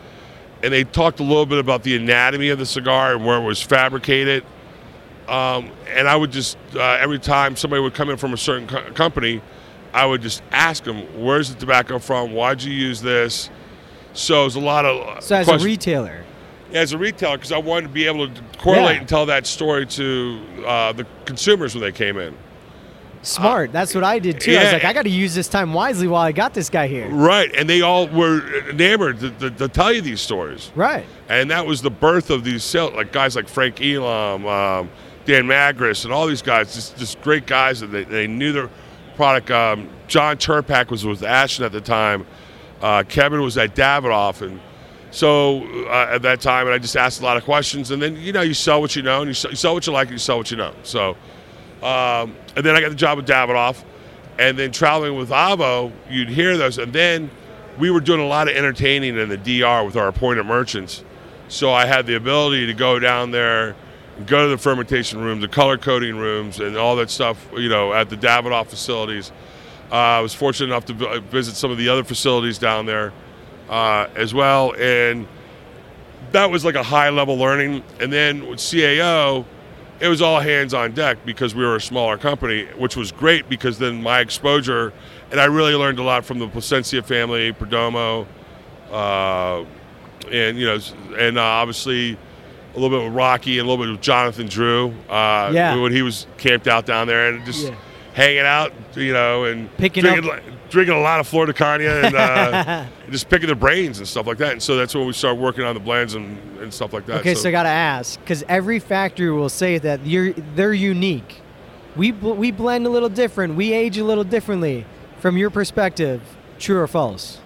and 0.62 0.72
they 0.72 0.84
talked 0.84 1.20
a 1.20 1.22
little 1.24 1.46
bit 1.46 1.58
about 1.58 1.82
the 1.82 1.96
anatomy 1.96 2.48
of 2.50 2.58
the 2.58 2.66
cigar 2.66 3.14
and 3.14 3.24
where 3.24 3.36
it 3.38 3.44
was 3.44 3.60
fabricated. 3.62 4.44
Um, 5.28 5.70
and 5.88 6.08
I 6.08 6.16
would 6.16 6.32
just 6.32 6.56
uh, 6.74 6.80
every 7.00 7.18
time 7.18 7.56
somebody 7.56 7.80
would 7.82 7.94
come 7.94 8.10
in 8.10 8.16
from 8.16 8.32
a 8.32 8.36
certain 8.36 8.66
co- 8.66 8.90
company, 8.92 9.40
I 9.92 10.04
would 10.06 10.20
just 10.22 10.42
ask 10.50 10.84
them, 10.84 10.98
"Where's 11.22 11.52
the 11.52 11.58
tobacco 11.58 11.98
from? 11.98 12.32
Why'd 12.32 12.62
you 12.62 12.72
use 12.72 13.00
this?" 13.00 13.50
So 14.14 14.46
it's 14.46 14.56
a 14.56 14.60
lot 14.60 14.84
of 14.84 15.06
uh, 15.06 15.20
So 15.20 15.36
as 15.36 15.48
a 15.48 15.58
retailer, 15.58 16.24
as 16.72 16.92
a 16.92 16.98
retailer, 16.98 17.36
because 17.36 17.52
I 17.52 17.58
wanted 17.58 17.82
to 17.88 17.92
be 17.92 18.06
able 18.06 18.28
to 18.28 18.42
correlate 18.58 18.94
Yeah. 18.94 18.98
and 19.00 19.08
tell 19.08 19.26
that 19.26 19.46
story 19.46 19.86
to 19.86 20.40
uh, 20.66 20.92
the 20.92 21.06
consumers 21.24 21.74
when 21.74 21.82
they 21.82 21.92
came 21.92 22.18
in. 22.18 22.36
Smart. 23.22 23.72
That's 23.72 23.94
what 23.94 24.04
I 24.04 24.18
did 24.18 24.40
too. 24.40 24.56
I 24.56 24.64
was 24.64 24.72
like, 24.72 24.84
I 24.84 24.92
got 24.92 25.02
to 25.02 25.10
use 25.10 25.34
this 25.34 25.48
time 25.48 25.72
wisely 25.72 26.08
while 26.08 26.22
I 26.22 26.32
got 26.32 26.54
this 26.54 26.68
guy 26.68 26.86
here. 26.86 27.08
Right, 27.08 27.54
and 27.56 27.68
they 27.68 27.80
all 27.80 28.08
were 28.08 28.68
enamored 28.70 29.20
to, 29.20 29.30
to, 29.30 29.50
to 29.50 29.68
tell 29.68 29.92
you 29.92 30.00
these 30.00 30.20
stories. 30.20 30.70
Right. 30.74 31.06
and 31.28 31.50
that 31.50 31.66
was 31.66 31.82
the 31.82 31.90
birth 31.90 32.30
of 32.30 32.44
these 32.44 32.64
sales, 32.64 32.92
like 32.94 33.12
guys 33.12 33.36
like 33.36 33.48
Frank 33.48 33.80
Elam, 33.80 34.46
um, 34.46 34.90
Dan 35.24 35.46
Magris, 35.46 36.04
and 36.04 36.12
all 36.12 36.26
these 36.26 36.42
guys, 36.42 36.74
just, 36.74 36.96
just 36.98 37.20
great 37.22 37.46
guys 37.46 37.80
that 37.80 37.88
they, 37.88 38.04
they 38.04 38.26
knew 38.26 38.52
their 38.52 38.68
product. 39.16 39.50
Um, 39.50 39.88
John 40.08 40.36
Turpak 40.36 40.90
was 40.90 41.06
with 41.06 41.22
Ashton 41.22 41.64
at 41.64 41.72
the 41.72 41.80
time. 41.80 42.26
Uh, 42.80 43.04
Kevin 43.08 43.40
was 43.40 43.56
at 43.56 43.76
Davidoff, 43.76 44.42
and 44.42 44.60
so 45.12 45.62
uh, 45.86 46.08
at 46.10 46.22
that 46.22 46.40
time, 46.40 46.66
and 46.66 46.74
I 46.74 46.78
just 46.78 46.96
asked 46.96 47.20
a 47.20 47.24
lot 47.24 47.36
of 47.36 47.44
questions, 47.44 47.92
and 47.92 48.02
then 48.02 48.16
you 48.16 48.32
know 48.32 48.40
you 48.40 48.54
sell 48.54 48.80
what 48.80 48.96
you 48.96 49.02
know, 49.02 49.20
and 49.20 49.28
you 49.28 49.34
sell, 49.34 49.50
you 49.52 49.56
sell 49.56 49.74
what 49.74 49.86
you 49.86 49.92
like, 49.92 50.08
and 50.08 50.14
you 50.14 50.18
sell 50.18 50.38
what 50.38 50.50
you 50.50 50.56
know. 50.56 50.74
So, 50.82 51.16
um, 51.82 52.36
and 52.56 52.64
then 52.64 52.76
I 52.76 52.80
got 52.80 52.90
the 52.90 52.94
job 52.94 53.16
with 53.16 53.26
Davidoff, 53.26 53.82
and 54.38 54.58
then 54.58 54.72
traveling 54.72 55.16
with 55.16 55.30
Avo, 55.30 55.92
you'd 56.08 56.28
hear 56.28 56.56
those, 56.56 56.78
and 56.78 56.92
then 56.92 57.30
we 57.78 57.90
were 57.90 58.00
doing 58.00 58.20
a 58.20 58.26
lot 58.26 58.48
of 58.48 58.56
entertaining 58.56 59.16
in 59.16 59.28
the 59.28 59.36
DR 59.36 59.84
with 59.84 59.96
our 59.96 60.08
appointed 60.08 60.44
merchants. 60.44 61.04
So 61.48 61.72
I 61.72 61.86
had 61.86 62.06
the 62.06 62.14
ability 62.14 62.66
to 62.66 62.74
go 62.74 62.98
down 62.98 63.30
there, 63.30 63.76
go 64.26 64.44
to 64.44 64.48
the 64.48 64.58
fermentation 64.58 65.20
rooms, 65.20 65.42
the 65.42 65.48
color 65.48 65.76
coding 65.76 66.16
rooms, 66.16 66.60
and 66.60 66.76
all 66.76 66.96
that 66.96 67.10
stuff. 67.10 67.46
You 67.54 67.68
know, 67.68 67.92
at 67.92 68.10
the 68.10 68.16
Davidoff 68.16 68.68
facilities. 68.68 69.32
Uh, 69.90 69.96
I 69.96 70.20
was 70.20 70.32
fortunate 70.32 70.68
enough 70.68 70.86
to 70.86 71.20
visit 71.20 71.54
some 71.54 71.70
of 71.70 71.76
the 71.76 71.90
other 71.90 72.02
facilities 72.02 72.56
down 72.56 72.86
there 72.86 73.12
uh, 73.68 74.06
as 74.16 74.32
well, 74.32 74.74
and 74.78 75.28
that 76.32 76.50
was 76.50 76.64
like 76.64 76.74
a 76.74 76.82
high 76.82 77.10
level 77.10 77.36
learning. 77.36 77.84
And 78.00 78.10
then 78.10 78.48
with 78.48 78.58
CAO, 78.58 79.44
it 80.02 80.08
was 80.08 80.20
all 80.20 80.40
hands 80.40 80.74
on 80.74 80.92
deck 80.92 81.18
because 81.24 81.54
we 81.54 81.64
were 81.64 81.76
a 81.76 81.80
smaller 81.80 82.18
company, 82.18 82.64
which 82.76 82.96
was 82.96 83.12
great 83.12 83.48
because 83.48 83.78
then 83.78 84.02
my 84.02 84.18
exposure, 84.20 84.92
and 85.30 85.40
I 85.40 85.44
really 85.44 85.74
learned 85.74 85.98
a 86.00 86.02
lot 86.02 86.24
from 86.24 86.38
the 86.40 86.48
Placencia 86.48 87.04
family, 87.04 87.52
Perdomo, 87.52 88.26
uh, 88.90 89.64
and 90.30 90.58
you 90.58 90.66
know, 90.66 90.78
and 91.18 91.38
uh, 91.38 91.42
obviously 91.42 92.16
a 92.74 92.78
little 92.78 92.98
bit 92.98 93.04
with 93.06 93.14
Rocky 93.14 93.58
and 93.58 93.66
a 93.66 93.70
little 93.70 93.84
bit 93.84 93.92
with 93.92 94.00
Jonathan 94.00 94.46
Drew. 94.48 94.88
Uh, 95.08 95.50
Yeah. 95.52 95.76
when 95.76 95.92
he 95.92 96.02
was 96.02 96.26
camped 96.38 96.66
out 96.68 96.86
down 96.86 97.06
there 97.06 97.28
and 97.28 97.44
just 97.44 97.66
Yeah. 97.68 97.74
hanging 98.14 98.40
out, 98.40 98.72
you 98.94 99.12
know, 99.12 99.44
and 99.44 99.74
Picking 99.76 100.02
drinking, 100.04 100.30
up- 100.30 100.40
drinking 100.72 100.96
a 100.96 101.00
lot 101.00 101.20
of 101.20 101.28
Florida 101.28 101.52
Cognac 101.52 102.04
and 102.04 102.16
uh, 102.16 102.86
just 103.10 103.28
picking 103.28 103.46
their 103.46 103.54
brains 103.54 103.98
and 103.98 104.08
stuff 104.08 104.26
like 104.26 104.38
that. 104.38 104.52
And 104.52 104.62
so 104.62 104.76
that's 104.76 104.94
when 104.94 105.06
we 105.06 105.12
started 105.12 105.40
working 105.40 105.64
on 105.64 105.74
the 105.74 105.80
blends 105.80 106.14
and, 106.14 106.38
and 106.58 106.72
stuff 106.72 106.92
like 106.92 107.06
that. 107.06 107.20
Okay, 107.20 107.34
so, 107.34 107.48
I 107.48 107.52
got 107.52 107.64
to 107.64 107.68
ask 107.68 108.18
because 108.20 108.42
every 108.48 108.78
factory 108.78 109.30
will 109.30 109.48
say 109.48 109.78
that 109.78 110.04
you're 110.04 110.32
they're 110.32 110.72
unique. 110.72 111.40
We 111.94 112.10
bl- 112.10 112.32
we 112.32 112.50
blend 112.50 112.86
a 112.86 112.88
little 112.88 113.10
different. 113.10 113.54
We 113.54 113.72
age 113.72 113.98
a 113.98 114.04
little 114.04 114.24
differently. 114.24 114.86
From 115.20 115.36
your 115.36 115.50
perspective, 115.50 116.20
true 116.58 116.78
or 116.78 116.88
false? 116.88 117.38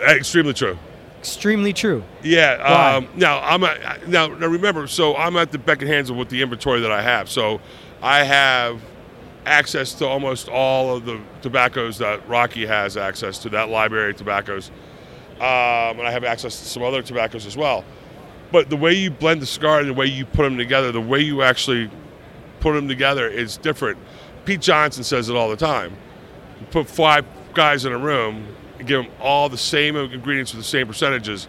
extremely 0.00 0.52
true. 0.52 0.78
Extremely 1.18 1.72
true. 1.72 2.04
Yeah. 2.22 2.58
Why? 2.58 2.96
Um, 2.96 3.08
now 3.16 3.40
I'm 3.40 3.64
at, 3.64 4.06
now 4.08 4.26
now 4.26 4.46
remember. 4.48 4.86
So 4.86 5.16
I'm 5.16 5.36
at 5.36 5.50
the 5.50 5.58
beck 5.58 5.80
and 5.80 5.90
hands 5.90 6.10
of 6.10 6.16
with 6.16 6.28
the 6.28 6.42
inventory 6.42 6.80
that 6.80 6.92
I 6.92 7.00
have. 7.00 7.30
So 7.30 7.60
I 8.02 8.24
have 8.24 8.82
access 9.48 9.94
to 9.94 10.06
almost 10.06 10.48
all 10.48 10.94
of 10.96 11.04
the 11.04 11.20
tobaccos 11.42 11.98
that 11.98 12.26
Rocky 12.28 12.66
has 12.66 12.96
access 12.96 13.38
to, 13.40 13.48
that 13.50 13.68
library 13.68 14.10
of 14.10 14.16
tobaccos. 14.16 14.70
Um, 15.36 15.98
and 15.98 16.02
I 16.02 16.10
have 16.10 16.24
access 16.24 16.58
to 16.60 16.64
some 16.66 16.82
other 16.82 17.02
tobaccos 17.02 17.46
as 17.46 17.56
well. 17.56 17.84
But 18.50 18.70
the 18.70 18.76
way 18.76 18.94
you 18.94 19.10
blend 19.10 19.42
the 19.42 19.46
cigar 19.46 19.80
and 19.80 19.88
the 19.88 19.94
way 19.94 20.06
you 20.06 20.24
put 20.24 20.42
them 20.44 20.56
together, 20.56 20.90
the 20.92 21.00
way 21.00 21.20
you 21.20 21.42
actually 21.42 21.90
put 22.60 22.72
them 22.74 22.88
together 22.88 23.28
is 23.28 23.56
different. 23.56 23.98
Pete 24.44 24.60
Johnson 24.60 25.04
says 25.04 25.28
it 25.28 25.36
all 25.36 25.48
the 25.50 25.56
time. 25.56 25.92
You 26.60 26.66
put 26.66 26.88
five 26.88 27.24
guys 27.54 27.84
in 27.84 27.92
a 27.92 27.98
room 27.98 28.46
and 28.78 28.88
give 28.88 29.02
them 29.04 29.12
all 29.20 29.48
the 29.48 29.58
same 29.58 29.96
ingredients 29.96 30.52
with 30.54 30.62
the 30.62 30.68
same 30.68 30.86
percentages. 30.86 31.46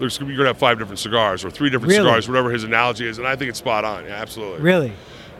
You're 0.00 0.08
going 0.10 0.36
to 0.36 0.44
have 0.46 0.58
five 0.58 0.78
different 0.78 0.98
cigars 0.98 1.44
or 1.44 1.50
three 1.50 1.70
different 1.70 1.92
Really? 1.92 2.04
cigars, 2.04 2.28
whatever 2.28 2.50
his 2.50 2.64
analogy 2.64 3.06
is. 3.06 3.18
And 3.18 3.26
I 3.26 3.36
think 3.36 3.50
it's 3.50 3.58
spot 3.60 3.84
on. 3.84 4.04
Yeah, 4.04 4.16
absolutely 4.16 4.60
Really? 4.60 4.92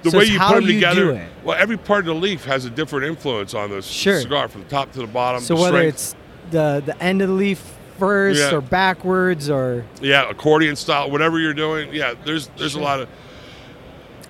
The 0.03 0.11
So 0.11 0.19
way 0.19 0.25
you 0.25 0.39
put 0.39 0.55
them 0.57 0.65
you 0.65 0.73
together. 0.75 1.29
Well, 1.45 1.57
every 1.59 1.77
part 1.77 2.01
of 2.01 2.07
the 2.07 2.15
leaf 2.15 2.45
has 2.45 2.65
a 2.65 2.71
different 2.71 3.07
influence 3.07 3.55
on 3.55 3.71
the 3.71 3.83
Sure. 3.83 4.21
cigar, 4.21 4.49
from 4.49 4.63
the 4.65 4.69
top 4.69 4.93
to 4.93 4.99
the 5.01 5.07
bottom. 5.07 5.41
So 5.41 5.55
the 5.55 5.61
whether 5.63 5.77
strength. 5.79 5.95
it's 5.95 6.17
the 6.51 6.83
the 6.85 7.01
end 7.03 7.23
of 7.23 7.29
the 7.29 7.35
leaf 7.35 7.63
first 7.99 8.41
Yeah. 8.41 8.57
or 8.57 8.61
backwards 8.61 9.49
or 9.49 9.85
yeah, 10.01 10.29
accordion 10.29 10.75
style, 10.77 11.11
whatever 11.11 11.39
you're 11.39 11.55
doing, 11.55 11.93
yeah, 11.93 12.15
there's 12.25 12.49
there's 12.59 12.73
Sure. 12.73 12.81
a 12.81 12.85
lot 12.85 13.01
of. 13.01 13.09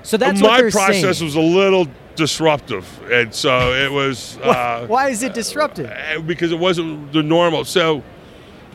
so 0.02 0.16
that's 0.16 0.42
what 0.42 0.62
my 0.64 0.70
process 0.70 1.18
saying. 1.18 1.24
was 1.26 1.35
a 1.37 1.40
little 1.40 1.87
disruptive, 2.16 2.85
and 3.11 3.35
so 3.35 3.72
it 3.72 3.90
was 3.90 4.37
Why- 4.42 4.50
uh, 4.52 4.87
Why 4.87 5.08
is 5.08 5.22
it 5.22 5.32
disruptive? 5.32 5.87
eh, 5.90 6.18
because 6.18 6.52
it 6.52 6.58
wasn't 6.58 7.12
the 7.14 7.22
normal. 7.22 7.64
So 7.64 8.02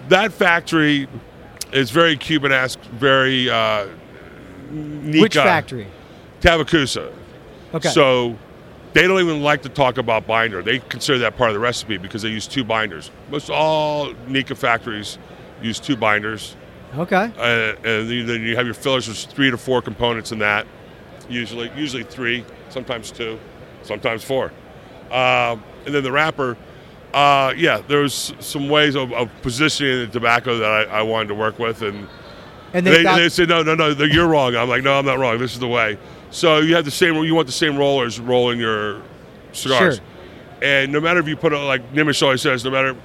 that 0.09 0.31
factory 0.33 1.07
is 1.71 1.91
very 1.91 2.17
Cuban-esque, 2.17 2.79
very 2.93 3.49
uh, 3.49 3.85
Nica, 4.71 5.21
Which 5.21 5.35
factory? 5.35 5.87
Tavicusa. 6.41 7.13
Okay. 7.73 7.89
So 7.89 8.37
they 8.93 9.07
don't 9.07 9.19
even 9.19 9.43
like 9.43 9.61
to 9.63 9.69
talk 9.69 9.97
about 9.97 10.25
binder. 10.25 10.61
They 10.61 10.79
consider 10.79 11.19
that 11.19 11.37
part 11.37 11.49
of 11.49 11.53
the 11.53 11.59
recipe 11.59 11.97
because 11.97 12.21
they 12.21 12.29
use 12.29 12.47
two 12.47 12.63
binders. 12.63 13.11
Most 13.29 13.49
all 13.49 14.13
Nica 14.27 14.55
factories 14.55 15.17
use 15.61 15.79
two 15.79 15.95
binders. 15.95 16.55
okay. 16.95 17.31
Uh, 17.37 17.75
and 17.87 18.09
then 18.29 18.41
you 18.41 18.55
have 18.55 18.65
your 18.65 18.73
fillers. 18.73 19.07
There's 19.07 19.25
three 19.25 19.51
to 19.51 19.57
four 19.57 19.81
components 19.81 20.31
in 20.31 20.39
that. 20.39 20.65
Usually, 21.29 21.71
usually 21.75 22.03
three, 22.03 22.45
sometimes 22.69 23.11
two, 23.11 23.37
sometimes 23.83 24.23
four. 24.23 24.45
Um, 25.11 25.63
and 25.85 25.93
then 25.93 26.03
the 26.03 26.11
wrapper. 26.11 26.57
Uh, 27.13 27.53
yeah, 27.57 27.81
there's 27.87 28.33
some 28.39 28.69
ways 28.69 28.95
of, 28.95 29.11
of 29.13 29.29
positioning 29.41 29.99
the 29.99 30.07
tobacco 30.07 30.57
that 30.59 30.89
I, 30.89 30.99
I 30.99 31.01
wanted 31.01 31.29
to 31.29 31.35
work 31.35 31.57
with, 31.57 31.81
and 31.81 32.07
And 32.73 32.85
they, 32.85 33.03
they, 33.03 33.15
they 33.15 33.29
said, 33.29 33.49
no, 33.49 33.63
no, 33.63 33.75
no, 33.75 33.87
you're 34.03 34.27
wrong. 34.27 34.55
I'm 34.55 34.69
like, 34.69 34.83
no, 34.83 34.99
I'm 34.99 35.05
not 35.05 35.17
wrong. 35.17 35.37
This 35.39 35.53
is 35.53 35.59
the 35.59 35.67
way. 35.67 35.97
So 36.31 36.59
you 36.59 36.75
have 36.75 36.85
the 36.85 36.91
same. 36.91 37.15
You 37.23 37.35
want 37.35 37.47
the 37.47 37.53
same 37.53 37.77
rollers 37.77 38.19
rolling 38.19 38.59
your 38.59 39.01
cigars, 39.53 39.95
Sure. 39.95 40.03
and 40.61 40.91
no 40.91 40.99
matter 40.99 41.19
if 41.19 41.27
you 41.27 41.35
put 41.35 41.53
a, 41.53 41.59
like 41.59 41.93
Nimish 41.93 42.21
always 42.21 42.41
says, 42.41 42.63
no 42.63 42.71
matter 42.71 42.89
if 42.89 42.97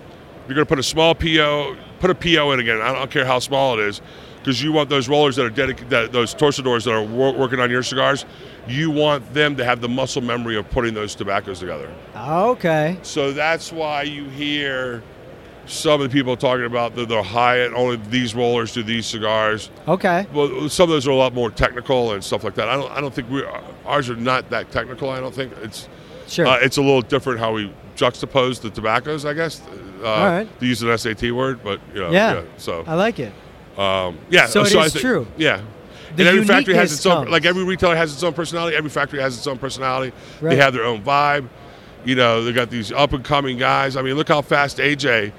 you're 0.48 0.54
going 0.56 0.66
to 0.66 0.68
put 0.68 0.78
a 0.78 0.82
small 0.82 1.14
PO, 1.14 1.76
put 2.00 2.11
a 2.11 2.14
PO 2.14 2.52
in 2.52 2.61
again. 2.61 2.80
I 2.82 2.92
don't 2.92 3.11
care 3.11 3.24
how 3.24 3.38
small 3.38 3.78
it 3.78 3.87
is, 3.87 4.00
because 4.38 4.62
you 4.62 4.72
want 4.72 4.88
those 4.90 5.08
rollers 5.08 5.37
that 5.37 5.46
are 5.46 5.50
dedicated, 5.50 5.88
that, 5.90 6.12
those 6.12 6.35
torcedores 6.35 6.85
that 6.85 6.92
are 6.92 7.02
wor- 7.04 7.32
working 7.32 7.61
on 7.61 7.70
your 7.70 7.82
cigars. 7.85 8.24
You 8.66 8.90
want 8.90 9.32
them 9.32 9.56
to 9.56 9.64
have 9.64 9.80
the 9.80 9.88
muscle 9.88 10.20
memory 10.22 10.56
of 10.56 10.68
putting 10.70 10.94
those 10.94 11.14
tobaccos 11.14 11.61
together. 11.61 11.92
okay. 12.16 12.98
So 13.02 13.32
that's 13.32 13.72
why 13.72 14.02
you 14.02 14.24
hear 14.30 15.02
some 15.66 16.01
of 16.01 16.11
the 16.11 16.12
people 16.12 16.37
talking 16.37 16.64
about 16.66 16.94
the, 16.96 17.07
the 17.07 17.22
high 17.22 17.61
only 17.66 17.96
these 18.09 18.35
rollers 18.35 18.72
do 18.72 18.83
these 18.83 19.07
cigars. 19.07 19.70
Okay. 19.87 20.27
Well, 20.33 20.68
some 20.68 20.85
of 20.85 20.90
those 20.90 21.07
are 21.07 21.11
a 21.12 21.16
lot 21.16 21.35
more 21.35 21.51
technical 21.51 22.12
and 22.12 22.22
stuff 22.22 22.44
like 22.44 22.55
that. 22.57 22.68
I 22.68 22.77
don't. 22.77 22.90
I 22.92 23.01
don't 23.01 23.14
think 23.14 23.31
we 23.31 23.44
ours 23.87 24.11
are 24.11 24.16
not 24.16 24.51
that 24.51 24.70
technical. 24.72 25.11
I 25.11 25.20
don't 25.20 25.35
think 25.35 25.53
it's. 25.62 25.88
Sure. 26.29 26.46
Uh, 26.46 26.59
it's 26.61 26.77
a 26.79 26.83
little 26.83 27.03
different 27.03 27.38
how 27.40 27.53
we 27.53 27.72
juxtapose 27.96 28.61
the 28.61 28.70
tobaccos. 28.70 29.25
I 29.25 29.35
guess. 29.35 29.61
Uh, 30.03 30.07
All 30.09 30.27
right. 30.27 30.61
To 30.61 30.66
use 30.66 30.83
an 30.83 30.96
SAT 30.98 31.31
word, 31.33 31.61
but 31.62 31.81
you 31.94 32.01
know, 32.01 32.11
Yeah. 32.11 32.42
so 32.57 32.83
I 32.87 32.94
like 32.94 33.20
it. 33.20 33.33
um, 33.79 34.18
yeah. 34.31 34.46
So 34.46 34.62
it 34.62 34.75
I 34.75 34.87
is 34.87 34.92
think- 34.92 35.03
true. 35.03 35.27
Yeah. 35.37 35.62
The 36.16 36.29
and 36.29 36.29
every 36.29 36.44
factory 36.44 36.75
has 36.75 36.92
its 36.92 37.07
own. 37.07 37.22
comes. 37.25 37.31
Like 37.31 37.46
every 37.46 37.64
retailer 37.64 37.96
has 37.96 38.12
its 38.12 38.22
own 38.22 38.35
personality. 38.35 38.77
Every 38.77 38.90
factory 38.90 39.20
has 39.20 39.37
its 39.38 39.46
own 39.46 39.57
personality. 39.59 40.12
Right. 40.42 40.51
They 40.51 40.57
have 40.57 40.75
their 40.75 40.85
own 40.85 41.03
vibe. 41.03 41.48
You 42.05 42.16
know, 42.16 42.42
they 42.44 42.53
got 42.53 42.68
these 42.68 42.90
up 42.92 43.12
and 43.14 43.25
coming 43.25 43.57
guys. 43.57 43.96
I 43.96 44.03
mean, 44.03 44.16
look 44.16 44.29
how 44.29 44.42
fast 44.42 44.77
AJ. 44.79 45.33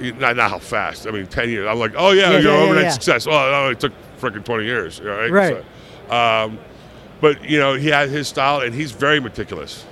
Not, 0.00 0.36
not 0.36 0.50
how 0.50 0.58
fast. 0.58 1.06
I 1.06 1.10
mean, 1.10 1.26
ten 1.26 1.48
years. 1.50 1.66
I'm 1.66 1.78
like, 1.78 1.92
oh 1.96 2.10
yeah, 2.12 2.30
Yeah, 2.30 2.38
you're 2.38 2.52
yeah, 2.52 2.58
overnight 2.62 2.84
yeah. 2.84 2.90
success. 2.90 3.26
Well, 3.26 3.68
it 3.70 3.80
took 3.80 3.92
freaking 4.20 4.44
twenty 4.44 4.64
years. 4.64 5.00
Right. 5.00 5.30
Right. 5.30 5.64
So, 6.08 6.14
um, 6.16 6.58
but 7.20 7.48
you 7.48 7.58
know, 7.58 7.74
he 7.74 7.88
has 7.88 8.10
his 8.10 8.28
style, 8.28 8.60
and 8.60 8.74
he's 8.74 8.92
very 8.92 9.20
meticulous. 9.20 9.84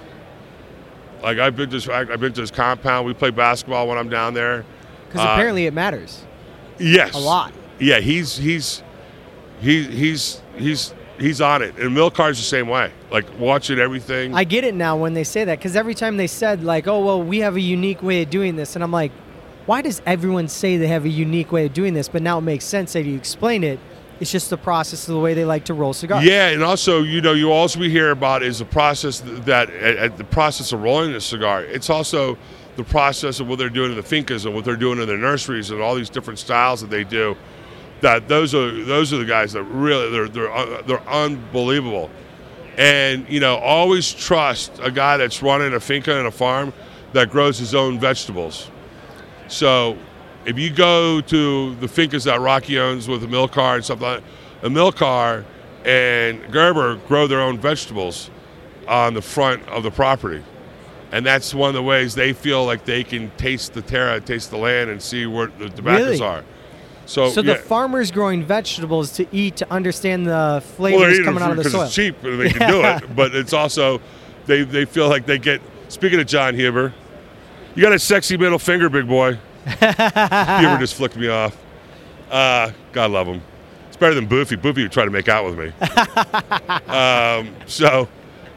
Like 1.22 1.38
I've 1.38 1.56
been 1.56 1.68
to, 1.70 1.76
his- 1.76 1.88
I've 1.88 2.20
been 2.20 2.32
to 2.32 2.40
his 2.40 2.50
compound. 2.50 3.06
We 3.06 3.14
play 3.14 3.30
basketball 3.30 3.88
when 3.88 3.98
I'm 3.98 4.08
down 4.08 4.34
there. 4.34 4.64
Because 5.08 5.26
Uh, 5.26 5.30
apparently 5.32 5.66
it 5.66 5.72
matters 5.74 6.24
Yes. 6.78 7.14
a 7.14 7.18
lot. 7.18 7.52
Yeah, 7.78 7.98
he's 8.00 8.36
he's 8.36 8.82
he, 9.60 9.82
he's 9.84 10.40
he's 10.56 10.94
he's 11.18 11.40
on 11.40 11.62
it. 11.62 11.76
And 11.78 11.96
Milcar's 11.96 12.36
the 12.38 12.44
same 12.44 12.68
way. 12.68 12.92
Like 13.10 13.24
watching 13.38 13.78
everything. 13.78 14.34
I 14.34 14.44
get 14.44 14.64
it 14.64 14.74
now 14.74 14.96
when 14.96 15.14
they 15.14 15.24
say 15.24 15.44
that 15.44 15.58
because 15.58 15.74
every 15.76 15.94
time 15.94 16.16
they 16.18 16.26
said 16.28 16.62
like, 16.62 16.86
"Oh 16.86 17.04
well, 17.04 17.22
we 17.22 17.38
have 17.38 17.56
a 17.56 17.60
unique 17.60 18.02
way 18.02 18.22
of 18.22 18.30
doing 18.30 18.54
this," 18.56 18.74
and 18.76 18.84
I'm 18.84 18.92
like, 18.92 19.10
why 19.68 19.82
does 19.82 20.00
everyone 20.06 20.48
say 20.48 20.78
they 20.78 20.86
have 20.86 21.04
a 21.04 21.10
unique 21.10 21.52
way 21.52 21.66
of 21.66 21.74
doing 21.74 21.92
this? 21.92 22.08
But 22.08 22.22
now 22.22 22.38
it 22.38 22.40
makes 22.40 22.64
sense 22.64 22.94
that 22.94 23.04
you 23.04 23.14
explain 23.16 23.62
it. 23.62 23.78
It's 24.18 24.32
just 24.32 24.48
the 24.48 24.56
process 24.56 25.06
of 25.06 25.14
the 25.14 25.20
way 25.20 25.34
they 25.34 25.44
like 25.44 25.66
to 25.66 25.74
roll 25.74 25.92
cigars. 25.92 26.24
yeah, 26.24 26.48
and 26.48 26.64
also 26.64 27.02
you 27.02 27.20
know 27.20 27.34
you 27.34 27.52
also 27.52 27.78
we 27.78 27.90
hear 27.90 28.10
about 28.10 28.42
is 28.42 28.60
the 28.60 28.64
process 28.64 29.20
that 29.20 29.68
at, 29.68 30.16
the 30.16 30.24
process 30.24 30.72
of 30.72 30.82
rolling 30.82 31.12
the 31.12 31.20
cigar. 31.20 31.64
It's 31.64 31.90
also 31.90 32.38
the 32.76 32.82
process 32.82 33.40
of 33.40 33.48
what 33.48 33.58
they're 33.58 33.68
doing 33.68 33.90
in 33.90 33.96
the 33.96 34.02
fincas 34.02 34.46
and 34.46 34.54
what 34.54 34.64
they're 34.64 34.74
doing 34.74 35.00
in 35.00 35.06
their 35.06 35.18
nurseries 35.18 35.70
and 35.70 35.82
all 35.82 35.94
these 35.94 36.10
different 36.10 36.38
styles 36.38 36.80
that 36.80 36.88
they 36.88 37.04
do. 37.04 37.36
That 38.00 38.26
those 38.26 38.54
are 38.54 38.72
those 38.84 39.12
are 39.12 39.18
the 39.18 39.26
guys 39.26 39.52
that 39.52 39.64
really 39.64 40.10
they're 40.10 40.28
they're 40.28 40.50
uh, 40.50 40.82
they're 40.82 41.08
unbelievable. 41.08 42.10
And 42.78 43.28
you 43.28 43.38
know, 43.38 43.56
always 43.58 44.14
trust 44.14 44.80
a 44.82 44.90
guy 44.90 45.18
that's 45.18 45.42
running 45.42 45.74
a 45.74 45.80
finca 45.80 46.16
and 46.16 46.26
a 46.26 46.32
farm 46.32 46.72
that 47.12 47.30
grows 47.30 47.58
his 47.58 47.74
own 47.74 48.00
vegetables. 48.00 48.70
So, 49.48 49.96
if 50.44 50.58
you 50.58 50.70
go 50.70 51.20
to 51.20 51.74
the 51.76 51.86
fincas 51.86 52.24
that 52.24 52.40
Rocky 52.40 52.78
owns 52.78 53.08
with 53.08 53.20
the 53.22 53.26
Milcar 53.26 53.76
and 53.76 53.84
stuff 53.84 54.00
like 54.00 54.22
that, 54.62 54.70
Milcar 54.70 55.44
and 55.84 56.40
Gerber 56.52 56.96
grow 57.08 57.26
their 57.26 57.40
own 57.40 57.58
vegetables 57.58 58.30
on 58.86 59.14
the 59.14 59.22
front 59.22 59.66
of 59.68 59.82
the 59.82 59.90
property. 59.90 60.42
And 61.12 61.24
that's 61.24 61.54
one 61.54 61.68
of 61.68 61.74
the 61.74 61.82
ways 61.82 62.14
they 62.14 62.32
feel 62.34 62.64
like 62.66 62.84
they 62.84 63.02
can 63.04 63.30
taste 63.38 63.72
the 63.72 63.80
terra, 63.82 64.20
taste 64.20 64.50
the 64.50 64.58
land, 64.58 64.90
and 64.90 65.00
see 65.02 65.24
where 65.26 65.46
the 65.46 65.70
tobaccos 65.70 66.20
Really? 66.20 66.20
are. 66.22 66.44
So, 67.06 67.30
So 67.30 67.40
yeah. 67.40 67.54
the 67.54 67.58
farmers 67.60 68.10
growing 68.10 68.44
vegetables 68.44 69.12
to 69.12 69.26
eat 69.32 69.56
to 69.56 69.72
understand 69.72 70.26
the 70.26 70.30
well, 70.30 70.60
flavors 70.60 71.14
eating 71.14 71.24
coming 71.24 71.42
out 71.42 71.52
of 71.52 71.56
the 71.56 71.70
soil. 71.70 71.82
it's 71.84 71.94
cheap 71.94 72.22
and 72.22 72.38
they 72.38 72.50
can 72.50 72.70
do 72.70 72.82
it. 72.82 73.04
But 73.16 73.34
it's 73.34 73.54
also 73.54 74.00
they 74.44 74.62
they 74.64 74.84
feel 74.84 75.08
like 75.08 75.24
they 75.24 75.38
get. 75.38 75.62
Speaking 75.88 76.20
of 76.20 76.26
John 76.26 76.54
Huber, 76.54 76.92
you 77.78 77.84
got 77.84 77.92
a 77.92 77.98
sexy 77.98 78.36
middle 78.36 78.58
finger, 78.58 78.88
big 78.88 79.06
boy. 79.06 79.38
Huber 79.64 80.78
just 80.80 80.94
flicked 80.94 81.16
me 81.16 81.28
off. 81.28 81.56
Uh, 82.28 82.72
God 82.90 83.12
love 83.12 83.28
him. 83.28 83.40
It's 83.86 83.96
better 83.96 84.14
than 84.14 84.26
Boofy. 84.28 84.56
Boofy 84.60 84.82
would 84.82 84.90
try 84.90 85.04
to 85.04 85.12
make 85.12 85.28
out 85.28 85.44
with 85.44 85.56
me. 85.56 85.72
um, 86.92 87.54
so, 87.66 88.08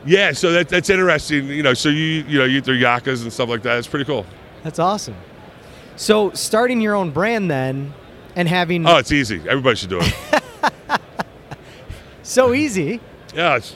yeah. 0.07 0.31
So 0.31 0.51
that, 0.53 0.69
that's 0.69 0.89
interesting. 0.89 1.47
You 1.49 1.61
know, 1.61 1.75
so 1.75 1.89
you 1.89 2.23
you 2.27 2.39
know 2.39 2.45
you 2.45 2.57
eat 2.57 2.63
their 2.63 2.73
yakas 2.73 3.21
and 3.21 3.31
stuff 3.31 3.47
like 3.47 3.61
that. 3.61 3.77
It's 3.77 3.87
pretty 3.87 4.05
cool. 4.05 4.25
That's 4.63 4.79
awesome. 4.79 5.15
So 5.97 6.31
starting 6.31 6.81
your 6.81 6.95
own 6.95 7.11
brand 7.11 7.51
then, 7.51 7.93
and 8.35 8.47
having 8.47 8.87
Oh, 8.87 8.97
it's 8.97 9.11
easy. 9.11 9.39
Everybody 9.47 9.75
should 9.75 9.89
do 9.91 9.99
it. 10.01 10.41
so 12.23 12.53
easy, 12.55 12.99
yeah, 13.35 13.57
it's 13.57 13.75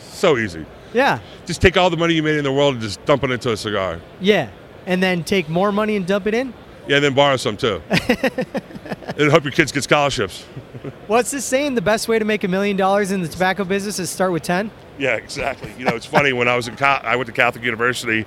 so 0.00 0.38
easy. 0.38 0.64
yeah, 0.94 1.18
Just 1.44 1.60
take 1.60 1.76
all 1.76 1.90
the 1.90 1.96
money 1.98 2.14
you 2.14 2.22
made 2.22 2.36
in 2.36 2.44
the 2.44 2.52
world 2.52 2.74
and 2.74 2.82
just 2.82 3.04
dump 3.04 3.24
it 3.24 3.30
into 3.30 3.52
a 3.52 3.56
cigar. 3.56 4.00
yeah, 4.20 4.48
and 4.86 5.02
then 5.02 5.24
take 5.24 5.48
more 5.48 5.72
money 5.72 5.96
and 5.96 6.06
dump 6.06 6.26
it 6.26 6.34
in. 6.34 6.54
Yeah, 6.86 6.96
and 6.96 7.04
then 7.04 7.14
borrow 7.14 7.36
some 7.36 7.56
too. 7.56 7.82
and 7.90 9.30
hope 9.30 9.44
your 9.44 9.52
kids 9.52 9.72
get 9.72 9.82
scholarships. 9.82 10.42
What's 11.08 11.32
this 11.32 11.44
saying? 11.44 11.74
The 11.74 11.82
best 11.82 12.06
way 12.06 12.18
to 12.18 12.24
make 12.24 12.44
a 12.44 12.48
million 12.48 12.76
dollars 12.76 13.10
in 13.10 13.22
the 13.22 13.28
tobacco 13.28 13.64
business 13.64 13.98
is 13.98 14.08
start 14.08 14.32
with 14.32 14.44
ten. 14.44 14.70
Yeah, 14.98 15.16
exactly. 15.16 15.72
You 15.78 15.84
know, 15.84 15.96
it's 15.96 16.06
funny 16.06 16.32
when 16.32 16.48
I 16.48 16.56
was 16.56 16.68
in 16.68 16.76
co- 16.76 16.86
I 16.86 17.16
went 17.16 17.26
to 17.26 17.32
Catholic 17.32 17.64
University, 17.64 18.24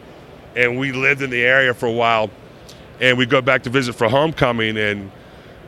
and 0.56 0.78
we 0.78 0.92
lived 0.92 1.22
in 1.22 1.30
the 1.30 1.42
area 1.42 1.74
for 1.74 1.86
a 1.86 1.92
while, 1.92 2.30
and 3.00 3.18
we'd 3.18 3.30
go 3.30 3.42
back 3.42 3.64
to 3.64 3.70
visit 3.70 3.96
for 3.96 4.10
homecoming, 4.10 4.78
and 4.78 5.10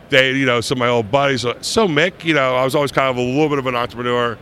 they, 0.09 0.33
you 0.33 0.45
know, 0.45 0.59
some 0.59 0.77
of 0.77 0.79
my 0.79 0.89
old 0.89 1.09
buddies, 1.09 1.45
are, 1.45 1.55
so 1.63 1.87
Mick, 1.87 2.25
you 2.25 2.33
know, 2.33 2.55
I 2.55 2.65
was 2.65 2.75
always 2.75 2.91
kind 2.91 3.09
of 3.09 3.15
a 3.17 3.21
little 3.21 3.49
bit 3.49 3.57
of 3.57 3.65
an 3.67 3.75
entrepreneur. 3.75 4.37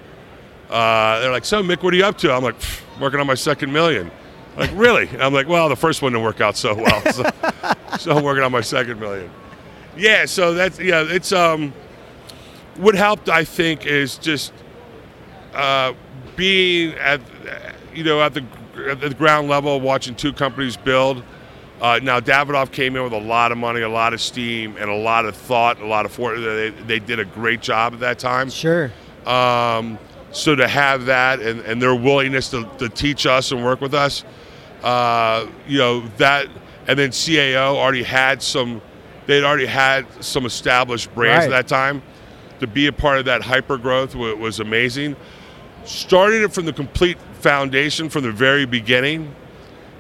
Uh, 0.70 1.20
they're 1.20 1.32
like, 1.32 1.45
so 1.45 1.62
Mick, 1.62 1.84
what 1.84 1.93
are 1.93 1.97
you 1.97 2.06
up 2.06 2.18
to? 2.20 2.34
I'm 2.34 2.43
like, 2.43 2.56
working 3.00 3.20
on 3.20 3.28
my 3.28 3.36
second 3.36 3.72
million. 3.72 4.12
Like, 4.60 4.72
really? 4.74 5.07
And 5.07 5.24
I'm 5.24 5.34
like, 5.34 5.47
well, 5.47 5.70
the 5.70 5.76
first 5.78 6.01
one 6.01 6.12
didn't 6.12 6.26
work 6.26 6.41
out 6.41 6.57
so 6.57 6.76
well, 6.76 7.12
so, 7.14 7.24
so 7.97 8.18
I'm 8.18 8.24
working 8.26 8.43
on 8.43 8.51
my 8.51 8.60
second 8.60 8.99
million. 8.99 9.32
Yeah, 9.95 10.26
so 10.26 10.53
that's 10.53 10.78
yeah, 10.80 11.05
it's 11.07 11.32
um, 11.32 11.74
what 12.76 12.93
helped 12.93 13.30
I 13.30 13.45
think 13.45 13.86
is 13.86 14.18
just 14.18 14.51
uh, 15.53 15.93
being 16.36 16.93
at 16.95 17.22
you 17.93 18.03
know 18.03 18.22
at 18.22 18.34
the 18.34 18.43
at 18.89 18.99
the 18.99 19.14
ground 19.14 19.47
level, 19.47 19.80
watching 19.80 20.14
two 20.14 20.34
companies 20.34 20.76
build. 20.76 21.24
Uh, 21.82 21.99
now 22.03 22.20
Davidoff 22.20 22.74
came 22.74 22.97
in 22.97 23.03
with 23.03 23.14
a 23.14 23.20
lot 23.20 23.53
of 23.53 23.57
money, 23.57 23.80
a 23.82 23.89
lot 23.89 24.14
of 24.14 24.20
steam, 24.20 24.76
and 24.78 24.89
a 24.89 24.95
lot 24.95 25.24
of 25.24 25.38
thought, 25.38 25.80
a 25.80 25.86
lot 25.86 26.05
of 26.05 26.12
for. 26.12 26.38
They, 26.38 26.72
they 26.72 26.99
did 26.99 27.20
a 27.20 27.26
great 27.26 27.62
job 27.62 27.93
at 27.93 28.01
that 28.01 28.20
time. 28.20 28.49
Sure. 28.49 28.91
Um, 29.26 29.97
so 30.32 30.55
to 30.55 30.68
have 30.68 31.05
that 31.05 31.39
and, 31.39 31.62
and 31.62 31.82
their 31.82 31.95
willingness 31.95 32.49
to, 32.49 32.70
to 32.78 32.89
teach 32.89 33.26
us 33.26 33.51
and 33.51 33.64
work 33.64 33.82
with 33.82 33.93
us, 33.93 34.24
uh, 34.84 35.48
you 35.68 35.78
know 35.78 36.02
that, 36.18 36.48
and 36.88 36.98
then 36.98 37.10
CAO 37.12 37.76
already 37.76 38.04
had 38.04 38.42
some, 38.42 38.82
they'd 39.26 39.44
already 39.44 39.66
had 39.66 40.06
some 40.24 40.46
established 40.46 41.14
brands 41.14 41.46
Right. 41.48 41.54
at 41.54 41.68
that 41.68 41.68
time. 41.68 42.02
To 42.60 42.68
be 42.68 42.88
a 42.88 42.92
part 42.92 43.20
of 43.20 43.26
that 43.26 43.42
hyper 43.42 43.78
growth 43.78 44.16
was, 44.16 44.36
was 44.36 44.60
amazing. 44.60 45.16
Starting 45.86 46.42
it 46.44 46.52
from 46.54 46.66
the 46.66 46.74
complete 46.74 47.18
foundation 47.40 48.10
from 48.10 48.24
the 48.24 48.32
very 48.34 48.66
beginning 48.66 49.34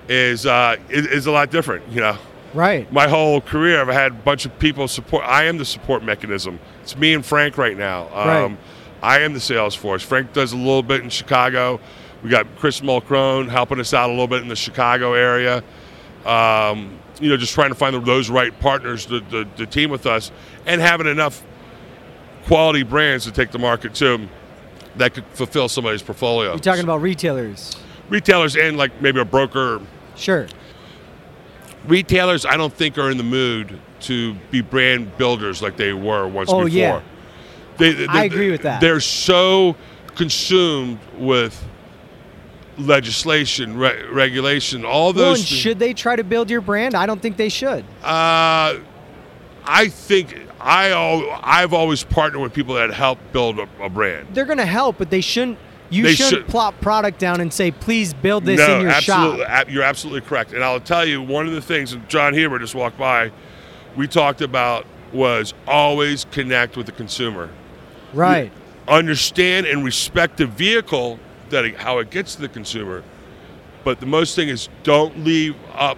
is 0.09 0.45
uh, 0.45 0.75
is, 0.89 1.05
is 1.07 1.25
a 1.27 1.31
lot 1.31 1.51
different. 1.51 1.87
You 1.89 2.01
know, 2.01 2.17
Right. 2.53 2.91
my 2.91 3.07
whole 3.07 3.39
career, 3.41 3.79
I've 3.79 3.87
had 3.87 4.11
a 4.11 4.15
bunch 4.15 4.45
of 4.45 4.57
people 4.59 4.87
support. 4.87 5.23
I 5.25 5.45
am 5.45 5.57
the 5.57 5.65
support 5.65 6.03
mechanism. 6.03 6.59
It's 6.81 6.97
me 6.97 7.13
and 7.13 7.25
Frank 7.25 7.57
right 7.57 7.77
now. 7.77 8.07
Um, 8.13 8.27
Right. 8.27 8.57
I 9.01 9.19
am 9.21 9.33
the 9.33 9.39
sales 9.39 9.73
force. 9.75 10.03
Frank 10.03 10.33
does 10.33 10.51
a 10.51 10.57
little 10.57 10.83
bit 10.83 11.01
in 11.01 11.09
Chicago. 11.09 11.79
We 12.23 12.29
got 12.29 12.47
Chris 12.57 12.81
Mulcrone 12.81 13.47
helping 13.49 13.79
us 13.79 13.93
out 13.93 14.09
a 14.09 14.13
little 14.13 14.27
bit 14.27 14.41
in 14.41 14.47
the 14.49 14.55
Chicago 14.55 15.13
area. 15.13 15.63
Um, 16.25 16.99
you 17.21 17.29
know, 17.29 17.37
just 17.37 17.53
trying 17.53 17.69
to 17.69 17.75
find 17.75 17.95
those 18.05 18.29
right 18.29 18.57
partners 18.59 19.05
to, 19.07 19.21
to, 19.21 19.45
to 19.45 19.65
team 19.65 19.89
with 19.89 20.05
us 20.05 20.31
and 20.65 20.81
having 20.81 21.07
enough 21.07 21.43
quality 22.45 22.83
brands 22.83 23.25
to 23.25 23.31
take 23.31 23.51
the 23.51 23.59
market 23.59 23.93
to 23.95 24.27
that 24.97 25.13
could 25.13 25.25
fulfill 25.27 25.69
somebody's 25.69 26.01
portfolio. 26.01 26.51
You're 26.51 26.59
talking 26.59 26.83
about 26.83 27.01
retailers. 27.01 27.75
retailers 28.09 28.55
and 28.57 28.77
like 28.77 29.01
maybe 29.01 29.19
a 29.19 29.25
broker 29.25 29.79
Sure. 30.15 30.47
retailers 31.87 32.45
I 32.45 32.57
don't 32.57 32.73
think 32.73 32.97
are 32.97 33.09
in 33.09 33.17
the 33.17 33.23
mood 33.23 33.79
to 34.01 34.33
be 34.51 34.61
brand 34.61 35.17
builders 35.17 35.61
like 35.61 35.77
they 35.77 35.93
were 35.93 36.27
once 36.27 36.49
Oh, 36.49 36.65
before. 36.65 36.69
yeah. 36.69 37.01
They, 37.77 37.93
they- 37.93 38.07
I 38.07 38.23
agree 38.25 38.51
with 38.51 38.63
that. 38.63 38.81
They're 38.81 38.99
so 38.99 39.75
consumed 40.15 40.99
with 41.17 41.65
legislation, 42.79 43.77
re- 43.77 44.03
regulation, 44.11 44.85
all 44.85 45.05
Well, 45.05 45.13
those. 45.13 45.39
and 45.39 45.47
thi- 45.47 45.55
should 45.55 45.79
they 45.79 45.93
try 45.93 46.15
to 46.15 46.23
build 46.23 46.49
your 46.49 46.61
brand? 46.61 46.95
I 46.95 47.05
don't 47.05 47.21
think 47.21 47.37
they 47.37 47.49
should. 47.49 47.83
uh, 48.03 48.75
I 49.71 49.87
think 49.89 50.35
I 50.59 50.89
al- 50.91 51.39
I've 51.43 51.73
always 51.73 52.03
partnered 52.03 52.41
with 52.41 52.53
people 52.53 52.75
that 52.75 52.91
help 52.91 53.19
build 53.31 53.59
a, 53.59 53.67
a 53.81 53.89
brand. 53.89 54.27
They're 54.33 54.45
going 54.45 54.57
to 54.57 54.65
help, 54.65 54.97
but 54.97 55.09
they 55.09 55.21
shouldn't. 55.21 55.59
You 55.91 56.03
They 56.03 56.13
shouldn't 56.15 56.33
should- 56.43 56.47
plop 56.47 56.79
product 56.81 57.19
down 57.19 57.41
and 57.41 57.51
say, 57.53 57.71
"Please 57.71 58.13
build 58.13 58.45
this 58.45 58.59
no, 58.59 58.75
in 58.75 58.81
your 58.81 58.91
absolutely, 58.91 59.39
shop." 59.41 59.49
ab- 59.49 59.69
you're 59.69 59.83
absolutely 59.83 60.21
correct. 60.21 60.53
And 60.53 60.63
I'll 60.63 60.79
tell 60.79 61.05
you 61.05 61.21
one 61.21 61.47
of 61.47 61.53
the 61.53 61.61
things 61.61 61.91
that 61.91 62.07
John 62.09 62.33
Huber 62.33 62.59
just 62.59 62.75
walked 62.75 62.97
by. 62.97 63.31
We 63.95 64.07
talked 64.07 64.41
about 64.41 64.85
was 65.13 65.53
always 65.67 66.25
connect 66.31 66.77
with 66.77 66.85
the 66.85 66.91
consumer. 66.91 67.49
Right. 68.13 68.51
understand 68.87 69.67
and 69.67 69.83
respect 69.83 70.37
the 70.37 70.47
vehicle 70.47 71.19
that 71.49 71.65
it, 71.65 71.77
how 71.77 71.99
it 71.99 72.09
gets 72.09 72.35
to 72.35 72.41
the 72.41 72.49
consumer 72.49 73.03
but 73.83 73.99
the 73.99 74.05
most 74.05 74.35
thing 74.35 74.49
is 74.49 74.69
don't 74.83 75.23
leave 75.23 75.55
up 75.73 75.97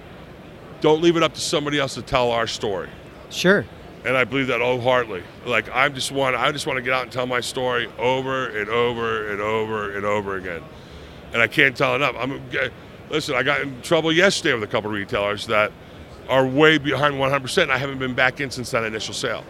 don't 0.81 1.01
leave 1.01 1.15
it 1.15 1.23
up 1.23 1.33
to 1.33 1.41
somebody 1.41 1.79
else 1.79 1.93
to 1.93 2.01
tell 2.01 2.31
our 2.31 2.47
story. 2.47 2.89
Sure. 3.29 3.65
and 4.03 4.17
i 4.17 4.23
believe 4.23 4.47
that 4.47 4.59
wholeheartedly. 4.61 5.23
Like 5.45 5.69
i 5.71 5.87
just 5.89 6.11
want 6.11 6.35
i 6.35 6.51
just 6.51 6.67
want 6.67 6.77
to 6.77 6.81
get 6.81 6.93
out 6.93 7.03
and 7.03 7.11
tell 7.11 7.27
my 7.27 7.39
story 7.39 7.87
over 7.97 8.47
and 8.47 8.69
over 8.69 9.31
and 9.31 9.41
over 9.41 9.95
and 9.95 10.05
over 10.05 10.37
again. 10.37 10.61
And 11.33 11.41
i 11.41 11.47
can't 11.47 11.75
tell 11.75 11.95
enough. 11.95 12.15
I'm 12.17 12.41
listen 13.09 13.35
i 13.35 13.43
got 13.43 13.61
in 13.61 13.81
trouble 13.81 14.11
yesterday 14.11 14.53
with 14.53 14.63
a 14.63 14.67
couple 14.67 14.89
of 14.89 14.95
retailers 14.95 15.47
that 15.47 15.71
are 16.29 16.45
way 16.45 16.77
behind 16.77 17.15
100% 17.15 17.63
and 17.63 17.71
i 17.71 17.77
haven't 17.77 17.99
been 17.99 18.13
back 18.13 18.39
in 18.39 18.49
since 18.49 18.71
that 18.71 18.83
initial 18.83 19.13
sale 19.13 19.43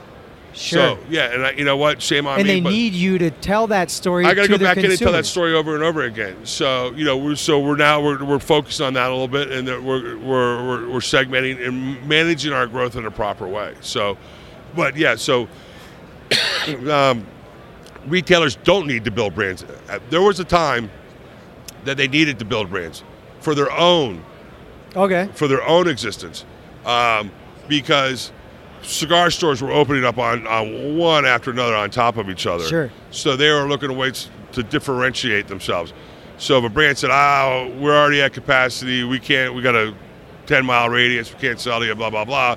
Sure. 0.54 0.97
so 0.97 1.04
yeah 1.10 1.34
and 1.34 1.45
I, 1.45 1.52
you 1.52 1.64
know 1.64 1.78
what 1.78 2.02
shame 2.02 2.28
on 2.28 2.38
and 2.39 2.47
me 2.47 2.58
And 2.58 2.66
they 2.66 2.70
need 2.70 2.93
you 2.93 3.18
to 3.20 3.32
tell 3.32 3.68
that 3.68 3.89
story. 3.89 4.26
I 4.26 4.34
got 4.34 4.43
to 4.43 4.47
go 4.49 4.58
back 4.58 4.78
in 4.78 4.86
and 4.86 4.99
tell 4.99 5.14
that 5.14 5.26
story 5.26 5.54
over 5.54 5.76
and 5.76 5.84
over 5.84 6.02
again. 6.04 6.45
So 6.45 6.91
you 6.91 7.06
know, 7.06 7.16
we're 7.18 7.36
so 7.36 7.60
we're 7.60 7.78
now 7.78 8.02
we're, 8.02 8.24
we're 8.24 8.39
focused 8.39 8.82
on 8.82 8.93
that 8.95 9.08
a 9.10 9.12
little 9.12 9.28
bit, 9.30 9.49
and 9.52 9.66
that 9.68 9.82
we're, 9.82 10.18
we're 10.18 10.68
we're 10.68 10.89
we're 10.89 10.99
segmenting 10.99 11.66
and 11.66 12.06
managing 12.08 12.52
our 12.52 12.68
growth 12.68 12.95
in 12.97 13.06
a 13.06 13.12
proper 13.12 13.47
way. 13.47 13.76
So, 13.82 14.18
but 14.76 14.97
yeah, 14.97 15.16
so 15.16 15.47
um, 16.89 17.26
retailers 18.08 18.56
don't 18.58 18.88
need 18.88 19.06
to 19.06 19.12
build 19.12 19.34
brands. 19.36 19.64
Uh, 19.89 19.99
There 20.10 20.22
was 20.22 20.39
a 20.39 20.45
time 20.45 20.89
that 21.86 21.97
they 21.97 22.08
needed 22.08 22.39
to 22.39 22.45
build 22.45 22.70
brands 22.70 23.04
for 23.39 23.56
their 23.56 23.72
own 23.72 24.24
Okay. 24.95 25.30
for 25.34 25.47
their 25.47 25.64
own 25.66 25.88
existence, 25.88 26.45
um, 26.86 27.32
because 27.68 28.32
cigar 28.82 29.32
stores 29.32 29.62
were 29.62 29.72
opening 29.72 30.06
up 30.06 30.18
on, 30.18 30.46
on 30.48 30.98
one 30.98 31.26
after 31.26 31.52
another 31.52 31.76
on 31.76 31.90
top 31.90 32.18
of 32.18 32.30
each 32.30 32.48
other. 32.48 32.66
Sure. 32.66 32.92
So 33.12 33.36
they 33.36 33.50
were 33.50 33.68
looking 33.68 33.92
at 33.92 33.98
ways 33.98 34.30
to 34.54 34.64
differentiate 34.64 35.48
themselves. 35.48 35.94
So 36.38 36.58
if 36.58 36.64
a 36.64 36.70
brand 36.70 36.98
said, 36.98 37.12
"Ah, 37.12 37.68
we're 37.80 37.96
already 37.96 38.22
at 38.22 38.34
capacity. 38.34 39.04
We 39.04 39.20
can't. 39.20 39.54
We 39.54 39.62
got 39.62 39.76
a 39.76 39.94
10 40.48 40.66
mile 40.66 40.90
radius. 40.90 41.34
We 41.34 41.40
can't 41.40 41.60
sell 41.60 41.80
to 41.80 41.86
you." 41.86 41.96
Blah 41.96 42.10
blah 42.10 42.26
blah. 42.26 42.56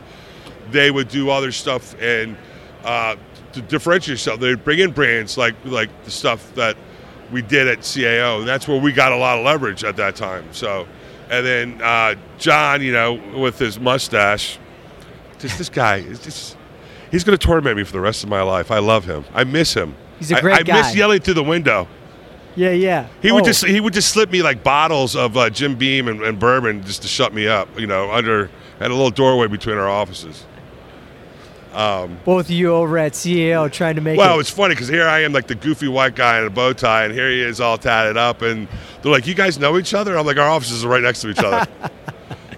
They 0.70 0.91
would 0.91 1.09
do 1.09 1.29
other 1.31 1.53
stuff 1.53 1.95
and 2.01 2.37
uh, 2.85 3.16
to 3.53 3.61
differentiate 3.62 4.09
yourself. 4.09 4.41
They'd 4.41 4.64
bring 4.64 4.79
in 4.79 4.93
brands 4.93 5.37
like 5.37 5.55
like 5.64 5.91
the 6.05 6.11
stuff 6.11 6.55
that 6.55 6.77
we 7.31 7.43
did 7.43 7.68
at 7.68 7.81
CAO. 7.81 8.41
And 8.41 8.49
that's 8.49 8.66
where 8.68 8.81
we 8.81 8.93
got 8.93 9.12
a 9.12 9.16
lot 9.16 9.39
of 9.39 9.45
leverage 9.45 9.85
at 9.85 9.97
that 9.97 10.16
time. 10.16 10.47
So, 10.53 10.87
and 11.31 11.45
then 11.45 11.83
uh, 11.83 12.14
John, 12.39 12.83
you 12.83 12.93
know, 12.93 13.14
with 13.39 13.59
his 13.59 13.79
mustache, 13.79 14.59
just 15.45 15.59
this 15.59 15.68
guy 15.68 15.97
is 15.97 16.18
just. 16.20 16.57
He's 17.11 17.22
going 17.22 17.38
to 17.38 17.47
torment 17.47 17.76
me 17.76 17.84
for 17.84 17.92
the 17.92 18.01
rest 18.01 18.24
of 18.24 18.28
my 18.30 18.42
life. 18.42 18.70
I 18.72 18.78
love 18.80 19.05
him. 19.05 19.24
I 19.32 19.45
miss 19.45 19.72
him. 19.74 19.95
He's 20.18 20.32
a 20.32 20.36
I- 20.38 20.40
great 20.40 20.57
I, 20.59 20.62
guy. 20.62 20.78
I 20.78 20.82
miss 20.82 20.97
yelling 20.97 21.20
through 21.20 21.34
the 21.34 21.45
window. 21.45 21.86
Yeah, 22.57 22.70
yeah. 22.70 23.09
He 23.22 23.30
would 23.32 23.42
Oh, 23.42 23.47
just 23.47 23.64
he 23.64 23.80
would 23.80 23.92
just 23.92 24.09
slip 24.11 24.30
me 24.30 24.42
like 24.42 24.62
bottles 24.64 25.14
of 25.16 25.36
uh, 25.36 25.51
Jim 25.51 25.76
Beam 25.76 26.09
and, 26.09 26.22
and 26.22 26.38
bourbon 26.38 26.82
just 26.84 27.03
to 27.03 27.09
shut 27.09 27.32
me 27.34 27.47
up. 27.47 27.68
You 27.78 27.86
know, 27.86 28.11
under 28.11 28.51
at 28.80 28.90
a 28.90 28.95
little 28.95 29.11
doorway 29.11 29.47
between 29.49 29.76
our 29.76 29.88
offices. 29.88 30.45
both 31.72 32.47
of 32.47 32.51
you 32.51 32.72
over 32.72 32.97
at 32.99 33.12
CAO 33.12 33.70
trying 33.72 33.97
to 33.97 34.01
make 34.01 34.18
Well, 34.18 34.36
it. 34.38 34.40
it's 34.42 34.51
funny 34.51 34.74
because 34.74 34.88
here 34.88 35.07
I 35.09 35.20
am 35.22 35.32
like 35.32 35.47
the 35.49 35.55
goofy 35.57 35.88
white 35.88 36.14
guy 36.14 36.38
in 36.40 36.47
a 36.47 36.51
bow 36.51 36.72
tie, 36.72 37.05
and 37.05 37.12
here 37.12 37.28
he 37.30 37.42
is 37.42 37.61
all 37.61 37.76
tatted 37.78 38.16
up, 38.16 38.42
and 38.42 38.68
they're 39.03 39.12
like, 39.12 39.26
"You 39.26 39.34
guys 39.34 39.59
know 39.59 39.76
each 39.78 39.95
other?" 39.95 40.16
I'm 40.16 40.26
like, 40.26 40.36
"Our 40.38 40.49
offices 40.49 40.84
are 40.84 40.88
right 40.88 41.03
next 41.03 41.20
to 41.22 41.30
each 41.30 41.38
other." 41.38 41.66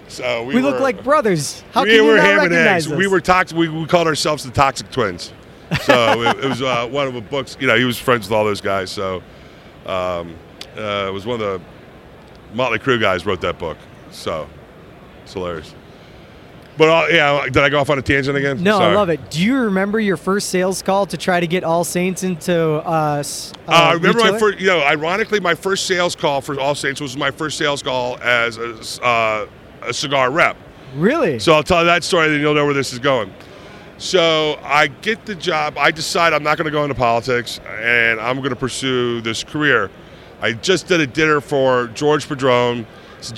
so 0.07 0.43
we, 0.43 0.55
we 0.55 0.61
look 0.61 0.79
like 0.79 1.03
brothers. 1.03 1.63
How 1.71 1.83
we 1.83 1.89
can 1.89 1.95
you 1.97 2.05
were 2.05 2.17
not 2.17 2.25
ham 2.25 2.39
and 2.39 2.51
recognize 2.51 2.87
us? 2.87 2.93
We 2.93 3.07
were 3.07 3.21
toxic. 3.21 3.57
We, 3.57 3.69
we 3.69 3.85
called 3.85 4.07
ourselves 4.07 4.43
the 4.43 4.51
Toxic 4.51 4.89
Twins. 4.91 5.33
So 5.81 6.21
it, 6.23 6.43
it 6.43 6.47
was 6.47 6.61
uh, 6.61 6.87
one 6.87 7.07
of 7.07 7.13
the 7.13 7.21
books. 7.21 7.57
You 7.59 7.67
know, 7.67 7.77
he 7.77 7.83
was 7.83 7.97
friends 7.97 8.27
with 8.27 8.33
all 8.33 8.45
those 8.45 8.61
guys. 8.61 8.89
So 8.91 9.17
um, 9.85 10.35
uh, 10.77 11.07
it 11.07 11.13
was 11.13 11.25
one 11.25 11.41
of 11.41 11.61
the 11.61 11.61
Motley 12.53 12.79
Crue 12.79 12.99
guys 12.99 13.25
wrote 13.25 13.41
that 13.41 13.59
book. 13.59 13.77
So 14.11 14.47
it's 15.23 15.33
hilarious. 15.33 15.73
But 16.77 16.89
uh, 16.89 17.07
yeah, 17.09 17.45
did 17.45 17.57
I 17.57 17.69
go 17.69 17.79
off 17.79 17.89
on 17.89 17.97
a 17.97 18.03
tangent 18.03 18.37
again? 18.37 18.61
No, 18.61 18.77
I 18.77 18.93
love 18.93 19.09
it. 19.09 19.31
Do 19.31 19.43
you 19.43 19.57
remember 19.57 19.99
your 19.99 20.15
first 20.15 20.49
sales 20.49 20.83
call 20.83 21.07
to 21.07 21.17
try 21.17 21.39
to 21.39 21.47
get 21.47 21.63
All 21.63 21.83
Saints 21.83 22.21
into 22.21 22.55
uh, 22.55 22.77
uh, 22.87 23.23
Uh, 23.67 23.71
I 23.71 23.93
remember 23.93 24.19
my 24.19 24.37
first, 24.37 24.59
you 24.59 24.67
know, 24.67 24.81
ironically, 24.83 25.39
my 25.39 25.55
first 25.55 25.87
sales 25.87 26.15
call 26.15 26.39
for 26.39 26.59
All 26.59 26.75
Saints 26.75 27.01
was 27.01 27.17
my 27.17 27.31
first 27.31 27.57
sales 27.57 27.81
call 27.81 28.19
as 28.19 28.57
a, 28.57 29.03
uh, 29.03 29.47
a 29.87 29.93
cigar 29.93 30.31
rep. 30.31 30.57
Really? 30.95 31.39
So 31.39 31.53
I'll 31.53 31.63
tell 31.63 31.79
you 31.79 31.85
that 31.85 32.03
story, 32.03 32.29
then 32.29 32.39
you'll 32.39 32.53
know 32.53 32.65
where 32.65 32.73
this 32.73 32.93
is 32.93 32.99
going. 32.99 33.33
So 33.97 34.59
I 34.63 34.87
get 34.87 35.25
the 35.25 35.35
job. 35.35 35.77
I 35.77 35.91
decide 35.91 36.33
I'm 36.33 36.43
not 36.43 36.57
going 36.57 36.65
to 36.65 36.71
go 36.71 36.83
into 36.83 36.95
politics, 36.95 37.59
and 37.65 38.19
I'm 38.19 38.37
going 38.37 38.51
to 38.51 38.55
pursue 38.55 39.21
this 39.21 39.43
career. 39.43 39.89
I 40.39 40.53
just 40.53 40.87
did 40.87 41.01
a 41.01 41.07
dinner 41.07 41.41
for 41.41 41.87
George 41.87 42.27
Padron. 42.27 42.85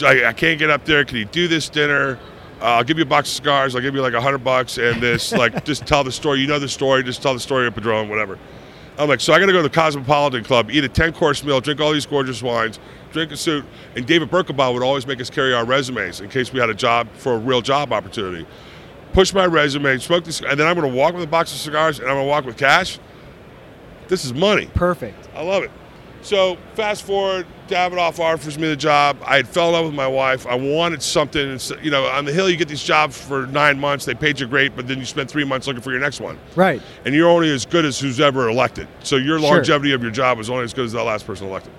I 0.03 0.33
can't 0.33 0.59
get 0.59 0.69
up 0.69 0.83
there. 0.83 1.05
Can 1.05 1.17
you 1.17 1.25
do 1.25 1.47
this 1.47 1.69
dinner? 1.69 2.19
Uh, 2.61 2.65
I'll 2.65 2.83
give 2.83 2.97
you 2.97 3.03
a 3.03 3.07
box 3.07 3.29
of 3.29 3.35
cigars. 3.35 3.73
I'll 3.73 3.81
give 3.81 3.95
you 3.95 4.01
like 4.01 4.13
a 4.13 4.19
hundred 4.21 4.43
bucks, 4.43 4.77
and 4.77 5.01
this 5.01 5.31
like 5.31 5.63
just 5.65 5.87
tell 5.87 6.03
the 6.03 6.11
story. 6.11 6.41
You 6.41 6.47
know 6.47 6.59
the 6.59 6.67
story. 6.67 7.03
Just 7.03 7.21
tell 7.21 7.33
the 7.33 7.39
story 7.39 7.65
of 7.67 7.73
Padron, 7.73 8.09
whatever. 8.09 8.37
I'm 8.99 9.07
like, 9.07 9.21
so 9.21 9.31
I 9.31 9.39
got 9.39 9.45
to 9.45 9.53
go 9.53 9.59
to 9.59 9.63
the 9.63 9.73
Cosmopolitan 9.73 10.43
Club, 10.43 10.69
eat 10.69 10.83
a 10.83 10.89
10 10.89 11.13
course 11.13 11.41
meal, 11.45 11.61
drink 11.61 11.79
all 11.79 11.93
these 11.93 12.05
gorgeous 12.05 12.43
wines, 12.43 12.79
drink 13.13 13.31
a 13.31 13.37
suit. 13.37 13.63
And 13.95 14.05
David 14.05 14.29
Berkebile 14.29 14.73
would 14.73 14.83
always 14.83 15.07
make 15.07 15.21
us 15.21 15.29
carry 15.29 15.53
our 15.53 15.63
resumes 15.63 16.19
in 16.19 16.29
case 16.29 16.51
we 16.51 16.59
had 16.59 16.69
a 16.69 16.75
job 16.75 17.07
for 17.13 17.33
a 17.33 17.37
real 17.37 17.61
job 17.61 17.93
opportunity. 17.93 18.45
Push 19.13 19.33
my 19.33 19.45
resume, 19.45 19.97
smoke 19.99 20.25
this, 20.25 20.41
and 20.41 20.59
then 20.59 20.67
I'm 20.67 20.75
going 20.75 20.91
to 20.91 20.95
walk 20.95 21.13
with 21.13 21.23
a 21.23 21.27
box 21.27 21.53
of 21.53 21.59
cigars 21.59 21.99
and 21.99 22.09
I'm 22.09 22.15
going 22.15 22.25
to 22.25 22.29
walk 22.29 22.43
with 22.43 22.57
cash. 22.57 22.99
This 24.09 24.25
is 24.25 24.33
money. 24.33 24.69
Perfect. 24.75 25.29
I 25.33 25.43
love 25.43 25.63
it. 25.63 25.71
So 26.21 26.57
fast 26.75 27.03
forward, 27.03 27.45
Davidoff 27.69 28.19
offers 28.19 28.59
me 28.59 28.67
the 28.67 28.75
job. 28.75 29.17
I 29.25 29.37
had 29.37 29.47
fell 29.47 29.67
in 29.69 29.73
love 29.73 29.85
with 29.85 29.93
my 29.93 30.07
wife. 30.07 30.45
I 30.47 30.55
wanted 30.55 31.01
something. 31.01 31.41
It's- 31.41 31.71
You 31.81 31.91
know, 31.91 32.05
on 32.07 32.25
the 32.25 32.33
hill, 32.33 32.49
you 32.49 32.57
get 32.57 32.67
these 32.67 32.83
jobs 32.83 33.17
for 33.19 33.47
nine 33.47 33.79
months. 33.79 34.03
They 34.05 34.13
paid 34.15 34.39
you 34.39 34.45
great, 34.47 34.75
but 34.75 34.87
then 34.87 34.99
you 34.99 35.05
spend 35.05 35.29
three 35.31 35.45
months 35.45 35.65
looking 35.65 35.81
for 35.81 35.91
your 35.91 36.01
next 36.01 36.19
one 36.19 36.37
Right. 36.55 36.81
and 37.05 37.15
you're 37.15 37.29
only 37.29 37.49
as 37.53 37.65
good 37.65 37.85
as 37.85 37.99
who's 37.99 38.19
ever 38.19 38.49
elected. 38.49 38.87
So 39.01 39.15
your 39.15 39.39
Sure. 39.39 39.49
longevity 39.49 39.93
of 39.93 40.01
your 40.01 40.11
job 40.11 40.39
is 40.39 40.49
only 40.49 40.65
as 40.65 40.73
good 40.73 40.85
as 40.85 40.91
that 40.91 41.03
last 41.03 41.25
person 41.25 41.47
elected. 41.47 41.71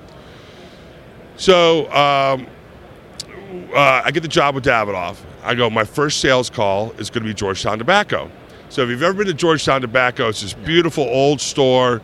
So 1.37 1.91
um, 1.93 2.47
uh, 3.75 4.03
I 4.05 4.11
get 4.11 4.23
the 4.23 4.29
job 4.29 4.55
with 4.55 4.65
Davidoff. 4.65 5.17
I 5.45 5.55
go, 5.55 5.69
my 5.71 5.85
first 5.85 6.21
sales 6.21 6.49
call 6.51 6.93
is 6.99 7.11
going 7.11 7.23
to 7.25 7.29
be 7.29 7.35
Georgetown 7.35 7.79
Tobacco. 7.79 8.31
So 8.69 8.83
if 8.83 8.89
you've 8.91 9.03
ever 9.03 9.15
been 9.15 9.27
to 9.27 9.35
Georgetown 9.35 9.81
Tobacco, 9.81 10.29
it's 10.29 10.43
this 10.43 10.53
beautiful 10.53 11.05
old 11.05 11.41
store, 11.41 12.01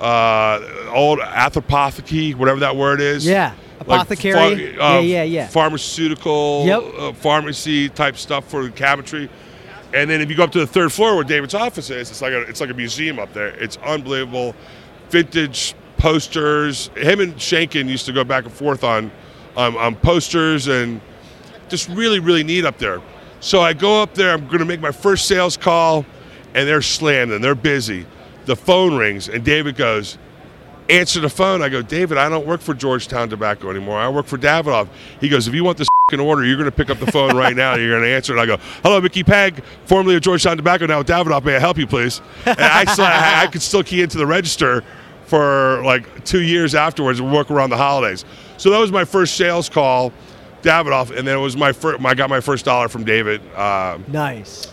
uh, 0.00 0.60
old 0.92 1.18
apothecary, 1.20 2.34
whatever 2.34 2.60
that 2.60 2.76
word 2.76 3.00
is. 3.00 3.26
Yeah. 3.26 3.54
Like 3.86 4.02
Apothecary. 4.02 4.56
ph- 4.56 4.76
uh, 4.78 4.80
yeah, 4.80 4.98
yeah, 5.00 5.22
yeah. 5.22 5.46
Pharmaceutical, 5.48 6.64
Yep. 6.66 6.82
uh, 6.98 7.12
pharmacy 7.12 7.88
type 7.88 8.16
stuff 8.16 8.48
for 8.48 8.64
the 8.64 8.70
cabinetry. 8.70 9.28
And 9.94 10.10
then 10.10 10.20
if 10.20 10.28
you 10.30 10.36
go 10.36 10.44
up 10.44 10.52
to 10.52 10.58
the 10.58 10.66
third 10.66 10.92
floor 10.92 11.14
where 11.14 11.24
David's 11.24 11.54
office 11.54 11.90
is, 11.90 12.10
it's 12.10 12.20
like 12.20 12.32
a 12.32 12.40
it's 12.42 12.60
like 12.60 12.70
a 12.70 12.74
museum 12.74 13.18
up 13.18 13.32
there. 13.32 13.48
It's 13.48 13.76
unbelievable, 13.78 14.54
vintage 15.10 15.74
posters. 15.98 16.88
Him 16.96 17.20
and 17.20 17.34
Shanken 17.36 17.88
used 17.88 18.06
to 18.06 18.12
go 18.12 18.24
back 18.24 18.44
and 18.44 18.52
forth 18.52 18.82
on 18.82 19.10
on, 19.56 19.76
on 19.76 19.94
posters 19.94 20.66
and 20.68 21.00
just 21.68 21.88
really 21.90 22.18
really 22.18 22.42
neat 22.44 22.64
up 22.64 22.78
there. 22.78 23.00
So 23.40 23.60
I 23.60 23.72
go 23.74 24.02
up 24.02 24.14
there. 24.14 24.32
I'm 24.32 24.46
going 24.46 24.58
to 24.58 24.64
make 24.64 24.80
my 24.80 24.90
first 24.90 25.26
sales 25.28 25.56
call, 25.56 26.04
and 26.54 26.66
they're 26.68 26.82
slammed 26.82 27.32
and 27.32 27.42
they're 27.44 27.54
busy. 27.54 28.06
The 28.46 28.56
phone 28.56 28.96
rings 28.96 29.28
and 29.28 29.44
David 29.44 29.76
goes, 29.76 30.18
answer 30.88 31.20
the 31.20 31.28
phone. 31.28 31.62
I 31.62 31.68
go, 31.68 31.82
David, 31.82 32.16
I 32.16 32.28
don't 32.28 32.46
work 32.46 32.60
for 32.60 32.72
Georgetown 32.74 33.28
Tobacco 33.28 33.70
anymore. 33.70 33.98
I 33.98 34.08
work 34.08 34.26
for 34.26 34.38
Davidoff. 34.38 34.88
He 35.20 35.28
goes, 35.28 35.48
if 35.48 35.54
you 35.54 35.64
want 35.64 35.78
this 35.78 35.88
in 36.12 36.20
order, 36.20 36.44
you're 36.44 36.56
going 36.56 36.70
to 36.70 36.76
pick 36.76 36.88
up 36.88 36.98
the 37.00 37.10
phone 37.10 37.36
right 37.36 37.56
now. 37.56 37.72
and 37.72 37.82
You're 37.82 37.90
going 37.98 38.04
to 38.04 38.08
answer 38.14 38.36
it. 38.36 38.40
I 38.40 38.46
go, 38.46 38.56
hello, 38.84 39.00
Mickey 39.00 39.24
Peg, 39.24 39.64
formerly 39.86 40.14
of 40.14 40.22
Georgetown 40.22 40.56
Tobacco, 40.56 40.86
now 40.86 40.98
with 40.98 41.08
Davidoff. 41.08 41.44
May 41.44 41.56
I 41.56 41.58
help 41.58 41.76
you, 41.76 41.88
please? 41.88 42.20
And 42.44 42.60
I, 42.60 42.84
still, 42.84 43.04
I, 43.04 43.42
I 43.42 43.46
could 43.48 43.62
still 43.62 43.82
key 43.82 44.00
into 44.02 44.16
the 44.16 44.26
register 44.26 44.84
for 45.24 45.82
like 45.84 46.24
two 46.24 46.42
years 46.42 46.76
afterwards 46.76 47.18
and 47.18 47.32
work 47.32 47.50
around 47.50 47.70
the 47.70 47.76
holidays. 47.76 48.24
So 48.56 48.70
that 48.70 48.78
was 48.78 48.92
my 48.92 49.04
first 49.04 49.36
sales 49.36 49.68
call, 49.68 50.12
Davidoff, 50.62 51.10
and 51.16 51.26
then 51.26 51.36
it 51.36 51.40
was 51.40 51.56
my 51.56 51.72
first. 51.72 52.04
I 52.04 52.14
got 52.14 52.30
my 52.30 52.40
first 52.40 52.64
dollar 52.64 52.88
from 52.88 53.02
David. 53.02 53.42
Uh, 53.56 53.98
Nice. 54.06 54.72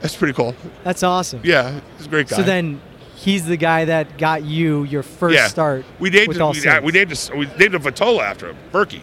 that's 0.00 0.16
pretty 0.16 0.32
cool. 0.32 0.54
That's 0.84 1.02
awesome. 1.02 1.42
Yeah, 1.44 1.80
he's 1.98 2.06
a 2.06 2.08
great 2.08 2.28
guy. 2.28 2.36
So 2.36 2.42
then 2.42 2.80
he's 3.24 3.46
the 3.46 3.56
guy 3.56 3.86
that 3.86 4.18
got 4.18 4.44
you 4.44 4.84
your 4.84 5.02
first 5.02 5.50
start. 5.50 5.84
We 5.98 6.10
named 6.10 6.28
with 6.28 6.36
it, 6.36 6.40
all 6.40 6.52
we, 6.52 6.60
we 6.80 6.92
named 6.92 7.12
it, 7.12 7.30
we 7.34 7.46
named 7.46 7.74
a 7.74 7.78
Vitola 7.78 8.22
after 8.22 8.50
him, 8.50 8.56
Berkey. 8.70 9.00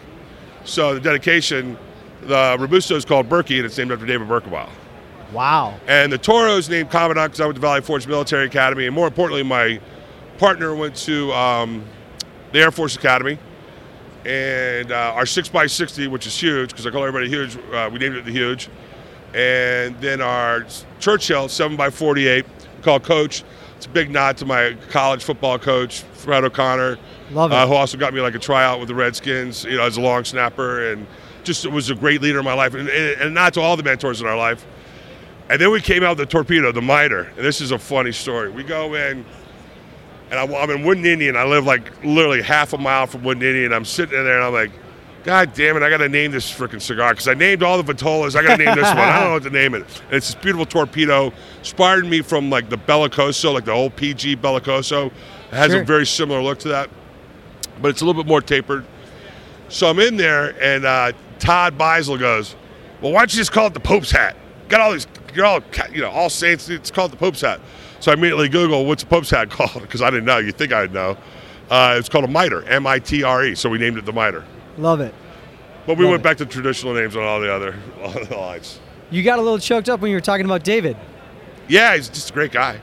So 0.64 0.94
the 0.94 1.00
dedication, 1.00 1.76
the 2.22 2.56
Robusto 2.58 2.94
is 2.94 3.04
called 3.04 3.28
Berkey, 3.28 3.56
and 3.56 3.66
it's 3.66 3.76
named 3.76 3.90
after 3.90 4.06
David 4.06 4.28
Berkebile. 4.28 4.70
Wow. 5.32 5.80
And 5.88 6.12
the 6.12 6.18
Toro 6.18 6.56
is 6.56 6.68
named 6.68 6.90
Commandant 6.90 7.32
because 7.32 7.40
I 7.40 7.46
went 7.46 7.56
to 7.56 7.60
Valley 7.60 7.80
Forge 7.80 8.06
Military 8.06 8.46
Academy, 8.46 8.86
and 8.86 8.94
more 8.94 9.06
importantly, 9.06 9.42
my 9.42 9.80
partner 10.38 10.74
went 10.74 10.94
to 10.96 11.32
um, 11.32 11.84
the 12.52 12.60
Air 12.60 12.70
Force 12.70 12.96
Academy. 12.96 13.38
And 14.24 14.92
uh, 14.92 15.14
our 15.16 15.24
6x60, 15.24 16.08
which 16.08 16.28
is 16.28 16.40
huge, 16.40 16.70
because 16.70 16.86
I 16.86 16.90
call 16.90 17.02
everybody 17.02 17.28
huge, 17.28 17.56
uh, 17.72 17.90
we 17.92 17.98
named 17.98 18.14
it 18.14 18.24
the 18.24 18.30
Huge. 18.30 18.68
And 19.34 19.98
then 20.00 20.20
our 20.20 20.64
Churchill 21.00 21.48
7x48, 21.48 22.44
called 22.82 23.02
Coach. 23.02 23.42
It's 23.82 23.88
a 23.88 23.90
big 23.90 24.12
nod 24.12 24.36
to 24.36 24.46
my 24.46 24.76
college 24.90 25.24
football 25.24 25.58
coach, 25.58 26.02
Fred 26.12 26.44
O'Connor, 26.44 27.00
Love 27.32 27.50
uh, 27.50 27.66
who 27.66 27.74
also 27.74 27.98
got 27.98 28.14
me 28.14 28.20
like 28.20 28.36
a 28.36 28.38
tryout 28.38 28.78
with 28.78 28.86
the 28.86 28.94
Redskins, 28.94 29.64
you 29.64 29.76
know, 29.76 29.82
as 29.82 29.96
a 29.96 30.00
long 30.00 30.22
snapper, 30.22 30.92
and 30.92 31.04
just 31.42 31.66
was 31.66 31.90
a 31.90 31.96
great 31.96 32.22
leader 32.22 32.38
in 32.38 32.44
my 32.44 32.54
life, 32.54 32.74
and, 32.74 32.88
and, 32.88 33.34
not 33.34 33.54
to 33.54 33.60
all 33.60 33.76
the 33.76 33.82
mentors 33.82 34.20
in 34.20 34.28
our 34.28 34.36
life. 34.36 34.64
And 35.50 35.60
then 35.60 35.72
we 35.72 35.80
came 35.80 36.04
out 36.04 36.16
with 36.16 36.28
the 36.28 36.30
torpedo, 36.30 36.70
the 36.70 36.80
miter. 36.80 37.22
And 37.36 37.44
this 37.44 37.60
is 37.60 37.72
a 37.72 37.78
funny 37.78 38.12
story. 38.12 38.52
We 38.52 38.62
go 38.62 38.94
in, 38.94 39.24
and 40.30 40.38
I'm, 40.38 40.54
I'm 40.54 40.70
in 40.70 40.84
Wooden 40.84 41.04
Indian. 41.04 41.34
I 41.34 41.42
live 41.42 41.66
like 41.66 42.04
literally 42.04 42.40
half 42.40 42.74
a 42.74 42.78
mile 42.78 43.08
from 43.08 43.24
Wooden 43.24 43.42
Indian. 43.42 43.72
I'm 43.72 43.84
sitting 43.84 44.16
in 44.16 44.24
there, 44.24 44.36
and 44.36 44.44
I'm 44.44 44.52
like, 44.52 44.70
God 45.24 45.54
damn 45.54 45.76
it, 45.76 45.82
I 45.84 45.88
got 45.90 45.98
to 45.98 46.08
name 46.08 46.32
this 46.32 46.50
freaking 46.50 46.82
cigar 46.82 47.12
because 47.12 47.28
I 47.28 47.34
named 47.34 47.62
all 47.62 47.80
the 47.80 47.94
Vitolas. 47.94 48.34
I 48.34 48.42
got 48.42 48.56
to 48.56 48.64
name 48.64 48.74
this 48.74 48.88
one. 48.88 48.98
I 48.98 49.20
don't 49.20 49.28
know 49.28 49.32
what 49.34 49.42
to 49.44 49.50
name 49.50 49.74
it. 49.74 49.82
And 50.06 50.14
it's 50.16 50.32
this 50.32 50.34
beautiful 50.42 50.66
torpedo. 50.66 51.32
Inspired 51.60 52.06
me 52.06 52.22
from 52.22 52.50
like 52.50 52.68
the 52.68 52.76
Bellicoso, 52.76 53.54
like 53.54 53.64
the 53.64 53.70
old 53.72 53.94
PG 53.94 54.36
Bellicoso. 54.38 55.06
It 55.06 55.12
has 55.52 55.70
Sure. 55.70 55.82
a 55.82 55.84
very 55.84 56.06
similar 56.06 56.42
look 56.42 56.58
to 56.60 56.68
that, 56.68 56.90
but 57.80 57.88
it's 57.88 58.00
a 58.00 58.04
little 58.04 58.20
bit 58.20 58.28
more 58.28 58.40
tapered. 58.40 58.84
So 59.68 59.88
I'm 59.88 60.00
in 60.00 60.16
there, 60.16 60.56
and 60.60 60.84
uh, 60.84 61.12
Todd 61.38 61.78
Beisel 61.78 62.18
goes, 62.18 62.56
"Well, 63.00 63.12
why 63.12 63.20
don't 63.20 63.32
you 63.32 63.38
just 63.38 63.52
call 63.52 63.68
it 63.68 63.74
the 63.74 63.80
Pope's 63.80 64.10
hat? 64.10 64.34
Got 64.68 64.80
all 64.80 64.92
these, 64.92 65.06
got 65.34 65.44
all, 65.62 65.88
you 65.94 66.00
know, 66.00 66.10
all 66.10 66.30
saints. 66.30 66.68
It's 66.68 66.90
called 66.90 67.12
the 67.12 67.16
Pope's 67.16 67.42
hat." 67.42 67.60
So 68.00 68.10
I 68.10 68.14
immediately 68.14 68.48
Google 68.48 68.84
what's 68.86 69.04
the 69.04 69.08
Pope's 69.08 69.30
hat 69.30 69.50
called 69.50 69.70
because 69.82 70.02
I 70.02 70.10
didn't 70.10 70.24
know. 70.24 70.38
You 70.38 70.50
think 70.50 70.72
I'd 70.72 70.92
know? 70.92 71.16
Uh, 71.70 71.94
it's 71.96 72.08
called 72.08 72.24
a 72.24 72.28
mitre, 72.28 72.64
M-I-T-R-E. 72.64 73.54
So 73.54 73.70
we 73.70 73.78
named 73.78 73.96
it 73.96 74.04
the 74.04 74.12
mitre. 74.12 74.44
Love 74.78 75.00
it. 75.00 75.14
But 75.86 75.98
we 75.98 76.04
Love 76.04 76.12
went 76.12 76.20
it. 76.20 76.24
back 76.24 76.36
to 76.38 76.46
traditional 76.46 76.94
names 76.94 77.16
on 77.16 77.22
all 77.22 77.40
the 77.40 77.52
other 77.52 77.76
all 78.02 78.12
the 78.12 78.36
lines. 78.36 78.80
You 79.10 79.22
got 79.22 79.38
a 79.38 79.42
little 79.42 79.58
choked 79.58 79.88
up 79.88 80.00
when 80.00 80.10
you 80.10 80.16
were 80.16 80.22
talking 80.22 80.46
about 80.46 80.64
David. 80.64 80.96
Yeah, 81.68 81.94
he's 81.94 82.08
just 82.08 82.30
a 82.30 82.32
great 82.32 82.52
guy. 82.52 82.80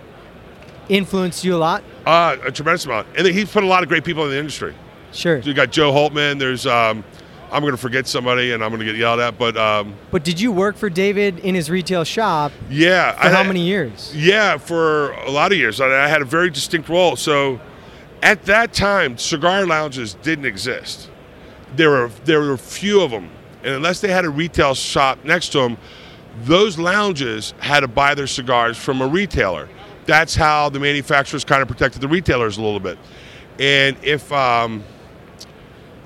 Influenced 0.88 1.44
you 1.44 1.56
a 1.56 1.58
lot? 1.58 1.84
Uh, 2.06 2.38
a 2.44 2.52
tremendous 2.52 2.86
amount, 2.86 3.08
and 3.16 3.28
he's 3.28 3.52
put 3.52 3.64
a 3.64 3.68
lot 3.68 3.84
of 3.84 3.90
great 3.90 4.04
people 4.04 4.24
in 4.26 4.32
the 4.32 4.38
industry. 4.38 4.74
Sure. 5.12 5.42
So 5.42 5.48
you 5.48 5.54
got 5.54 5.72
Joe 5.72 5.92
Holtman. 5.92 6.40
There's 6.40 6.66
um, 6.66 7.04
I'm 7.52 7.62
going 7.62 7.74
to 7.74 7.78
forget 7.78 8.08
somebody, 8.08 8.52
and 8.52 8.64
I'm 8.64 8.70
going 8.70 8.80
to 8.80 8.86
get 8.86 8.96
yelled 8.96 9.20
at, 9.20 9.38
but 9.38 9.58
um, 9.58 9.96
But 10.12 10.24
did 10.24 10.40
you 10.40 10.52
work 10.52 10.76
for 10.76 10.90
David 10.90 11.40
in 11.40 11.56
his 11.56 11.70
retail 11.70 12.04
shop 12.04 12.52
yeah. 12.70 13.14
for 13.14 13.30
how 13.30 13.44
many 13.44 13.62
years? 13.62 14.16
Yeah, 14.16 14.58
for 14.58 15.12
a 15.12 15.32
lot 15.32 15.52
of 15.52 15.58
years. 15.58 15.82
I, 15.82 16.06
I 16.06 16.08
had 16.08 16.22
a 16.22 16.26
very 16.26 16.50
distinct 16.50 16.90
role. 16.90 17.16
So 17.16 17.60
at 18.22 18.44
that 18.44 18.74
time, 18.74 19.18
cigar 19.18 19.66
lounges 19.66 20.14
didn't 20.16 20.46
exist. 20.46 21.10
There 21.76 21.90
were 21.90 22.12
there 22.26 22.40
were 22.42 22.58
few 22.58 23.02
of 23.02 23.12
them, 23.12 23.30
and 23.64 23.74
unless 23.74 24.02
they 24.02 24.10
had 24.10 24.26
a 24.26 24.30
retail 24.30 24.74
shop 24.74 25.24
next 25.24 25.50
to 25.50 25.60
them, 25.60 25.78
those 26.44 26.78
lounges 26.78 27.54
had 27.60 27.82
to 27.82 27.88
buy 27.88 28.16
their 28.16 28.28
cigars 28.28 28.78
from 28.78 29.02
a 29.02 29.08
retailer. 29.08 29.70
That's 30.06 30.36
how 30.36 30.70
the 30.70 30.80
manufacturers 30.80 31.44
kind 31.44 31.62
of 31.62 31.68
protected 31.68 32.02
the 32.02 32.08
retailers 32.08 32.58
a 32.58 32.62
little 32.62 32.80
bit. 32.80 32.98
And 33.60 33.98
if 34.02 34.32
um, 34.32 34.84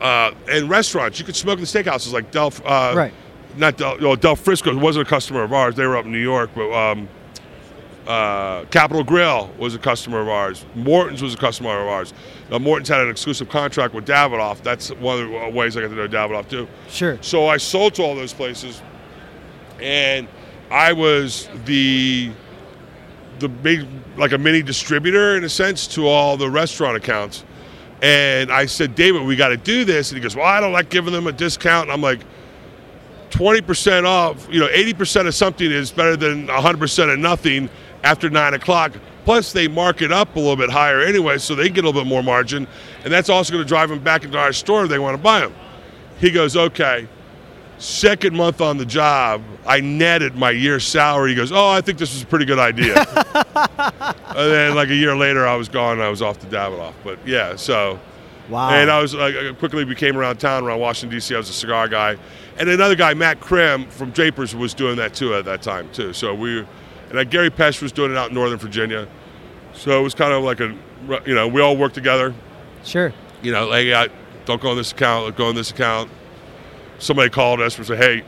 uh, 0.01 0.31
in 0.51 0.67
restaurants, 0.67 1.19
you 1.19 1.25
could 1.25 1.35
smoke 1.35 1.59
in 1.59 1.61
the 1.61 1.67
steakhouses 1.67 2.11
like 2.11 2.31
Del, 2.31 2.51
uh, 2.65 2.93
Right. 2.95 3.13
Not 3.55 3.77
Del, 3.77 3.99
no, 3.99 4.15
Del 4.15 4.35
Frisco 4.35 4.75
wasn't 4.77 5.07
a 5.07 5.09
customer 5.09 5.43
of 5.43 5.53
ours. 5.53 5.75
They 5.75 5.85
were 5.85 5.95
up 5.95 6.05
in 6.05 6.11
New 6.11 6.17
York, 6.17 6.49
but 6.55 6.71
um, 6.73 7.07
uh, 8.07 8.65
Capital 8.65 9.03
Grille 9.03 9.49
was 9.57 9.75
a 9.75 9.79
customer 9.79 10.19
of 10.21 10.27
ours. 10.27 10.65
Morton's 10.75 11.21
was 11.21 11.33
a 11.33 11.37
customer 11.37 11.69
of 11.81 11.87
ours. 11.87 12.13
Now, 12.51 12.59
Morton's 12.59 12.89
had 12.89 13.01
an 13.01 13.09
exclusive 13.09 13.49
contract 13.49 13.93
with 13.93 14.05
Davidoff. 14.05 14.61
That's 14.61 14.89
one 14.91 15.21
of 15.21 15.29
the 15.29 15.49
ways 15.49 15.77
I 15.77 15.81
got 15.81 15.89
to 15.89 15.95
know 15.95 16.07
Davidoff 16.07 16.49
too. 16.49 16.67
Sure. 16.89 17.17
So 17.21 17.47
I 17.47 17.57
sold 17.57 17.95
to 17.95 18.03
all 18.03 18.15
those 18.15 18.33
places, 18.33 18.81
and 19.79 20.27
I 20.69 20.93
was 20.93 21.47
the 21.65 22.31
the 23.39 23.49
big 23.49 23.87
like 24.17 24.31
a 24.31 24.37
mini 24.37 24.61
distributor 24.61 25.35
in 25.37 25.43
a 25.43 25.49
sense 25.49 25.87
to 25.87 26.07
all 26.07 26.37
the 26.37 26.49
restaurant 26.49 26.97
accounts. 26.97 27.43
And 28.01 28.51
I 28.51 28.65
said, 28.65 28.95
David, 28.95 29.23
we 29.23 29.37
got 29.37 29.49
to 29.49 29.57
do 29.57 29.85
this. 29.85 30.11
And 30.11 30.17
he 30.17 30.21
goes, 30.21 30.35
Well, 30.35 30.45
I 30.45 30.59
don't 30.59 30.73
like 30.73 30.89
giving 30.89 31.13
them 31.13 31.27
a 31.27 31.31
discount. 31.31 31.83
And 31.83 31.93
I'm 31.93 32.01
like, 32.01 32.19
20% 33.29 34.05
off, 34.05 34.47
you 34.51 34.59
know, 34.59 34.67
80% 34.67 35.25
of 35.25 35.33
something 35.33 35.71
is 35.71 35.89
better 35.89 36.15
than 36.15 36.47
100% 36.47 37.13
of 37.13 37.17
nothing 37.17 37.67
after 38.03 38.29
nine 38.29 38.53
o'clock. 38.53 38.93
Plus, 39.25 39.53
they 39.53 39.67
mark 39.67 40.01
it 40.01 40.11
up 40.11 40.35
a 40.35 40.39
little 40.39 40.57
bit 40.57 40.69
higher 40.69 41.01
anyway, 41.01 41.37
so 41.37 41.55
they 41.55 41.69
get 41.69 41.85
a 41.85 41.87
little 41.87 42.01
bit 42.01 42.07
more 42.07 42.21
margin. 42.21 42.67
And 43.03 43.13
that's 43.13 43.29
also 43.29 43.53
going 43.53 43.63
to 43.63 43.67
drive 43.67 43.89
them 43.89 43.99
back 43.99 44.25
into 44.25 44.37
our 44.37 44.51
store 44.51 44.83
if 44.83 44.89
they 44.89 44.99
want 44.99 45.15
to 45.15 45.23
buy 45.23 45.39
them. 45.39 45.53
He 46.19 46.31
goes, 46.31 46.55
Okay. 46.55 47.07
Second 47.79 48.35
month 48.37 48.61
on 48.61 48.77
the 48.77 48.85
job, 48.85 49.41
I 49.65 49.81
netted 49.81 50.35
my 50.35 50.51
year's 50.51 50.87
salary. 50.87 51.31
He 51.31 51.35
goes, 51.35 51.51
Oh, 51.51 51.67
I 51.69 51.81
think 51.81 51.97
this 51.97 52.13
was 52.13 52.21
a 52.21 52.25
pretty 52.25 52.45
good 52.45 52.59
idea. 52.59 52.95
and 53.55 54.51
then, 54.51 54.75
like 54.75 54.89
a 54.89 54.95
year 54.95 55.15
later, 55.15 55.45
I 55.45 55.55
was 55.55 55.69
gone. 55.69 55.99
I 55.99 56.09
was 56.09 56.21
off 56.21 56.39
to 56.39 56.47
Davidoff. 56.47 56.93
But 57.03 57.19
yeah, 57.25 57.55
so. 57.55 57.99
Wow. 58.49 58.71
And 58.71 58.91
I 58.91 59.01
was 59.01 59.13
like, 59.13 59.35
I 59.35 59.53
quickly 59.53 59.85
became 59.85 60.17
around 60.17 60.37
town, 60.37 60.65
around 60.65 60.79
Washington 60.81 61.15
D.C. 61.15 61.33
I 61.33 61.37
was 61.37 61.49
a 61.49 61.53
cigar 61.53 61.87
guy, 61.87 62.17
and 62.57 62.67
another 62.67 62.95
guy, 62.95 63.13
Matt 63.13 63.39
Krim 63.39 63.87
from 63.87 64.11
Drapers, 64.11 64.53
was 64.53 64.73
doing 64.73 64.97
that 64.97 65.13
too 65.13 65.33
at 65.33 65.45
that 65.45 65.61
time 65.61 65.89
too. 65.93 66.11
So 66.11 66.35
we, 66.35 66.65
and 67.13 67.19
uh, 67.19 67.23
Gary 67.23 67.51
Pesh 67.51 67.79
was 67.79 67.91
doing 67.91 68.11
it 68.11 68.17
out 68.17 68.29
in 68.29 68.33
Northern 68.33 68.57
Virginia. 68.57 69.07
So 69.73 69.99
it 69.99 70.03
was 70.03 70.15
kind 70.15 70.33
of 70.33 70.43
like 70.43 70.59
a, 70.59 70.75
you 71.27 71.35
know, 71.35 71.47
we 71.47 71.61
all 71.61 71.77
worked 71.77 71.93
together. 71.95 72.33
sure. 72.83 73.13
You 73.43 73.51
know, 73.51 73.67
like, 73.67 73.87
I, 73.87 74.07
don't 74.45 74.61
go 74.61 74.69
on 74.69 74.77
this 74.77 74.93
account, 74.93 75.35
go 75.35 75.47
on 75.47 75.55
this 75.55 75.69
account. 75.69 76.09
Somebody 76.97 77.29
called 77.29 77.61
us 77.61 77.77
and 77.77 77.85
said, 77.85 77.97
hey, 77.97 78.23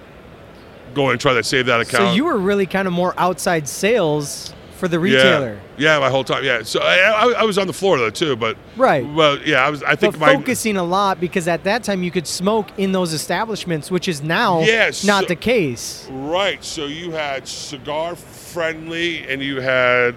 go 0.93 1.09
and 1.09 1.19
try 1.19 1.33
to 1.33 1.43
save 1.43 1.65
that 1.65 1.81
account. 1.81 2.09
So 2.09 2.13
you 2.13 2.25
were 2.25 2.37
really 2.37 2.65
kind 2.65 2.87
of 2.87 2.93
more 2.93 3.13
outside 3.17 3.67
sales 3.67 4.53
for 4.75 4.87
the 4.87 4.99
retailer. 4.99 5.59
Yeah, 5.77 5.95
yeah, 5.95 5.99
my 5.99 6.09
whole 6.09 6.23
time. 6.23 6.43
Yeah, 6.43 6.63
so 6.63 6.79
I, 6.81 6.95
I, 6.97 7.31
I 7.39 7.43
was 7.43 7.57
on 7.57 7.67
the 7.67 7.73
floor 7.73 7.97
though 7.97 8.09
too, 8.09 8.35
but 8.35 8.57
Right. 8.77 9.05
Well, 9.05 9.37
yeah, 9.39 9.65
I 9.65 9.69
was. 9.69 9.81
I 9.83 9.95
think 9.95 10.13
But 10.13 10.19
my 10.19 10.33
focusing 10.35 10.77
a 10.77 10.83
lot 10.83 11.19
because 11.19 11.47
at 11.47 11.63
that 11.63 11.83
time 11.83 12.03
you 12.03 12.11
could 12.11 12.27
smoke 12.27 12.67
in 12.77 12.91
those 12.91 13.13
establishments, 13.13 13.89
which 13.89 14.07
is 14.07 14.21
now 14.21 14.59
not 14.61 14.95
so- 15.23 15.25
the 15.27 15.35
case. 15.35 16.07
Right. 16.11 16.63
So 16.63 16.85
you 16.85 17.11
had 17.11 17.47
cigar 17.47 18.15
friendly, 18.15 19.27
and 19.27 19.41
you 19.41 19.59
had, 19.61 20.15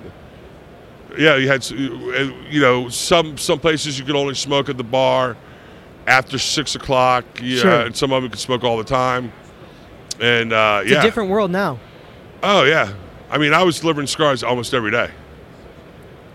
yeah, 1.16 1.36
you 1.36 1.48
had, 1.48 1.68
you 1.70 2.60
know, 2.60 2.88
some 2.88 3.36
some 3.38 3.58
places 3.58 3.98
you 3.98 4.04
could 4.04 4.16
only 4.16 4.34
smoke 4.34 4.68
at 4.68 4.76
the 4.76 4.84
bar, 4.84 5.36
after 6.06 6.38
six 6.38 6.74
o'clock. 6.74 7.24
Yeah, 7.42 7.60
Sure. 7.62 7.80
and 7.86 7.96
some 7.96 8.12
of 8.12 8.22
them 8.22 8.30
could 8.30 8.40
smoke 8.40 8.64
all 8.64 8.76
the 8.76 8.84
time. 8.84 9.32
And 10.20 10.52
uh, 10.52 10.80
It's 10.82 10.90
yeah, 10.92 10.98
a 10.98 11.02
different 11.02 11.30
world 11.30 11.50
now. 11.50 11.78
oh 12.42 12.64
yeah. 12.64 12.92
I 13.30 13.38
mean, 13.38 13.52
I 13.52 13.62
was 13.62 13.80
delivering 13.80 14.06
cigars 14.06 14.42
almost 14.42 14.72
every 14.74 14.90
day. 14.90 15.10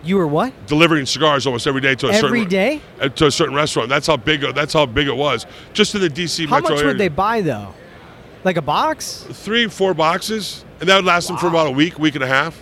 You 0.03 0.17
were 0.17 0.27
what? 0.27 0.53
Delivering 0.67 1.05
cigars 1.05 1.47
almost 1.47 1.65
every 1.65 1.79
day 1.81 1.95
to 1.95 2.07
a 2.07 2.11
Every 2.13 2.39
certain 2.41 2.49
day? 2.49 2.81
uh, 2.99 3.07
to 3.09 3.27
a 3.27 3.31
certain 3.31 3.55
restaurant. 3.55 3.87
That's 3.89 4.05
how 4.07 4.17
big. 4.17 4.41
That's 4.53 4.73
how 4.73 4.85
big 4.85 5.07
it 5.07 5.15
was. 5.15 5.45
Just 5.71 5.95
in 5.95 6.01
the 6.01 6.09
DC 6.09 6.45
How 6.47 6.57
metro 6.57 6.71
much 6.71 6.79
area. 6.79 6.87
would 6.93 6.97
they 6.97 7.07
buy 7.07 7.41
though? 7.41 7.73
Like 8.43 8.57
a 8.57 8.61
box? 8.61 9.25
Three, 9.31 9.67
four 9.67 9.93
boxes, 9.93 10.65
and 10.81 10.89
that 10.89 10.97
would 10.97 11.05
last 11.05 11.29
them 11.29 11.37
for 11.37 11.47
about 11.47 11.67
a 11.67 11.71
week, 11.71 11.97
week 11.99 12.15
and 12.15 12.23
a 12.23 12.27
half. 12.27 12.61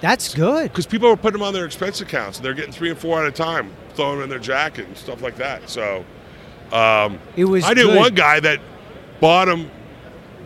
That's 0.00 0.34
good. 0.34 0.70
Because 0.72 0.86
people 0.86 1.10
were 1.10 1.16
putting 1.16 1.38
them 1.38 1.46
on 1.46 1.52
their 1.52 1.66
expense 1.66 2.00
accounts, 2.00 2.38
and 2.38 2.44
they're 2.46 2.54
getting 2.54 2.72
three 2.72 2.88
and 2.88 2.98
four 2.98 3.20
at 3.22 3.28
a 3.28 3.30
time, 3.30 3.70
throwing 3.94 4.14
them 4.16 4.24
in 4.24 4.30
their 4.30 4.38
jacket 4.38 4.86
and 4.86 4.96
stuff 4.96 5.20
like 5.20 5.36
that. 5.36 5.68
So, 5.68 6.04
um, 6.72 7.18
It 7.36 7.44
was 7.44 7.64
I 7.64 7.74
knew 7.74 7.84
good. 7.88 7.96
one 7.98 8.14
guy 8.14 8.40
that 8.40 8.58
bought 9.20 9.44
them 9.44 9.70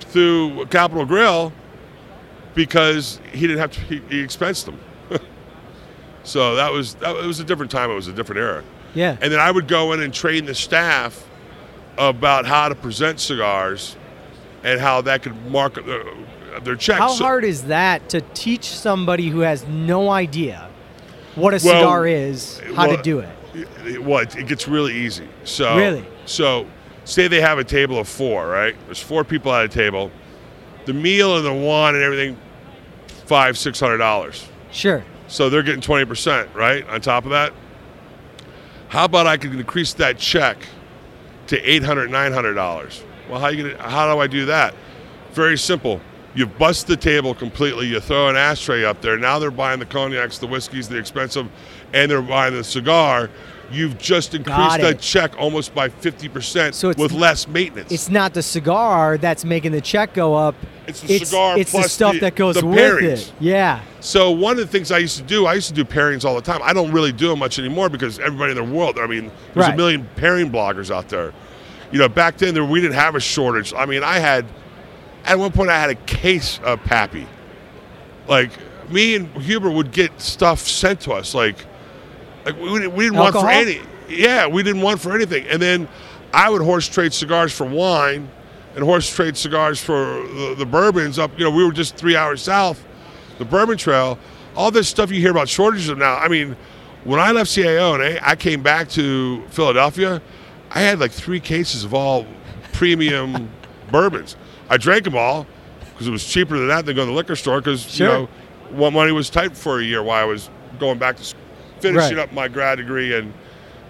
through 0.00 0.66
Capital 0.66 1.06
Grille 1.06 1.52
because 2.56 3.20
he 3.32 3.42
didn't 3.42 3.58
have 3.58 3.70
to. 3.70 3.80
He, 3.82 3.98
he 4.08 4.20
expensed 4.24 4.64
them. 4.64 4.80
so 6.24 6.56
that 6.56 6.72
was 6.72 6.94
that 6.96 7.14
was 7.14 7.38
a 7.38 7.44
different 7.44 7.70
time. 7.70 7.90
It 7.90 7.94
was 7.94 8.08
a 8.08 8.12
different 8.12 8.40
era. 8.40 8.64
Yeah. 8.94 9.16
And 9.20 9.30
then 9.32 9.38
I 9.38 9.50
would 9.50 9.68
go 9.68 9.92
in 9.92 10.00
and 10.00 10.12
train 10.12 10.46
the 10.46 10.54
staff 10.54 11.24
about 11.98 12.46
how 12.46 12.68
to 12.68 12.74
present 12.74 13.20
cigars 13.20 13.94
and 14.64 14.80
how 14.80 15.02
that 15.02 15.22
could 15.22 15.36
market 15.50 15.86
their, 15.86 16.02
uh, 16.02 16.60
their 16.60 16.76
checks. 16.76 16.98
How 16.98 17.08
So- 17.08 17.24
hard 17.24 17.44
is 17.44 17.64
that 17.64 18.08
to 18.08 18.22
teach 18.34 18.64
somebody 18.64 19.28
who 19.28 19.40
has 19.40 19.66
no 19.66 20.10
idea 20.10 20.68
what 21.34 21.52
a 21.52 21.60
Well, 21.64 21.80
cigar 21.80 22.06
is, 22.06 22.60
how 22.74 22.88
well, 22.88 22.96
to 22.96 23.02
do 23.02 23.18
it? 23.20 23.28
it- 23.84 24.02
well, 24.02 24.20
it, 24.20 24.34
it 24.36 24.46
gets 24.48 24.66
really 24.66 24.94
easy. 24.94 25.28
So 25.44 25.76
Really? 25.76 26.06
So 26.24 26.66
say 27.04 27.28
they 27.28 27.40
have 27.42 27.58
a 27.58 27.64
table 27.64 27.98
of 27.98 28.08
four, 28.08 28.46
right? 28.48 28.74
There's 28.86 29.02
four 29.02 29.24
people 29.24 29.52
at 29.52 29.64
a 29.64 29.68
table. 29.68 30.10
The 30.86 30.94
meal 30.94 31.36
and 31.36 31.44
the 31.44 31.52
wine 31.52 31.94
and 31.94 32.02
everything, 32.02 32.38
five, 33.26 33.58
six 33.58 33.78
hundred 33.78 33.98
dollars. 33.98 34.48
Sure. 34.72 35.04
So 35.28 35.50
they're 35.50 35.62
getting 35.62 35.80
twenty 35.80 36.04
percent, 36.04 36.48
right? 36.54 36.88
On 36.88 37.00
top 37.00 37.24
of 37.24 37.30
that. 37.30 37.52
How 38.88 39.04
about 39.04 39.26
I 39.26 39.36
could 39.36 39.54
increase 39.54 39.92
that 39.94 40.18
check 40.18 40.56
to 41.48 41.60
eight 41.62 41.82
hundred, 41.82 42.10
nine 42.10 42.32
hundred 42.32 42.54
dollars? 42.54 43.02
Well, 43.28 43.40
how 43.40 43.48
you 43.48 43.70
gonna? 43.70 43.82
How 43.82 44.12
do 44.12 44.20
I 44.20 44.26
do 44.26 44.46
that? 44.46 44.74
Very 45.32 45.58
simple. 45.58 46.00
You 46.34 46.46
bust 46.46 46.86
the 46.86 46.96
table 46.96 47.34
completely. 47.34 47.86
You 47.86 47.98
throw 47.98 48.28
an 48.28 48.36
ashtray 48.36 48.84
up 48.84 49.00
there. 49.00 49.16
Now 49.16 49.38
they're 49.38 49.50
buying 49.50 49.78
the 49.78 49.86
cognacs, 49.86 50.38
the 50.38 50.46
whiskeys, 50.46 50.88
the 50.88 50.98
expensive, 50.98 51.48
and 51.94 52.10
they're 52.10 52.20
buying 52.22 52.54
the 52.54 52.62
cigar. 52.62 53.30
You've 53.70 53.98
just 53.98 54.34
increased 54.34 54.78
that 54.78 55.00
check 55.00 55.32
almost 55.38 55.74
by 55.74 55.88
fifty 55.88 56.28
percent 56.28 56.74
So 56.76 56.92
with 56.96 57.10
less 57.12 57.48
maintenance. 57.48 57.90
It's 57.90 58.08
not 58.08 58.32
the 58.32 58.42
cigar 58.42 59.18
that's 59.18 59.44
making 59.44 59.72
the 59.72 59.80
check 59.80 60.14
go 60.14 60.34
up. 60.34 60.54
It's 60.86 61.00
the 61.00 61.18
cigar 61.18 61.58
It's 61.58 61.72
the 61.72 61.82
stuff 61.82 62.14
the- 62.14 62.20
that 62.20 62.36
goes 62.36 62.54
the 62.54 62.64
with 62.64 62.78
pairings. 62.78 63.02
it. 63.28 63.32
Yeah. 63.40 63.80
So 64.00 64.30
one 64.30 64.52
of 64.52 64.58
the 64.58 64.66
things 64.68 64.92
I 64.92 64.98
used 64.98 65.16
to 65.16 65.24
do, 65.24 65.46
I 65.46 65.54
used 65.54 65.66
to 65.68 65.74
do 65.74 65.84
pairings 65.84 66.24
all 66.24 66.36
the 66.36 66.40
time. 66.42 66.60
I 66.62 66.72
don't 66.72 66.92
really 66.92 67.10
do 67.10 67.28
them 67.28 67.40
much 67.40 67.58
anymore 67.58 67.88
because 67.88 68.20
everybody 68.20 68.52
in 68.52 68.56
the 68.56 68.62
world. 68.64 68.98
I 69.00 69.06
mean, 69.08 69.32
there's 69.54 69.66
Right. 69.66 69.74
a 69.74 69.76
million 69.76 70.08
pairing 70.14 70.50
bloggers 70.52 70.94
out 70.94 71.08
there. 71.08 71.32
You 71.90 71.98
know, 71.98 72.08
back 72.08 72.36
then 72.38 72.54
there, 72.54 72.64
we 72.64 72.80
didn't 72.80 72.94
have 72.94 73.16
a 73.16 73.20
shortage. 73.20 73.74
I 73.76 73.84
mean, 73.86 74.04
I 74.04 74.20
had 74.20 74.44
at 75.24 75.38
one 75.40 75.50
point 75.50 75.70
I 75.70 75.80
had 75.80 75.90
a 75.90 75.94
case 75.96 76.60
of 76.62 76.82
Pappy. 76.84 77.26
Like 78.28 78.50
me 78.92 79.16
and 79.16 79.28
Huber 79.42 79.70
would 79.70 79.90
get 79.90 80.20
stuff 80.20 80.60
sent 80.60 81.00
to 81.00 81.12
us. 81.12 81.34
Like, 81.34 81.56
like 82.46 82.58
we, 82.58 82.68
didn't- 82.78 82.94
we 82.94 83.04
didn't 83.04 83.18
want 83.18 83.32
for 83.32 83.38
Alcohol? 83.48 83.60
any. 83.60 83.80
Yeah, 84.08 84.46
we 84.46 84.62
didn't 84.62 84.82
want 84.82 85.00
for 85.00 85.12
anything. 85.14 85.46
And 85.48 85.60
then 85.60 85.88
I 86.32 86.48
would 86.48 86.62
horse 86.62 86.88
trade 86.88 87.12
cigars 87.12 87.52
for 87.52 87.66
wine, 87.66 88.28
and 88.74 88.84
horse 88.84 89.12
trade 89.14 89.36
cigars 89.36 89.80
for 89.82 89.94
the, 89.94 90.54
the 90.58 90.66
bourbons. 90.66 91.18
Up, 91.18 91.36
you 91.38 91.44
know, 91.44 91.50
we 91.50 91.64
were 91.64 91.72
just 91.72 91.96
three 91.96 92.16
hours 92.16 92.40
south, 92.42 92.84
the 93.38 93.44
Bourbon 93.44 93.76
Trail. 93.76 94.18
All 94.54 94.70
this 94.70 94.88
stuff 94.88 95.10
you 95.10 95.20
hear 95.20 95.30
about 95.32 95.48
shortages 95.48 95.88
of 95.88 95.98
now. 95.98 96.16
I 96.16 96.28
mean, 96.28 96.56
when 97.04 97.20
I 97.20 97.30
left 97.32 97.50
CAO 97.50 97.94
and 97.94 98.02
I, 98.02 98.30
I 98.30 98.36
came 98.36 98.62
back 98.62 98.88
to 98.90 99.42
Philadelphia, 99.48 100.22
I 100.70 100.80
had 100.80 100.98
like 101.00 101.10
three 101.12 101.40
cases 101.40 101.84
of 101.84 101.92
all 101.94 102.26
premium 102.72 103.50
bourbons. 103.90 104.36
I 104.70 104.76
drank 104.76 105.04
them 105.04 105.16
all 105.16 105.46
because 105.92 106.06
it 106.06 106.10
was 106.10 106.24
cheaper 106.24 106.58
than 106.58 106.68
that 106.68 106.86
than 106.86 106.96
going 106.96 107.06
to 107.08 107.12
the 107.12 107.16
liquor 107.16 107.36
store 107.36 107.60
because 107.60 107.82
Sure. 107.82 108.06
you 108.06 108.12
know 108.12 108.28
what 108.70 108.92
money 108.92 109.12
was 109.12 109.30
tight 109.30 109.56
for 109.56 109.80
a 109.80 109.84
year 109.84 110.02
while 110.02 110.20
I 110.22 110.24
was 110.26 110.50
going 110.78 110.98
back 110.98 111.16
to 111.16 111.22
s- 111.22 111.34
finishing 111.80 112.16
Right. 112.16 112.22
up 112.28 112.32
my 112.32 112.48
grad 112.48 112.78
degree 112.78 113.14
and 113.16 113.32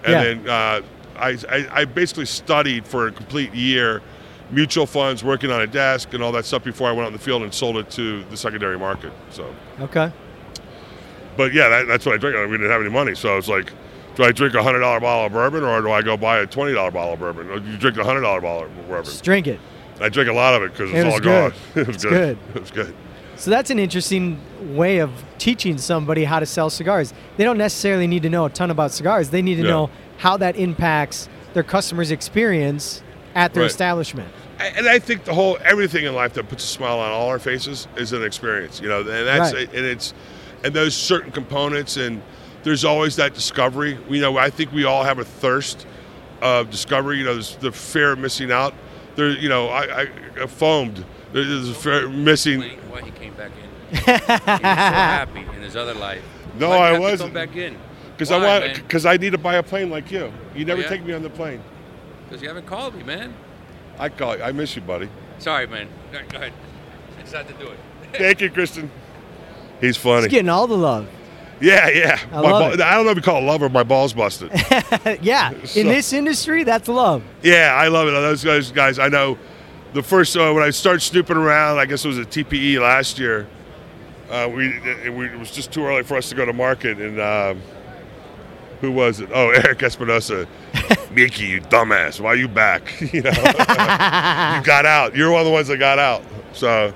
and 0.03 0.13
Yeah. 0.13 0.23
then 0.23 0.49
uh, 0.49 0.81
I, 1.17 1.37
I 1.49 1.67
I 1.81 1.85
basically 1.85 2.25
studied 2.25 2.85
for 2.85 3.07
a 3.07 3.11
complete 3.11 3.53
year 3.53 4.01
mutual 4.51 4.85
funds 4.85 5.23
working 5.23 5.51
on 5.51 5.61
a 5.61 5.67
desk 5.67 6.13
and 6.13 6.23
all 6.23 6.31
that 6.31 6.45
stuff 6.45 6.63
before 6.63 6.87
I 6.87 6.91
went 6.91 7.03
out 7.03 7.07
in 7.07 7.13
the 7.13 7.19
field 7.19 7.43
and 7.43 7.53
sold 7.53 7.75
it 7.77 7.89
to 7.91 8.23
the 8.25 8.37
secondary 8.37 8.77
market 8.79 9.11
so 9.29 9.53
Okay. 9.81 10.11
but 11.35 11.53
yeah 11.53 11.67
that, 11.69 11.87
that's 11.87 12.05
what 12.05 12.15
I 12.15 12.17
drank 12.17 12.35
we 12.49 12.57
didn't 12.57 12.71
have 12.71 12.81
any 12.81 12.89
money 12.89 13.15
so 13.15 13.33
I 13.33 13.35
was 13.35 13.49
like 13.49 13.73
do 14.15 14.23
I 14.23 14.31
drink 14.31 14.53
a 14.55 14.63
hundred 14.63 14.79
dollar 14.79 14.99
bottle 14.99 15.25
of 15.25 15.31
bourbon 15.33 15.63
or 15.63 15.81
do 15.81 15.91
I 15.91 16.01
go 16.01 16.15
buy 16.17 16.39
a 16.39 16.45
twenty 16.47 16.73
dollar 16.73 16.91
bottle 16.91 17.13
of 17.13 17.19
bourbon 17.19 17.49
or 17.49 17.57
you 17.57 17.77
drink 17.77 17.97
a 17.97 18.03
hundred 18.03 18.21
dollar 18.21 18.41
bottle 18.41 18.63
of 18.69 18.87
bourbon 18.87 19.05
Just 19.05 19.23
drink 19.23 19.47
it. 19.47 19.59
I 19.99 20.09
drink 20.09 20.29
a 20.29 20.33
lot 20.33 20.53
of 20.53 20.61
it 20.63 20.71
because 20.71 20.91
it's 20.93 21.03
was 21.03 21.13
all 21.15 21.19
good. 21.19 21.51
gone 21.51 21.59
it 21.81 21.87
was 21.87 21.95
It's 21.95 22.03
good. 22.05 22.11
good. 22.11 22.55
it 22.55 22.61
was 22.61 22.71
good 22.71 22.95
So 23.37 23.51
that's 23.51 23.69
an 23.69 23.79
interesting 23.79 24.39
way 24.75 24.97
of 24.99 25.11
teaching 25.37 25.77
somebody 25.77 26.23
how 26.23 26.39
to 26.39 26.45
sell 26.45 26.69
cigars. 26.69 27.13
They 27.37 27.43
don't 27.43 27.57
necessarily 27.57 28.07
need 28.07 28.23
to 28.23 28.29
know 28.29 28.45
a 28.45 28.49
ton 28.49 28.71
about 28.71 28.91
cigars. 28.91 29.29
They 29.29 29.41
need 29.41 29.55
to 29.55 29.61
Yeah. 29.63 29.69
know 29.69 29.89
how 30.17 30.37
that 30.37 30.55
impacts 30.55 31.29
their 31.53 31.63
customers' 31.63 32.11
experience 32.11 33.03
at 33.35 33.53
their 33.53 33.63
Right. 33.63 33.69
establishment. 33.71 34.29
and 34.59 34.87
I 34.89 34.97
think 34.97 35.23
the 35.23 35.35
whole 35.35 35.59
everything 35.63 36.05
in 36.05 36.15
life 36.15 36.33
that 36.33 36.49
puts 36.49 36.63
a 36.63 36.67
smile 36.67 36.99
on 36.99 37.11
all 37.11 37.27
our 37.27 37.37
faces 37.37 37.87
is 37.95 38.11
an 38.11 38.23
experience, 38.23 38.81
you 38.81 38.89
know, 38.89 39.01
and 39.01 39.07
that's 39.27 39.53
Right. 39.53 39.69
and 39.71 39.85
it's 39.85 40.15
and 40.63 40.73
those 40.73 40.95
certain 40.95 41.31
components 41.31 41.95
and 41.95 42.23
there's 42.63 42.83
always 42.83 43.15
that 43.17 43.35
discovery. 43.35 43.99
You 44.09 44.19
know, 44.19 44.35
I 44.35 44.49
think 44.49 44.73
we 44.73 44.83
all 44.83 45.03
have 45.03 45.19
a 45.19 45.23
thirst 45.23 45.85
of 46.41 46.71
discovery. 46.71 47.19
You 47.19 47.25
know, 47.25 47.33
there's 47.33 47.55
the 47.57 47.71
fear 47.71 48.13
of 48.13 48.17
missing 48.19 48.51
out. 48.51 48.73
There, 49.15 49.29
you 49.29 49.47
know, 49.47 49.67
I, 49.69 50.01
I, 50.01 50.07
I 50.41 50.47
foamed. 50.47 51.05
There- 51.33 51.43
There's 51.43 51.69
a 51.69 51.73
fear 51.73 52.07
missing. 52.09 52.61
why 52.89 53.01
he 53.01 53.11
came 53.11 53.33
back 53.33 53.51
in. 53.51 53.97
he 53.97 54.11
was 54.11 54.21
so 54.21 54.35
happy 54.45 55.39
in 55.39 55.61
his 55.61 55.75
other 55.75 55.93
life. 55.93 56.21
No, 56.57 56.69
Why'd 56.69 56.77
you 56.79 56.83
I 56.83 56.87
have 56.87 56.95
to 56.95 57.01
wasn't. 57.01 57.33
Come 57.33 57.33
back 57.33 57.55
in. 57.55 57.77
Because 58.13 58.31
I 58.31 58.37
Why, 58.39 58.45
want 58.47 58.63
man? 58.65 58.75
because 58.75 59.05
I 59.05 59.17
need 59.17 59.31
to 59.31 59.37
buy 59.37 59.55
a 59.55 59.63
plane 59.63 59.89
like 59.89 60.11
you. 60.11 60.31
You 60.55 60.65
never 60.65 60.79
oh, 60.81 60.83
yeah? 60.83 60.89
take 60.89 61.03
me 61.05 61.13
on 61.13 61.21
the 61.21 61.29
plane. 61.29 61.61
Because 62.27 62.41
you 62.41 62.47
haven't 62.47 62.65
called 62.65 62.95
me, 62.95 63.03
man. 63.03 63.33
I 63.99 64.09
call 64.09 64.35
you. 64.37 64.43
I 64.43 64.51
miss 64.51 64.75
you, 64.75 64.81
buddy. 64.81 65.07
Sorry, 65.39 65.67
man. 65.67 65.87
Go 66.11 66.19
go 66.29 66.37
ahead. 66.37 66.53
I 67.19 67.21
decided 67.21 67.57
to 67.59 67.63
do 67.65 67.71
it. 67.71 67.79
Thank 68.13 68.41
you, 68.41 68.49
Kristen. 68.49 68.89
He's 69.81 69.97
funny. 69.97 70.23
He's 70.23 70.31
getting 70.31 70.49
all 70.49 70.65
the 70.65 70.77
love. 70.77 71.07
Yeah, 71.61 71.89
yeah. 71.89 72.19
I 72.31 72.35
My 72.35 72.39
love 72.41 72.51
ball- 72.61 72.73
it. 72.73 72.81
I 72.81 72.95
don't 72.95 73.05
know 73.05 73.11
if 73.11 73.17
you 73.17 73.23
call 73.23 73.37
it 73.41 73.45
love 73.45 73.61
or 73.61 73.69
my 73.69 73.83
balls 73.83 74.13
busted. 74.13 74.51
yeah. 75.21 75.53
So- 75.65 75.79
In 75.79 75.87
this 75.87 76.13
industry, 76.13 76.63
that's 76.63 76.87
love. 76.87 77.23
yeah, 77.43 77.75
I 77.77 77.87
love 77.89 78.07
it. 78.07 78.11
Those 78.11 78.43
guys, 78.43 78.71
guys. 78.71 78.97
I 78.99 79.07
know. 79.09 79.37
The 79.93 80.03
first 80.03 80.35
uh, 80.35 80.51
when 80.51 80.63
I 80.63 80.69
started 80.69 81.01
snooping 81.01 81.37
around, 81.37 81.79
I 81.79 81.85
guess 81.85 82.03
it 82.05 82.07
was 82.07 82.19
at 82.19 82.29
TPE 82.29 82.79
last 82.79 83.19
year. 83.19 83.47
Uh, 84.29 84.49
we, 84.53 84.67
it, 84.67 85.13
we 85.13 85.25
it 85.27 85.39
was 85.39 85.51
just 85.51 85.71
too 85.71 85.85
early 85.85 86.03
for 86.03 86.17
us 86.17 86.29
to 86.29 86.35
go 86.35 86.45
to 86.45 86.51
market, 86.51 86.99
and 86.99 87.19
um, 87.19 87.61
who 88.81 88.91
was 88.91 89.21
it? 89.21 89.29
Oh, 89.33 89.49
Erik 89.63 89.81
Espinosa. 89.81 90.47
Mickey, 91.11 91.45
you 91.45 91.61
dumbass! 91.61 92.19
Why 92.19 92.31
are 92.31 92.35
you 92.35 92.47
back? 92.47 92.99
you 93.13 93.21
know, 93.21 93.31
you 93.31 94.63
got 94.63 94.85
out. 94.85 95.15
You're 95.15 95.31
one 95.31 95.39
of 95.39 95.45
the 95.45 95.51
ones 95.51 95.69
that 95.69 95.77
got 95.77 95.99
out. 95.99 96.21
So 96.53 96.93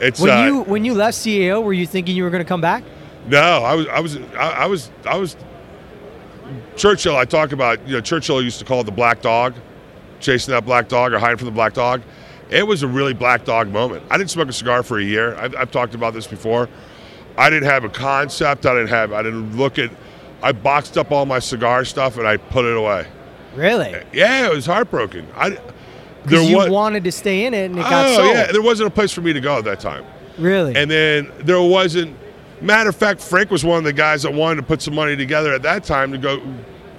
it's 0.00 0.20
When 0.20 0.30
uh, 0.30 0.44
you 0.44 0.60
when 0.62 0.84
you 0.84 0.94
left 0.94 1.18
CAO, 1.18 1.62
were 1.62 1.72
you 1.72 1.86
thinking 1.86 2.14
you 2.14 2.24
were 2.24 2.30
going 2.30 2.44
to 2.44 2.48
come 2.48 2.60
back? 2.60 2.84
No, 3.26 3.38
I 3.38 3.74
was, 3.74 3.86
I 3.88 4.00
was, 4.00 4.16
I, 4.16 4.50
I 4.50 4.66
was, 4.66 4.90
I 5.06 5.16
was. 5.16 5.36
Churchill, 6.76 7.16
I 7.16 7.24
talk 7.24 7.52
about. 7.52 7.86
You 7.86 7.94
know, 7.94 8.00
Churchill 8.00 8.42
used 8.42 8.58
to 8.58 8.64
call 8.64 8.80
it 8.80 8.84
the 8.84 8.92
black 8.92 9.22
dog, 9.22 9.54
chasing 10.20 10.52
that 10.52 10.64
black 10.64 10.88
dog 10.88 11.12
or 11.12 11.18
hiding 11.18 11.36
from 11.38 11.46
the 11.46 11.52
black 11.52 11.74
dog. 11.74 12.02
It 12.50 12.66
was 12.66 12.82
a 12.82 12.88
really 12.88 13.14
black 13.14 13.44
dog 13.44 13.68
moment. 13.68 14.02
I 14.10 14.18
didn't 14.18 14.30
smoke 14.30 14.48
a 14.48 14.52
cigar 14.52 14.82
for 14.82 14.98
a 14.98 15.02
year. 15.04 15.36
I've, 15.36 15.54
I've 15.54 15.70
talked 15.70 15.94
about 15.94 16.14
this 16.14 16.26
before. 16.26 16.68
I 17.38 17.48
didn't 17.48 17.68
have 17.68 17.84
a 17.84 17.88
concept. 17.88 18.66
I 18.66 18.74
didn't 18.74 18.88
have. 18.88 19.12
I 19.12 19.22
didn't 19.22 19.56
look 19.56 19.78
at. 19.78 19.90
I 20.42 20.52
boxed 20.52 20.98
up 20.98 21.12
all 21.12 21.26
my 21.26 21.38
cigar 21.38 21.84
stuff 21.84 22.16
and 22.18 22.26
I 22.26 22.36
put 22.38 22.64
it 22.64 22.76
away. 22.76 23.06
Really? 23.54 23.94
Yeah, 24.12 24.46
it 24.48 24.54
was 24.54 24.66
heartbroken. 24.66 25.26
I. 25.36 25.50
There 25.50 25.60
Because 26.24 26.50
you 26.50 26.56
was. 26.56 26.70
wanted 26.70 27.04
to 27.04 27.12
stay 27.12 27.46
in 27.46 27.54
it 27.54 27.70
and 27.70 27.78
it 27.78 27.82
got 27.82 28.06
oh 28.08 28.16
sold. 28.16 28.28
yeah, 28.34 28.52
there 28.52 28.60
wasn't 28.62 28.88
a 28.88 28.90
place 28.90 29.10
for 29.12 29.20
me 29.22 29.32
to 29.32 29.40
go 29.40 29.56
at 29.58 29.64
that 29.64 29.80
time. 29.80 30.04
Really? 30.38 30.74
And 30.76 30.90
then 30.90 31.30
there 31.40 31.62
wasn't. 31.62 32.16
Matter 32.60 32.90
of 32.90 32.96
fact, 32.96 33.22
Frank 33.22 33.50
was 33.50 33.64
one 33.64 33.78
of 33.78 33.84
the 33.84 33.92
guys 33.92 34.24
that 34.24 34.34
wanted 34.34 34.56
to 34.56 34.66
put 34.66 34.82
some 34.82 34.94
money 34.94 35.16
together 35.16 35.54
at 35.54 35.62
that 35.62 35.82
time 35.84 36.12
to 36.12 36.18
go 36.18 36.42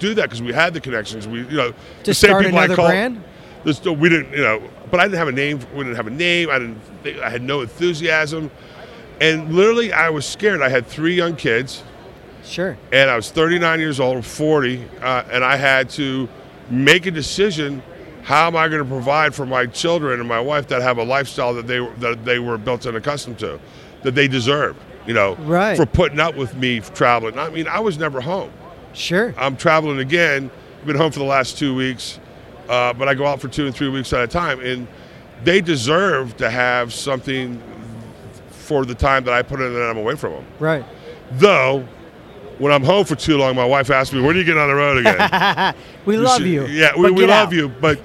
do 0.02 0.14
that 0.14 0.24
because 0.24 0.42
we 0.42 0.52
had 0.52 0.74
the 0.74 0.80
connections. 0.80 1.26
We, 1.26 1.38
you 1.40 1.56
know, 1.56 1.70
to 1.70 1.76
the 2.04 2.14
same 2.14 2.36
people 2.38 2.58
I 2.58 2.66
called- 2.66 2.88
brand? 2.90 3.22
no- 3.64 3.92
we 3.92 4.08
didn't, 4.08 4.32
you 4.36 4.42
know, 4.42 4.60
but 4.90 4.98
I 5.00 5.04
didn't 5.04 5.18
have 5.18 5.28
a 5.28 5.32
name. 5.32 5.60
We 5.74 5.84
didn't 5.84 5.96
have 5.96 6.08
a 6.08 6.10
name. 6.10 6.50
I 6.50 6.58
didn't. 6.58 6.80
think- 7.02 7.18
I 7.20 7.30
had 7.30 7.42
no 7.42 7.60
enthusiasm, 7.62 8.50
and 9.20 9.54
literally, 9.54 9.92
I 9.92 10.10
was 10.10 10.26
scared. 10.26 10.60
I 10.60 10.68
had 10.68 10.86
three 10.86 11.14
young 11.14 11.36
kids, 11.36 11.82
Sure. 12.44 12.76
and 12.92 13.08
I 13.08 13.16
was 13.16 13.30
39 13.30 13.78
years 13.80 14.00
old, 14.00 14.24
40, 14.26 14.84
uh, 15.00 15.22
and 15.30 15.44
I 15.44 15.56
had 15.56 15.88
to 15.90 16.28
make 16.70 17.06
a 17.06 17.10
decision. 17.12 17.82
How 18.24 18.46
am 18.48 18.56
I 18.56 18.68
going 18.68 18.82
to 18.82 18.88
provide 18.88 19.34
for 19.34 19.46
my 19.46 19.66
children 19.66 20.18
and 20.20 20.28
my 20.28 20.40
wife 20.40 20.66
that 20.68 20.80
have 20.82 20.98
a 20.98 21.04
lifestyle 21.04 21.54
that 21.54 21.66
they 21.66 21.80
that 22.00 22.24
they 22.24 22.38
were 22.40 22.58
built 22.58 22.86
and 22.86 22.96
accustomed 22.96 23.38
to, 23.40 23.58
that 24.02 24.14
they 24.14 24.28
deserve? 24.28 24.74
You 25.06 25.14
know, 25.14 25.34
Right. 25.40 25.76
for 25.76 25.86
putting 25.86 26.20
up 26.20 26.36
with 26.36 26.54
me 26.56 26.80
traveling. 26.94 27.36
I 27.38 27.48
mean, 27.50 27.66
I 27.66 27.80
was 27.80 27.98
never 27.98 28.20
home. 28.20 28.50
Sure. 28.94 29.34
I'm 29.38 29.56
traveling 29.56 29.98
again. 29.98 30.50
I've 30.80 30.86
been 30.86 30.96
home 30.96 31.12
for 31.12 31.18
the 31.20 31.24
last 31.24 31.58
two 31.58 31.74
weeks, 31.74 32.18
uh, 32.68 32.92
but 32.92 33.08
I 33.08 33.14
go 33.14 33.26
out 33.26 33.40
for 33.40 33.48
two 33.48 33.66
and 33.66 33.74
three 33.74 33.88
weeks 33.88 34.12
at 34.12 34.22
a 34.22 34.26
time, 34.26 34.60
and 34.60 34.86
they 35.44 35.60
deserve 35.60 36.36
to 36.38 36.50
have 36.50 36.92
something 36.92 37.60
for 38.50 38.84
the 38.84 38.94
time 38.94 39.24
that 39.24 39.34
I 39.34 39.42
put 39.42 39.60
in 39.60 39.72
that 39.74 39.82
I'm 39.90 39.96
away 39.98 40.14
from 40.16 40.32
them. 40.32 40.44
Right. 40.58 40.84
Though, 41.32 41.86
when 42.58 42.72
I'm 42.72 42.84
home 42.84 43.04
for 43.04 43.14
too 43.16 43.36
long, 43.38 43.56
my 43.56 43.64
wife 43.64 43.90
asks 43.90 44.12
me, 44.14 44.20
"When 44.20 44.36
are 44.36 44.38
you 44.38 44.44
getting 44.44 44.60
on 44.60 44.68
the 44.68 44.74
road 44.74 44.98
again?" 44.98 45.74
We 46.04 46.14
You 46.16 46.20
love 46.22 46.38
should- 46.38 46.46
you. 46.48 46.66
Yeah, 46.66 46.92
we, 46.96 47.10
we 47.12 47.26
love 47.26 47.48
out. 47.48 47.52
you, 47.54 47.68
but 47.68 48.00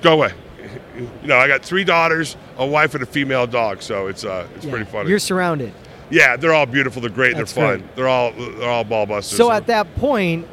go 0.00 0.14
away. 0.14 0.32
You 0.96 1.08
know, 1.28 1.36
I 1.36 1.46
got 1.48 1.62
three 1.62 1.84
daughters, 1.84 2.36
a 2.58 2.66
wife, 2.66 2.94
and 2.94 3.02
a 3.02 3.06
female 3.06 3.46
dog, 3.46 3.82
so 3.82 4.06
it's 4.08 4.24
uh, 4.24 4.46
it's 4.56 4.64
Yeah. 4.64 4.70
pretty 4.70 4.86
funny. 4.90 5.10
You're 5.10 5.18
surrounded. 5.18 5.72
Yeah, 6.12 6.36
they're 6.36 6.52
all 6.52 6.66
beautiful. 6.66 7.00
They're 7.00 7.10
great. 7.10 7.36
That's 7.36 7.52
they're 7.52 7.78
fun. 7.78 7.78
great. 7.80 7.96
They're 7.96 8.08
all 8.08 8.32
they're 8.32 8.68
all 8.68 8.84
ball 8.84 9.06
busters. 9.06 9.36
So 9.36 9.50
at 9.50 9.66
that 9.66 9.94
point, 9.96 10.46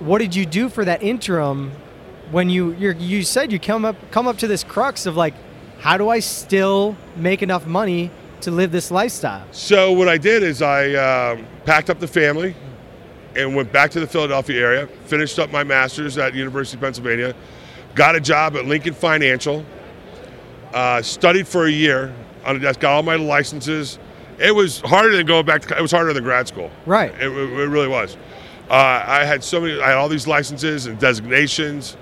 what 0.00 0.18
did 0.18 0.34
you 0.34 0.44
do 0.44 0.68
for 0.68 0.84
that 0.84 1.02
interim 1.02 1.72
when 2.30 2.50
you 2.50 2.72
you 2.72 3.22
said 3.22 3.50
you 3.50 3.58
come 3.58 3.84
up 3.84 3.96
come 4.10 4.28
up 4.28 4.38
to 4.38 4.46
this 4.46 4.62
crux 4.62 5.06
of 5.06 5.16
like, 5.16 5.34
how 5.80 5.96
do 5.96 6.10
I 6.10 6.18
still 6.20 6.96
make 7.16 7.42
enough 7.42 7.66
money 7.66 8.10
to 8.42 8.50
live 8.50 8.70
this 8.70 8.90
lifestyle? 8.90 9.46
So 9.50 9.92
what 9.92 10.08
I 10.08 10.18
did 10.18 10.42
is 10.42 10.60
I 10.60 10.92
um, 10.94 11.46
packed 11.64 11.88
up 11.88 12.00
the 12.00 12.06
family 12.06 12.54
and 13.34 13.56
went 13.56 13.72
back 13.72 13.90
to 13.92 14.00
the 14.00 14.06
Philadelphia 14.06 14.60
area. 14.60 14.86
Finished 15.06 15.38
up 15.38 15.50
my 15.50 15.64
master's 15.64 16.18
at 16.18 16.34
University 16.34 16.76
of 16.76 16.82
Pennsylvania. 16.82 17.34
Got 17.94 18.14
a 18.14 18.20
job 18.20 18.56
at 18.56 18.66
Lincoln 18.66 18.94
Financial. 18.94 19.64
Uh, 20.74 21.00
studied 21.00 21.48
for 21.48 21.64
a 21.64 21.70
year 21.70 22.14
on 22.44 22.56
a 22.56 22.58
desk. 22.58 22.80
Got 22.80 22.92
all 22.92 23.02
my 23.02 23.16
licenses. 23.16 23.98
It 24.38 24.54
was 24.54 24.80
harder 24.80 25.16
than 25.16 25.26
going 25.26 25.44
back. 25.46 25.62
To, 25.62 25.76
it 25.76 25.82
was 25.82 25.90
harder 25.92 26.12
than 26.12 26.22
grad 26.24 26.46
school. 26.48 26.70
Right. 26.86 27.12
It, 27.14 27.24
it 27.28 27.68
really 27.68 27.88
was. 27.88 28.16
Uh, 28.70 28.74
I 29.06 29.24
had 29.24 29.42
so 29.42 29.60
many. 29.60 29.80
I 29.80 29.88
had 29.88 29.96
all 29.96 30.08
these 30.08 30.26
licenses 30.26 30.86
and 30.86 30.98
designations. 30.98 31.96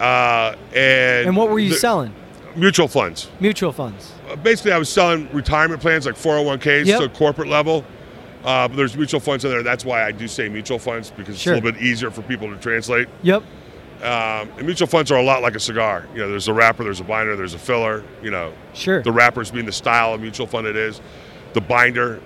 Uh, 0.00 0.54
and 0.74 1.28
And 1.28 1.36
what 1.36 1.50
were 1.50 1.58
you 1.58 1.70
the- 1.70 1.76
selling? 1.76 2.14
Mutual 2.56 2.86
funds 2.86 3.28
Mutual 3.40 3.72
funds. 3.72 4.12
basically 4.44 4.70
I 4.70 4.78
was 4.78 4.88
selling 4.88 5.28
retirement 5.32 5.80
plans 5.80 6.06
like 6.06 6.14
401ks 6.14 6.86
Yep. 6.86 7.00
to 7.00 7.08
corporate 7.08 7.48
level. 7.48 7.84
Uh, 8.44 8.68
but 8.68 8.76
there's 8.76 8.96
mutual 8.96 9.18
funds 9.18 9.44
in 9.44 9.50
there. 9.50 9.64
That's 9.64 9.84
why 9.84 10.04
I 10.04 10.12
do 10.12 10.28
say 10.28 10.48
mutual 10.48 10.78
funds 10.78 11.10
because 11.10 11.36
Sure. 11.36 11.54
it's 11.54 11.62
a 11.62 11.64
little 11.64 11.80
bit 11.80 11.84
easier 11.84 12.12
for 12.12 12.22
people 12.22 12.48
to 12.50 12.56
translate. 12.58 13.08
Yep. 13.22 13.42
Um, 14.02 14.50
and 14.58 14.66
mutual 14.66 14.86
funds 14.86 15.10
are 15.10 15.18
a 15.18 15.22
lot 15.22 15.42
like 15.42 15.56
a 15.56 15.60
cigar. 15.60 16.06
You 16.14 16.20
know, 16.20 16.28
there's 16.28 16.46
a 16.46 16.52
wrapper, 16.52 16.84
there's 16.84 17.00
a 17.00 17.04
binder, 17.04 17.34
there's 17.34 17.54
a 17.54 17.58
filler. 17.58 18.04
You 18.22 18.30
know, 18.30 18.52
Sure. 18.72 19.02
the 19.02 19.10
wrappers 19.12 19.50
being 19.50 19.66
the 19.66 19.72
style 19.72 20.14
of 20.14 20.20
mutual 20.20 20.46
fund 20.46 20.66
it 20.68 20.76
is. 20.76 21.00
The 21.54 21.60
binder, 21.60 22.20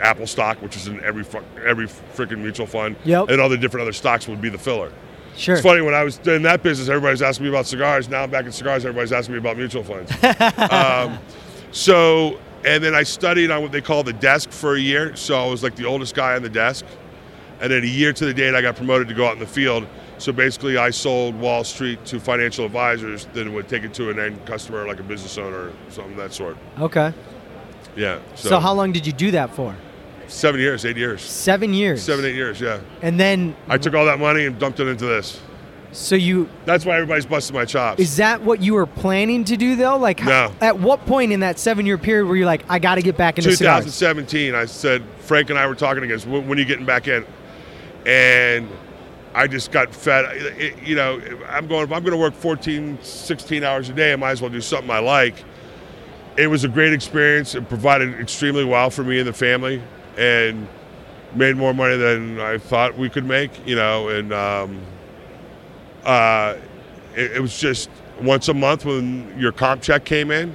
Apple 0.00 0.26
stock, 0.26 0.60
which 0.62 0.76
is 0.76 0.86
in 0.86 1.02
every 1.02 1.24
every 1.64 1.86
freaking 1.86 2.38
mutual 2.38 2.66
fund. 2.66 2.96
Yep. 3.04 3.30
And 3.30 3.40
all 3.40 3.48
the 3.48 3.58
different 3.58 3.82
other 3.82 3.92
stocks 3.92 4.28
would 4.28 4.40
be 4.40 4.48
the 4.48 4.58
filler. 4.58 4.92
Sure. 5.36 5.54
It's 5.54 5.64
funny 5.64 5.80
when 5.80 5.94
I 5.94 6.04
was 6.04 6.18
in 6.26 6.42
that 6.42 6.62
business, 6.62 6.88
everybody's 6.88 7.22
asking 7.22 7.44
me 7.44 7.50
about 7.50 7.66
cigars. 7.66 8.08
Now 8.08 8.22
I'm 8.22 8.30
back 8.30 8.44
in 8.44 8.52
cigars, 8.52 8.84
everybody's 8.84 9.12
asking 9.12 9.34
me 9.34 9.38
about 9.38 9.56
mutual 9.56 9.82
funds. 9.82 10.12
um, 10.70 11.18
so, 11.72 12.38
and 12.64 12.82
then 12.84 12.94
I 12.94 13.02
studied 13.02 13.50
on 13.50 13.62
what 13.62 13.72
they 13.72 13.80
call 13.80 14.04
the 14.04 14.12
desk 14.12 14.50
for 14.50 14.76
a 14.76 14.80
year. 14.80 15.16
So 15.16 15.36
I 15.36 15.46
was 15.48 15.62
like 15.62 15.74
the 15.74 15.86
oldest 15.86 16.14
guy 16.14 16.36
on 16.36 16.42
the 16.42 16.48
desk. 16.48 16.84
And 17.60 17.72
then 17.72 17.82
a 17.82 17.86
year 17.86 18.12
to 18.12 18.26
the 18.26 18.34
date, 18.34 18.54
I 18.54 18.62
got 18.62 18.76
promoted 18.76 19.08
to 19.08 19.14
go 19.14 19.26
out 19.26 19.32
in 19.32 19.38
the 19.38 19.46
field. 19.46 19.86
So 20.18 20.32
basically, 20.32 20.76
I 20.76 20.90
sold 20.90 21.34
Wall 21.34 21.64
Street 21.64 22.04
to 22.06 22.20
financial 22.20 22.64
advisors, 22.64 23.26
then 23.32 23.52
would 23.54 23.68
take 23.68 23.82
it 23.82 23.94
to 23.94 24.10
an 24.10 24.18
end 24.18 24.44
customer, 24.46 24.86
like 24.86 25.00
a 25.00 25.02
business 25.02 25.36
owner, 25.38 25.68
or 25.68 25.72
something 25.88 26.12
of 26.12 26.18
that 26.18 26.32
sort. 26.32 26.56
Okay. 26.78 27.12
Yeah. 27.96 28.18
So, 28.34 28.58
how 28.60 28.72
long 28.74 28.92
did 28.92 29.06
you 29.06 29.12
do 29.12 29.30
that 29.32 29.54
for? 29.54 29.74
Seven 30.26 30.58
years, 30.60 30.84
eight 30.86 30.96
years, 30.96 31.22
Seven 31.22 31.74
years. 31.74 32.02
seven, 32.02 32.24
eight 32.24 32.34
years. 32.34 32.60
Yeah. 32.60 32.80
And 33.02 33.20
then, 33.20 33.54
I 33.68 33.78
took 33.78 33.94
all 33.94 34.06
that 34.06 34.18
money 34.18 34.46
and 34.46 34.58
dumped 34.58 34.80
it 34.80 34.88
into 34.88 35.04
this. 35.04 35.38
so 35.92 36.14
you 36.16 36.48
That's 36.64 36.84
why 36.84 36.94
everybody's 36.96 37.26
busting 37.26 37.54
my 37.54 37.64
chops. 37.66 38.00
is 38.00 38.16
that 38.16 38.40
what 38.42 38.60
you 38.60 38.74
were 38.74 38.86
planning 38.86 39.44
to 39.44 39.56
do 39.56 39.76
though? 39.76 39.96
Like, 39.96 40.18
how- 40.20 40.48
No. 40.48 40.52
at 40.60 40.78
what 40.80 41.04
point 41.06 41.30
in 41.32 41.40
that 41.40 41.58
seven-year 41.58 41.98
period 41.98 42.26
were 42.26 42.36
you 42.36 42.46
like, 42.46 42.64
I 42.68 42.78
got 42.80 42.96
to 42.96 43.02
get 43.02 43.16
back 43.16 43.38
into 43.38 43.54
cigars? 43.54 43.84
2017, 43.84 44.54
I 44.56 44.64
said, 44.64 45.02
Frank 45.20 45.50
and 45.50 45.58
I 45.58 45.66
were 45.68 45.74
talking 45.76 46.02
again, 46.02 46.18
so 46.18 46.30
when 46.30 46.48
when 46.48 46.58
are 46.58 46.60
you 46.62 46.66
getting 46.66 46.86
back 46.86 47.06
in? 47.06 47.24
And 48.06 48.68
I 49.34 49.46
just 49.46 49.70
got 49.72 49.94
fed. 49.94 50.24
It- 50.58 50.82
you 50.82 50.96
know, 50.96 51.20
I'm 51.48 51.66
going, 51.68 51.84
if 51.84 51.92
I'm 51.92 52.02
going 52.02 52.12
to 52.12 52.16
work 52.18 52.34
14, 52.34 52.98
16 53.02 53.62
hours 53.62 53.88
a 53.88 53.92
day, 53.92 54.12
I 54.12 54.16
might 54.16 54.30
as 54.32 54.40
well 54.40 54.50
do 54.50 54.60
something 54.60 54.90
I 54.90 54.98
like. 55.00 55.44
It 56.36 56.48
was 56.48 56.64
a 56.64 56.68
great 56.68 56.92
experience. 56.92 57.54
It 57.54 57.68
provided 57.68 58.18
extremely 58.20 58.64
well 58.64 58.90
for 58.90 59.04
me 59.04 59.18
and 59.20 59.28
the 59.28 59.32
family 59.32 59.82
and 60.18 60.66
made 61.34 61.56
more 61.56 61.72
money 61.74 61.96
than 61.96 62.40
I 62.40 62.58
thought 62.58 62.96
we 62.98 63.08
could 63.08 63.24
make, 63.24 63.66
you 63.66 63.76
know, 63.76 64.08
and 64.08 64.32
um, 64.32 64.80
uh, 66.04 66.56
it, 67.14 67.32
it 67.32 67.40
was 67.40 67.58
just 67.58 67.88
once 68.20 68.48
a 68.48 68.54
month 68.54 68.84
when 68.84 69.36
your 69.38 69.52
comp 69.52 69.82
check 69.82 70.04
came 70.04 70.30
in, 70.30 70.54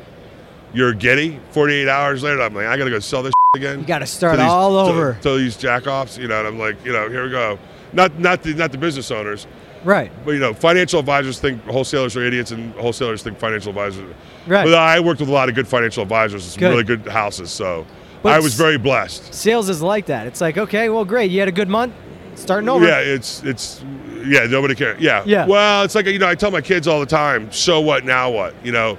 you're 0.73 0.93
giddy. 0.93 1.39
48 1.51 1.87
hours 1.87 2.23
later, 2.23 2.41
I'm 2.41 2.53
like, 2.53 2.67
I 2.67 2.77
gotta 2.77 2.89
go 2.89 2.99
sell 2.99 3.23
this 3.23 3.33
again. 3.55 3.79
You 3.79 3.85
got 3.85 3.99
to 3.99 4.05
start 4.05 4.35
to 4.35 4.41
these- 4.41 4.49
all 4.51 4.85
to- 4.85 4.91
over. 4.91 5.17
To, 5.21 5.37
these 5.37 5.57
jackoffs, 5.57 6.17
you 6.17 6.27
know. 6.27 6.39
And 6.39 6.47
I'm 6.47 6.59
like, 6.59 6.83
you 6.85 6.93
know, 6.93 7.09
here 7.09 7.23
we 7.23 7.29
go. 7.31 7.57
Not 7.91 8.19
not 8.19 8.43
the 8.43 8.53
not 8.53 8.71
the 8.71 8.77
business 8.77 9.09
owners, 9.11 9.47
right. 9.83 10.11
but 10.25 10.31
you 10.31 10.39
know, 10.39 10.53
financial 10.53 10.99
advisors 10.99 11.39
think 11.39 11.63
wholesalers 11.63 12.15
are 12.15 12.23
idiots, 12.23 12.51
and 12.51 12.73
wholesalers 12.73 13.23
think 13.23 13.37
financial 13.37 13.69
advisors. 13.69 14.13
Right. 14.47 14.65
But 14.65 14.73
I 14.73 14.99
worked 14.99 15.19
with 15.19 15.29
a 15.29 15.33
lot 15.33 15.49
of 15.49 15.55
good 15.55 15.67
financial 15.67 16.03
advisors 16.03 16.43
some 16.43 16.59
Good. 16.59 16.69
really 16.69 16.83
good 16.83 17.07
houses, 17.07 17.51
so 17.51 17.85
But 18.23 18.33
I 18.33 18.39
was 18.39 18.55
very 18.55 18.77
blessed. 18.77 19.33
Sales 19.33 19.69
is 19.69 19.81
like 19.81 20.07
that. 20.07 20.27
It's 20.27 20.41
like, 20.41 20.57
okay, 20.57 20.89
well, 20.89 21.05
great. 21.05 21.31
You 21.31 21.39
had 21.39 21.49
a 21.49 21.53
good 21.53 21.69
month. 21.69 21.93
Starting 22.35 22.69
over. 22.69 22.85
Yeah, 22.85 22.99
it's 22.99 23.43
it's 23.43 23.83
yeah, 24.25 24.45
nobody 24.45 24.73
cares. 24.75 25.01
Yeah. 25.01 25.23
Yeah. 25.25 25.45
Well, 25.45 25.83
it's 25.83 25.95
like 25.95 26.05
you 26.05 26.19
know, 26.19 26.27
I 26.27 26.35
tell 26.35 26.51
my 26.51 26.61
kids 26.61 26.87
all 26.87 26.99
the 26.99 27.05
time, 27.05 27.51
so 27.51 27.81
what 27.81 28.05
now 28.05 28.31
what? 28.31 28.53
You 28.63 28.71
know, 28.71 28.97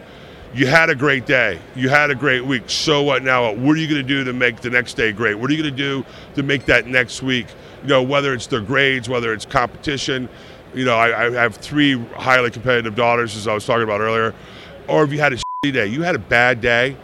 you 0.55 0.67
had 0.67 0.91
a 0.91 0.95
great 0.95 1.27
day. 1.27 1.59
You 1.75 1.89
had 1.89 2.11
a 2.11 2.15
great 2.15 2.45
week. 2.45 2.65
So 2.67 3.03
what 3.03 3.23
now 3.23 3.45
what? 3.47 3.59
What 3.59 3.77
are 3.77 3.81
you 3.81 3.89
going 3.89 4.03
to 4.03 4.09
do 4.09 4.25
to 4.25 4.33
make 4.33 4.61
the 4.61 4.71
next 4.71 4.95
day 4.95 5.13
great? 5.13 5.37
What 5.37 5.51
are 5.51 5.55
you 5.55 5.63
going 5.63 5.75
to 5.75 5.83
do 5.83 6.05
to 6.35 6.43
make 6.43 6.67
that 6.67 6.87
next 6.87 7.23
week? 7.23 7.47
You 7.83 7.89
know, 7.89 8.03
whether 8.03 8.35
it's 8.35 8.47
their 8.47 8.61
grades, 8.61 9.09
whether 9.09 9.33
it's 9.33 9.47
competition. 9.47 10.29
You 10.75 10.85
know, 10.85 10.97
I, 10.97 11.27
I 11.27 11.31
have 11.33 11.57
three 11.57 11.99
highly 12.15 12.51
competitive 12.51 12.95
daughters, 12.95 13.37
as 13.37 13.49
I 13.49 13.55
was 13.55 13.67
talking 13.67 13.83
about 13.83 14.01
earlier. 14.01 14.35
Or 14.89 15.05
if 15.05 15.13
you 15.13 15.19
had 15.19 15.33
a 15.33 15.37
shitty 15.37 15.73
day, 15.73 15.87
you 15.87 16.03
had 16.03 16.15
a 16.15 16.21
bad 16.21 16.61
day. 16.61 16.97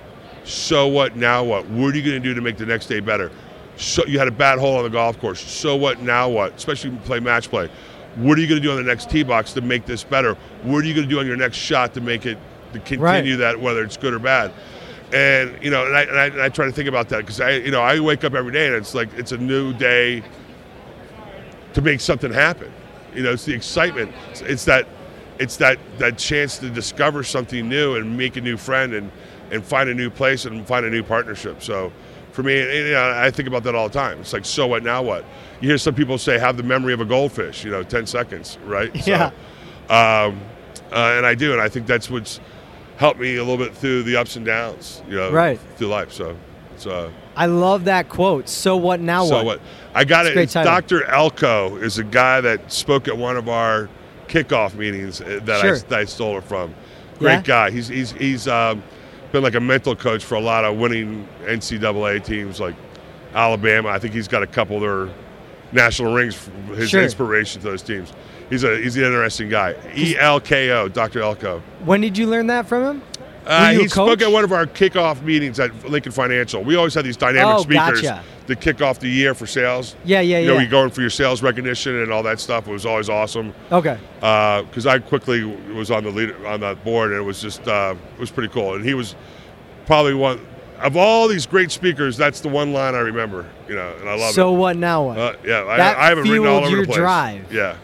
So 0.44 0.86
what 0.86 1.16
now 1.16 1.42
what? 1.42 1.68
What 1.68 1.92
are 1.92 1.96
you 1.96 2.02
going 2.02 2.20
to 2.22 2.28
do 2.28 2.34
to 2.34 2.40
make 2.40 2.56
the 2.56 2.66
next 2.66 2.86
day 2.86 3.00
better? 3.00 3.32
So 3.76 4.06
you 4.06 4.18
had 4.18 4.28
a 4.28 4.32
bad 4.32 4.58
hole 4.58 4.76
on 4.76 4.84
the 4.84 4.90
golf 4.90 5.18
course. 5.20 5.40
So 5.40 5.76
what 5.76 6.00
now 6.00 6.28
what? 6.28 6.54
Especially 6.54 6.90
when 6.90 7.00
you 7.00 7.04
play 7.04 7.20
match 7.20 7.50
play. 7.50 7.68
What 8.16 8.38
are 8.38 8.40
you 8.40 8.46
going 8.46 8.60
to 8.60 8.66
do 8.66 8.70
on 8.70 8.78
the 8.78 8.82
next 8.82 9.10
tee 9.10 9.22
box 9.22 9.52
to 9.54 9.60
make 9.60 9.84
this 9.84 10.02
better? 10.02 10.34
What 10.62 10.84
are 10.84 10.86
you 10.86 10.94
going 10.94 11.06
to 11.06 11.10
do 11.10 11.18
on 11.18 11.26
your 11.26 11.36
next 11.36 11.58
shot 11.58 11.92
to 11.94 12.00
make 12.00 12.24
it 12.24 12.38
to 12.72 12.78
continue 12.80 13.36
that 13.36 13.60
whether 13.60 13.82
it's 13.82 13.96
good 13.96 14.14
or 14.14 14.18
bad? 14.18 14.52
And 15.12 15.62
you 15.62 15.70
know, 15.70 15.84
and 15.86 15.96
I, 15.96 16.02
and 16.02 16.18
I, 16.18 16.26
and 16.26 16.42
I 16.42 16.48
try 16.48 16.64
to 16.64 16.72
think 16.72 16.88
about 16.88 17.08
that 17.10 17.18
because 17.18 17.40
I, 17.40 17.50
you 17.50 17.70
know, 17.70 17.82
I 17.82 18.00
wake 18.00 18.24
up 18.24 18.34
every 18.34 18.52
day 18.52 18.68
and 18.68 18.76
it's 18.76 18.94
like 18.94 19.12
it's 19.14 19.32
a 19.32 19.38
new 19.38 19.72
day 19.74 20.22
to 21.74 21.82
make 21.82 22.00
something 22.00 22.32
happen. 22.32 22.72
You 23.16 23.22
know, 23.22 23.32
it's 23.32 23.44
the 23.44 23.54
excitement. 23.54 24.12
It's, 24.30 24.42
it's 24.42 24.64
that, 24.66 24.86
it's 25.38 25.56
that 25.56 25.78
that 25.98 26.18
chance 26.18 26.58
to 26.58 26.70
discover 26.70 27.22
something 27.22 27.68
new 27.68 27.96
and 27.96 28.16
make 28.16 28.36
a 28.36 28.40
new 28.40 28.56
friend 28.56 28.92
and 28.94 29.10
and 29.50 29.64
find 29.64 29.88
a 29.88 29.94
new 29.94 30.10
place 30.10 30.44
and 30.44 30.66
find 30.66 30.84
a 30.86 30.90
new 30.90 31.02
partnership. 31.02 31.62
So, 31.62 31.92
for 32.32 32.42
me, 32.42 32.58
you 32.58 32.92
know, 32.92 33.12
I 33.16 33.30
think 33.30 33.48
about 33.48 33.62
that 33.64 33.74
all 33.74 33.88
the 33.88 33.94
time. 33.98 34.20
It's 34.20 34.32
like, 34.32 34.44
so 34.44 34.66
what? 34.66 34.82
Now 34.82 35.02
what? 35.02 35.24
You 35.60 35.68
hear 35.68 35.78
some 35.78 35.94
people 35.94 36.18
say, 36.18 36.38
have 36.38 36.56
the 36.56 36.62
memory 36.62 36.92
of 36.92 37.00
a 37.00 37.04
goldfish. 37.04 37.64
You 37.64 37.70
know, 37.70 37.82
ten 37.82 38.06
seconds, 38.06 38.58
right? 38.64 38.90
Yeah. 39.06 39.30
So, 39.30 39.94
um, 39.94 40.40
uh, 40.92 41.14
and 41.16 41.24
I 41.26 41.34
do, 41.34 41.52
and 41.52 41.60
I 41.60 41.68
think 41.68 41.86
that's 41.86 42.10
what's 42.10 42.40
helped 42.96 43.20
me 43.20 43.36
a 43.36 43.44
little 43.44 43.62
bit 43.64 43.74
through 43.74 44.02
the 44.04 44.16
ups 44.16 44.36
and 44.36 44.44
downs. 44.46 45.02
You 45.08 45.16
know, 45.16 45.30
Right. 45.32 45.58
through 45.76 45.88
life. 45.88 46.12
So, 46.12 46.36
it's 46.74 46.86
uh, 46.86 47.10
I 47.36 47.46
love 47.46 47.84
that 47.84 48.08
quote. 48.08 48.48
So 48.48 48.76
what 48.76 49.00
now? 49.00 49.24
so 49.26 49.36
what? 49.36 49.44
what? 49.46 49.60
I 49.94 50.04
got 50.04 50.26
It's 50.26 50.36
it. 50.36 50.42
It's. 50.42 50.52
Dr. 50.54 51.04
Elko 51.04 51.76
is 51.76 51.98
a 51.98 52.04
guy 52.04 52.40
that 52.40 52.72
spoke 52.72 53.08
at 53.08 53.16
one 53.16 53.36
of 53.36 53.48
our 53.48 53.88
kickoff 54.28 54.74
meetings 54.74 55.20
uh, 55.20 55.40
that, 55.44 55.60
Sure. 55.60 55.76
I, 55.76 55.78
that 55.78 55.98
I 56.00 56.04
stole 56.06 56.38
it 56.38 56.44
from. 56.44 56.74
Great 57.18 57.32
Yeah? 57.32 57.42
guy. 57.42 57.70
He's 57.70 57.88
he's 57.88 58.12
he's 58.12 58.48
um, 58.48 58.82
been 59.32 59.42
like 59.42 59.54
a 59.54 59.60
mental 59.60 59.94
coach 59.94 60.24
for 60.24 60.34
a 60.36 60.40
lot 60.40 60.64
of 60.64 60.76
winning 60.76 61.26
NCAA 61.44 62.24
teams 62.24 62.58
like 62.60 62.74
Alabama. 63.34 63.88
I 63.90 63.98
think 63.98 64.14
he's 64.14 64.28
got 64.28 64.42
a 64.42 64.46
couple 64.46 64.76
of 64.76 64.82
their 64.82 65.14
national 65.72 66.14
rings. 66.14 66.48
His 66.74 66.90
Sure. 66.90 67.02
inspiration 67.02 67.60
to 67.62 67.68
those 67.68 67.82
teams. 67.82 68.12
He's 68.50 68.64
a 68.64 68.76
he's 68.78 68.96
an 68.96 69.04
interesting 69.04 69.48
guy. 69.48 69.74
E 69.94 70.16
L 70.18 70.40
K 70.40 70.70
O, 70.70 70.88
Dr. 70.88 71.20
Elko. 71.20 71.60
When 71.84 72.00
did 72.00 72.16
you 72.16 72.26
learn 72.28 72.46
that 72.48 72.66
from 72.66 72.84
him? 72.84 73.02
Uh, 73.46 73.70
he 73.72 73.88
spoke 73.88 74.20
at 74.22 74.30
one 74.30 74.42
of 74.44 74.52
our 74.52 74.66
kickoff 74.66 75.22
meetings 75.22 75.60
at 75.60 75.88
Lincoln 75.88 76.10
Financial. 76.12 76.62
We 76.64 76.74
always 76.76 76.94
had 76.94 77.04
these 77.04 77.16
dynamic 77.16 77.54
Oh, 77.58 77.62
speakers 77.62 78.02
gotcha. 78.02 78.24
to 78.48 78.56
kick 78.56 78.82
off 78.82 78.98
the 78.98 79.08
year 79.08 79.34
for 79.34 79.46
sales. 79.46 79.94
Yeah, 80.04 80.20
yeah, 80.20 80.38
yeah. 80.38 80.40
You 80.40 80.46
know, 80.48 80.54
yeah. 80.54 80.60
you 80.62 80.68
going 80.68 80.90
for 80.90 81.00
your 81.00 81.10
sales 81.10 81.42
recognition 81.42 81.94
and 82.02 82.12
all 82.12 82.22
that 82.24 82.40
stuff. 82.40 82.66
It 82.66 82.72
was 82.72 82.84
always 82.84 83.08
awesome 83.08 83.54
okay. 83.70 83.98
because 84.20 84.86
I 84.86 84.98
quickly 84.98 85.44
was 85.44 85.90
on 85.92 86.02
the 86.04 86.10
lead 86.10 86.34
on 86.44 86.60
that 86.60 86.82
board, 86.84 87.12
and 87.12 87.20
it 87.20 87.24
was 87.24 87.40
just 87.40 87.66
uh, 87.68 87.94
it 88.14 88.20
was 88.20 88.30
pretty 88.32 88.52
cool. 88.52 88.74
And 88.74 88.84
he 88.84 88.94
was 88.94 89.14
probably 89.86 90.14
one 90.14 90.44
of 90.80 90.96
all 90.96 91.28
these 91.28 91.46
great 91.46 91.70
speakers. 91.70 92.16
That's 92.16 92.40
the 92.40 92.48
one 92.48 92.72
line 92.72 92.94
I 92.94 92.98
remember. 92.98 93.46
You 93.68 93.76
know, 93.76 93.94
and 94.00 94.08
I 94.08 94.12
love 94.16 94.20
So 94.20 94.28
it. 94.30 94.34
So 94.34 94.52
what 94.52 94.76
now? 94.76 95.04
What? 95.04 95.18
Uh, 95.18 95.32
yeah, 95.44 95.62
That 95.76 95.96
I, 95.98 96.06
I 96.06 96.08
have 96.08 96.18
it 96.18 96.22
written 96.22 96.46
all 96.46 96.64
over 96.64 96.68
your 96.70 96.80
the 96.80 96.86
place. 96.86 96.98
drive. 96.98 97.52
Yeah. 97.52 97.76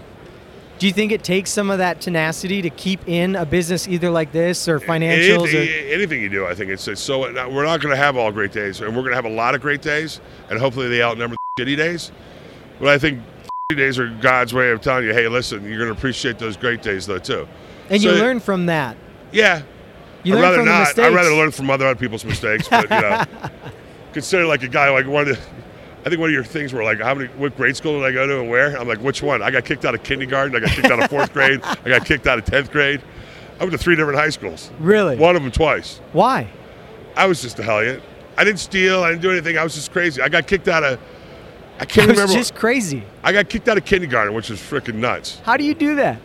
Do 0.82 0.88
you 0.88 0.92
think 0.92 1.12
it 1.12 1.22
takes 1.22 1.50
some 1.50 1.70
of 1.70 1.78
that 1.78 2.00
tenacity 2.00 2.60
to 2.62 2.68
keep 2.68 3.06
in 3.08 3.36
a 3.36 3.46
business 3.46 3.86
either 3.86 4.10
like 4.10 4.32
this 4.32 4.66
or 4.66 4.80
financials? 4.80 5.54
Anything, 5.54 5.86
or, 5.86 5.94
anything 5.94 6.20
you 6.22 6.28
do, 6.28 6.44
I 6.44 6.56
think 6.56 6.72
it's, 6.72 6.88
it's 6.88 7.00
so. 7.00 7.20
We're 7.20 7.64
not 7.64 7.80
going 7.80 7.94
to 7.94 7.96
have 7.96 8.16
all 8.16 8.32
great 8.32 8.50
days, 8.50 8.80
and 8.80 8.88
we're 8.88 9.02
going 9.02 9.12
to 9.12 9.14
have 9.14 9.24
a 9.24 9.28
lot 9.28 9.54
of 9.54 9.60
great 9.60 9.80
days, 9.80 10.20
and 10.50 10.58
hopefully 10.58 10.88
they 10.88 11.00
outnumber 11.00 11.36
the 11.54 11.62
shitty 11.64 11.76
days. 11.76 12.10
But 12.80 12.88
I 12.88 12.98
think 12.98 13.20
shitty 13.70 13.76
days 13.76 13.96
are 14.00 14.08
God's 14.08 14.52
way 14.54 14.70
of 14.72 14.80
telling 14.80 15.04
you, 15.04 15.14
hey, 15.14 15.28
listen, 15.28 15.62
you're 15.64 15.78
going 15.78 15.92
to 15.92 15.96
appreciate 15.96 16.40
those 16.40 16.56
great 16.56 16.82
days 16.82 17.06
though 17.06 17.20
too. 17.20 17.46
and 17.88 18.02
you 18.02 18.10
so- 18.10 18.16
learn 18.16 18.40
from 18.40 18.66
that. 18.66 18.96
Yeah, 19.30 19.62
You 20.24 20.34
I'd 20.34 20.40
learn 20.40 20.42
rather 20.42 20.56
from 20.56 20.66
not. 20.66 20.80
mistakes. 20.80 20.98
I'd 20.98 21.14
rather 21.14 21.34
learn 21.36 21.52
from 21.52 21.70
other 21.70 21.94
people's 21.94 22.24
mistakes, 22.24 22.66
but 22.68 22.90
you 22.90 23.00
know, 23.00 23.22
consider 24.12 24.46
like 24.46 24.64
a 24.64 24.68
guy 24.68 24.90
like 24.90 25.06
one 25.06 25.28
of 25.28 25.36
the. 25.36 25.61
I 26.04 26.08
think 26.08 26.20
one 26.20 26.30
of 26.30 26.34
your 26.34 26.44
things 26.44 26.72
were 26.72 26.82
like, 26.82 27.00
how 27.00 27.14
many, 27.14 27.28
what 27.34 27.56
grade 27.56 27.76
school 27.76 28.00
did 28.00 28.06
I 28.06 28.12
go 28.12 28.26
to 28.26 28.40
and 28.40 28.50
where? 28.50 28.76
I'm 28.76 28.88
like, 28.88 28.98
which 28.98 29.22
one? 29.22 29.40
I 29.40 29.52
got 29.52 29.64
kicked 29.64 29.84
out 29.84 29.94
of 29.94 30.02
kindergarten. 30.02 30.56
I 30.56 30.60
got 30.60 30.70
kicked 30.70 30.90
out 30.90 31.00
of 31.00 31.08
fourth 31.08 31.32
grade. 31.32 31.60
I 31.62 31.88
got 31.88 32.04
kicked 32.04 32.26
out 32.26 32.38
of 32.38 32.44
tenth 32.44 32.72
grade. 32.72 33.00
I 33.60 33.64
went 33.64 33.72
to 33.72 33.78
three 33.78 33.94
different 33.94 34.18
high 34.18 34.30
schools. 34.30 34.70
Really? 34.80 35.16
One 35.16 35.36
of 35.36 35.42
them 35.42 35.52
twice. 35.52 36.00
Why? 36.12 36.48
I 37.14 37.26
was 37.26 37.40
just 37.40 37.58
a 37.60 37.62
hellion. 37.62 38.02
I 38.36 38.42
didn't 38.42 38.58
steal. 38.58 39.04
I 39.04 39.10
didn't 39.10 39.22
do 39.22 39.30
anything. 39.30 39.58
I 39.58 39.62
was 39.62 39.74
just 39.74 39.92
crazy. 39.92 40.20
I 40.20 40.28
got 40.28 40.48
kicked 40.48 40.66
out 40.66 40.82
of. 40.82 40.98
I 41.78 41.84
can't 41.84 42.08
was 42.08 42.16
remember. 42.16 42.34
just 42.34 42.54
crazy. 42.54 43.04
I 43.22 43.32
got 43.32 43.48
kicked 43.48 43.68
out 43.68 43.76
of 43.76 43.84
kindergarten, 43.84 44.34
which 44.34 44.50
was 44.50 44.58
freaking 44.58 44.94
nuts. 44.94 45.40
How 45.44 45.56
do 45.56 45.64
you 45.64 45.74
do 45.74 45.96
that? 45.96 46.20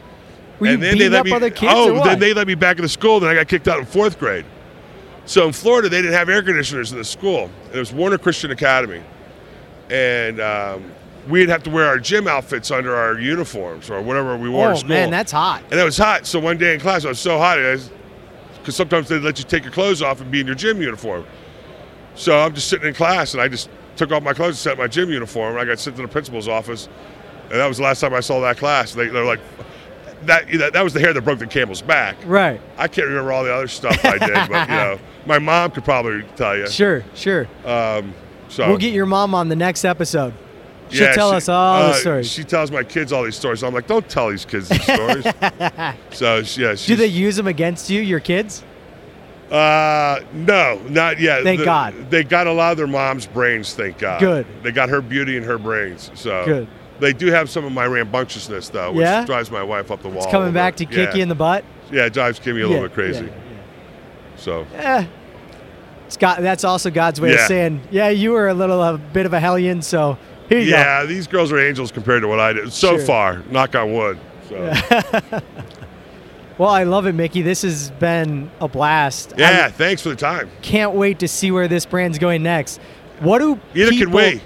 Were 0.59 0.67
you 0.67 0.73
and 0.73 0.82
then 0.82 0.93
they 0.93 0.97
beating 0.97 1.11
let 1.11 1.19
up 1.19 1.25
me. 1.25 1.32
other 1.34 1.49
kids 1.51 1.73
oh, 1.75 2.03
then 2.03 2.19
they 2.19 2.34
let 2.34 2.47
me 2.47 2.55
back 2.55 2.78
into 2.78 2.89
school. 2.89 3.19
Then 3.19 3.30
I 3.30 3.36
got 3.36 3.47
kicked 3.47 3.67
out 3.67 3.80
in 3.80 3.86
fourth 3.86 4.17
grade. 4.17 4.45
So 5.25 5.45
in 5.45 5.53
Florida, 5.53 5.89
they 5.89 6.01
didn't 6.01 6.13
have 6.13 6.30
air 6.30 6.41
conditioners 6.41 6.91
in 6.91 6.97
the 6.97 7.03
school. 7.03 7.51
It 7.73 7.78
was 7.78 7.91
Warner 7.91 8.17
Christian 8.17 8.49
Academy, 8.49 9.03
and 9.89 10.39
um, 10.39 10.91
we'd 11.27 11.49
have 11.49 11.63
to 11.63 11.69
wear 11.69 11.85
our 11.85 11.99
gym 11.99 12.27
outfits 12.27 12.71
under 12.71 12.95
our 12.95 13.19
uniforms 13.19 13.89
or 13.89 14.01
whatever 14.01 14.38
we 14.38 14.49
wore 14.49 14.73
oh 14.73 14.83
man, 14.83 15.09
that's 15.09 15.31
hot. 15.31 15.63
and 15.71 15.79
it 15.79 15.83
was 15.83 15.97
hot. 15.97 16.25
So 16.25 16.39
one 16.39 16.57
day 16.57 16.73
in 16.73 16.79
class, 16.79 17.05
I 17.05 17.09
was 17.09 17.19
so 17.19 17.38
hot, 17.38 17.57
because 18.59 18.75
sometimes 18.75 19.07
they 19.09 19.19
let 19.19 19.38
you 19.39 19.45
take 19.45 19.63
your 19.63 19.73
clothes 19.73 20.01
off 20.01 20.21
and 20.21 20.31
be 20.31 20.41
in 20.41 20.45
your 20.47 20.55
gym 20.55 20.81
uniform. 20.81 21.25
So 22.15 22.39
I'm 22.39 22.53
just 22.53 22.67
sitting 22.67 22.88
in 22.88 22.93
class, 22.93 23.33
and 23.33 23.41
I 23.41 23.47
just 23.47 23.69
took 23.95 24.11
off 24.11 24.23
my 24.23 24.33
clothes 24.33 24.49
and 24.49 24.57
set 24.57 24.77
my 24.77 24.88
gym 24.88 25.09
uniform. 25.09 25.53
And 25.53 25.59
I 25.61 25.65
got 25.65 25.79
sent 25.79 25.95
to 25.97 26.01
the 26.01 26.07
principal's 26.07 26.47
office, 26.47 26.89
and 27.43 27.59
that 27.59 27.67
was 27.67 27.77
the 27.77 27.83
last 27.83 28.01
time 28.01 28.13
I 28.13 28.19
saw 28.21 28.41
that 28.41 28.57
class. 28.57 28.93
They, 28.93 29.07
they're 29.07 29.23
like, 29.25 29.39
that, 30.25 30.47
that 30.51 30.73
that 30.73 30.83
was 30.83 30.93
the 30.93 30.99
hair 30.99 31.13
that 31.13 31.21
broke 31.21 31.39
the 31.39 31.47
camel's 31.47 31.81
back. 31.81 32.17
Right. 32.25 32.59
I 32.77 32.88
can't 32.88 33.07
remember 33.07 33.31
all 33.31 33.43
the 33.43 33.53
other 33.53 33.67
stuff 33.67 34.03
I 34.03 34.17
did, 34.17 34.49
but 34.49 34.67
you 34.67 34.75
know, 34.75 34.99
my 35.25 35.39
mom 35.39 35.71
could 35.71 35.83
probably 35.83 36.23
tell 36.35 36.57
you. 36.57 36.67
Sure, 36.67 37.03
sure. 37.13 37.47
Um, 37.65 38.13
so 38.58 38.68
We'll 38.68 38.80
get 38.80 38.91
your 38.91 39.05
mom 39.05 39.36
on 39.36 39.49
the 39.49 39.55
next 39.55 39.86
episode. 39.86 40.34
She'll 40.89 41.03
yeah, 41.03 41.14
tell 41.14 41.30
she- 41.30 41.38
us 41.38 41.47
all 41.47 41.84
the 41.84 41.89
uh, 41.89 41.93
stories. 41.93 42.32
She 42.32 42.43
tells 42.43 42.72
my 42.72 42.84
kids 42.84 43.14
all 43.14 43.24
these 43.24 43.36
stories. 43.36 43.64
I'm 43.64 43.72
like, 43.72 43.86
don't 43.86 44.10
tell 44.10 44.32
these 44.32 44.45
kids 44.45 44.68
these 44.70 44.82
stories. 44.82 45.28
so 46.12 46.41
she- 46.41 46.64
yeah, 46.64 46.74
Do 46.74 46.95
they 46.95 47.05
use 47.05 47.36
them 47.36 47.45
against 47.45 47.91
you, 47.91 48.01
your 48.01 48.20
kids? 48.20 48.64
Uh, 49.51 50.22
no, 50.34 50.82
not 50.89 51.20
yet. 51.20 51.43
Thank 51.43 51.60
The- 51.60 51.66
God. 51.66 52.10
They 52.10 52.24
got 52.24 52.47
a 52.47 52.51
lot 52.51 52.72
of 52.72 52.78
their 52.78 52.88
mom's 52.88 53.28
brains. 53.28 53.76
Thank 53.76 53.99
God. 53.99 54.20
Good. 54.22 54.47
They 54.64 54.72
got 54.72 54.89
her 54.89 55.01
beauty 55.01 55.38
in 55.38 55.43
her 55.43 55.60
brains. 55.60 56.10
So 56.16 56.43
Good. 56.43 56.68
They 56.99 57.14
do 57.14 57.28
have 57.28 57.51
some 57.51 57.64
of 57.64 57.72
my 57.72 57.86
rambunctiousness 57.86 58.70
though, 58.70 58.91
which 58.91 59.01
Yeah? 59.03 59.24
drives 59.24 59.51
my 59.51 59.62
wife 59.62 59.91
up 59.91 60.01
the 60.01 60.10
wall. 60.10 60.24
It's 60.24 60.32
coming 60.32 60.51
back 60.51 60.78
to 60.78 60.86
kick 60.86 61.10
yeah. 61.10 61.16
you 61.16 61.22
in 61.22 61.30
the 61.30 61.36
butt. 61.36 61.64
Yeah, 61.91 62.05
it 62.05 62.14
drives 62.14 62.39
Kimmy 62.39 62.64
a 62.64 62.68
little 62.68 62.82
bit 62.82 62.93
crazy. 62.93 63.26
yeah, 63.26 63.32
So 64.36 64.66
yeah. 64.74 65.05
That's 66.16 66.64
also 66.64 66.89
God's 66.89 67.20
way 67.22 67.34
of 67.34 67.41
saying, 67.41 67.82
yeah, 67.91 68.10
you 68.10 68.32
were 68.32 68.47
a 68.47 68.53
little 68.53 68.82
a 68.82 68.97
bit 68.97 69.26
of 69.26 69.34
a 69.34 69.39
hellion, 69.39 69.82
so 69.82 70.18
here 70.49 70.60
you 70.60 70.72
yeah, 70.72 71.03
these 71.05 71.28
girls 71.28 71.51
are 71.51 71.60
angels 71.60 71.91
compared 71.91 72.22
to 72.22 72.28
what 72.28 72.39
I 72.39 72.53
did 72.53 72.72
so 72.72 72.97
Sure. 72.97 73.05
far. 73.05 73.43
Knock 73.51 73.76
on 73.76 73.93
wood. 73.93 74.20
So. 74.49 74.74
Well, 76.58 76.70
I 76.70 76.86
love 76.86 77.05
it, 77.05 77.14
Mickey. 77.14 77.43
This 77.43 77.62
has 77.62 77.91
been 77.91 78.49
a 78.60 78.68
blast. 78.68 79.39
I 79.39 79.70
thanks 79.70 80.01
for 80.01 80.10
the 80.10 80.16
time. 80.16 80.49
can't 80.64 80.93
wait 80.93 81.20
to 81.20 81.28
see 81.28 81.51
where 81.51 81.68
this 81.68 81.86
brand's 81.86 82.18
going 82.18 82.41
next. 82.41 82.82
What 83.20 83.39
do 83.39 83.60
Either 83.76 83.91
people, 83.91 84.20
can 84.20 84.34
we. 84.34 84.41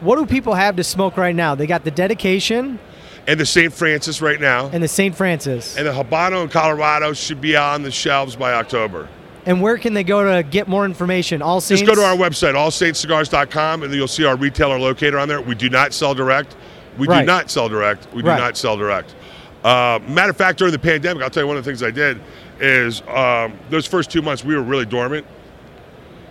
What 0.00 0.16
do 0.16 0.26
people 0.26 0.54
have 0.54 0.76
to 0.76 0.84
smoke 0.84 1.16
right 1.16 1.34
now? 1.34 1.56
They 1.56 1.66
got 1.66 1.82
the 1.82 1.90
dedication 1.90 2.78
And 3.26 3.40
the 3.40 3.46
St. 3.46 3.72
Francis 3.72 4.22
right 4.22 4.40
now, 4.40 4.68
and 4.72 4.80
the 4.80 4.86
St. 4.86 5.12
Francis. 5.16 5.76
and 5.76 5.84
the 5.88 5.90
Habano 5.90 6.44
in 6.44 6.50
Colorado 6.50 7.12
should 7.14 7.40
be 7.40 7.56
on 7.56 7.82
the 7.82 7.90
shelves 7.90 8.36
by 8.36 8.52
October. 8.52 9.08
And 9.46 9.62
where 9.62 9.78
can 9.78 9.94
they 9.94 10.02
go 10.04 10.24
to 10.24 10.42
get 10.42 10.66
more 10.66 10.84
information? 10.84 11.40
All 11.40 11.60
Saints. 11.60 11.80
Just 11.82 11.88
go 11.88 11.94
to 11.94 12.04
our 12.06 12.16
website, 12.16 12.54
allsaintscigars.com, 12.54 13.84
and 13.84 13.94
you'll 13.94 14.08
see 14.08 14.24
our 14.24 14.36
retailer 14.36 14.78
locator 14.78 15.18
on 15.18 15.28
there. 15.28 15.40
We 15.40 15.54
do 15.54 15.70
not 15.70 15.94
sell 15.94 16.14
direct. 16.14 16.56
We 16.98 17.06
Right. 17.06 17.20
do 17.20 17.26
not 17.26 17.50
sell 17.50 17.68
direct. 17.68 18.08
We 18.12 18.22
do 18.22 18.28
Right. 18.28 18.38
not 18.40 18.56
sell 18.56 18.76
direct. 18.76 19.14
Uh, 19.62 20.00
matter 20.08 20.30
of 20.30 20.36
fact, 20.36 20.58
during 20.58 20.72
the 20.72 20.78
pandemic, 20.78 21.22
I'll 21.22 21.30
tell 21.30 21.44
you 21.44 21.46
one 21.46 21.56
of 21.56 21.64
the 21.64 21.70
things 21.70 21.82
I 21.82 21.90
did 21.92 22.18
is 22.60 23.02
um, 23.08 23.52
those 23.70 23.86
first 23.86 24.10
two 24.10 24.22
months 24.22 24.44
we 24.44 24.54
were 24.56 24.62
really 24.62 24.86
dormant. 24.86 25.24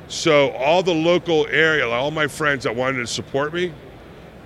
So 0.08 0.50
all 0.52 0.84
the 0.84 0.94
local 0.94 1.48
area, 1.50 1.88
like 1.88 2.00
all 2.00 2.12
my 2.12 2.28
friends 2.28 2.64
that 2.66 2.76
wanted 2.76 3.00
to 3.00 3.08
support 3.08 3.54
me, 3.54 3.72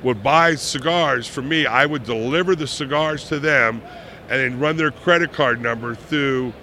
would 0.03 0.23
buy 0.23 0.55
cigars 0.55 1.27
from 1.27 1.49
me. 1.49 1.65
I 1.65 1.85
would 1.85 2.03
deliver 2.03 2.55
the 2.55 2.67
cigars 2.67 3.25
to 3.25 3.39
them, 3.39 3.81
and 4.29 4.39
then 4.39 4.59
run 4.59 4.77
their 4.77 4.91
credit 4.91 5.33
card 5.33 5.61
number 5.61 5.95
through 5.95 6.53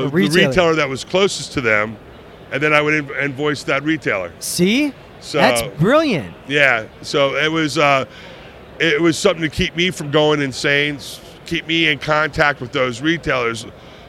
the, 0.00 0.02
The 0.02 0.08
retailer. 0.08 0.48
retailer 0.48 0.74
that 0.76 0.88
was 0.88 1.04
closest 1.04 1.52
to 1.54 1.60
them, 1.60 1.96
and 2.50 2.62
then 2.62 2.72
I 2.72 2.80
would 2.80 2.94
in- 2.94 3.10
invoice 3.20 3.62
that 3.64 3.82
retailer. 3.84 4.32
See, 4.40 4.92
So 5.20 5.38
that's 5.38 5.62
brilliant. 5.78 6.34
yeah, 6.48 6.86
so 7.02 7.36
it 7.36 7.50
was 7.50 7.78
uh, 7.78 8.04
it 8.78 9.00
was 9.00 9.16
something 9.18 9.42
to 9.42 9.48
keep 9.48 9.76
me 9.76 9.90
from 9.90 10.10
going 10.10 10.40
insane, 10.40 10.98
keep 11.46 11.66
me 11.66 11.88
in 11.88 11.98
contact 11.98 12.60
with 12.60 12.72
those 12.72 13.00
retailers. 13.00 13.66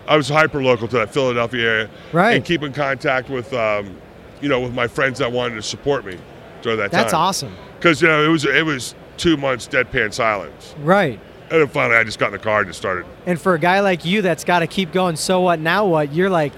I 0.08 0.18
was 0.18 0.28
hyper 0.28 0.62
local 0.64 0.88
to 0.90 0.96
that 0.98 1.14
Philadelphia 1.14 1.66
area, 1.70 1.90
Right. 2.12 2.36
And 2.36 2.44
keep 2.46 2.62
in 2.64 2.74
contact 2.74 3.30
with 3.30 3.54
um, 3.54 3.96
you 4.42 4.50
know 4.50 4.60
with 4.60 4.74
my 4.74 4.88
friends 4.88 5.20
that 5.20 5.32
wanted 5.32 5.56
to 5.56 5.62
support 5.62 6.06
me 6.06 6.18
during 6.62 6.78
that 6.80 6.92
That's 6.92 6.92
time. 6.92 7.04
That's 7.04 7.14
awesome. 7.14 7.56
Because 7.78 8.02
you 8.02 8.08
know 8.08 8.24
it 8.24 8.28
was 8.30 8.46
it 8.46 8.66
was 8.66 8.96
two 9.18 9.38
months 9.38 9.68
deadpan 9.68 10.12
silence, 10.14 10.74
Right. 10.80 11.20
And 11.52 11.62
then 11.62 11.68
finally 11.68 11.98
I 11.98 12.04
just 12.04 12.20
got 12.20 12.28
in 12.28 12.32
the 12.34 12.40
car 12.40 12.60
and 12.62 12.70
just 12.70 12.80
started. 12.80 13.06
And 13.26 13.40
for 13.40 13.54
a 13.54 13.60
guy 13.60 13.80
like 13.82 14.06
you 14.06 14.22
that's 14.22 14.44
got 14.44 14.60
to 14.60 14.68
keep 14.68 14.92
going, 14.92 15.16
so 15.16 15.42
what, 15.42 15.60
now 15.60 15.86
what? 15.86 16.14
You're 16.14 16.30
like, 16.30 16.54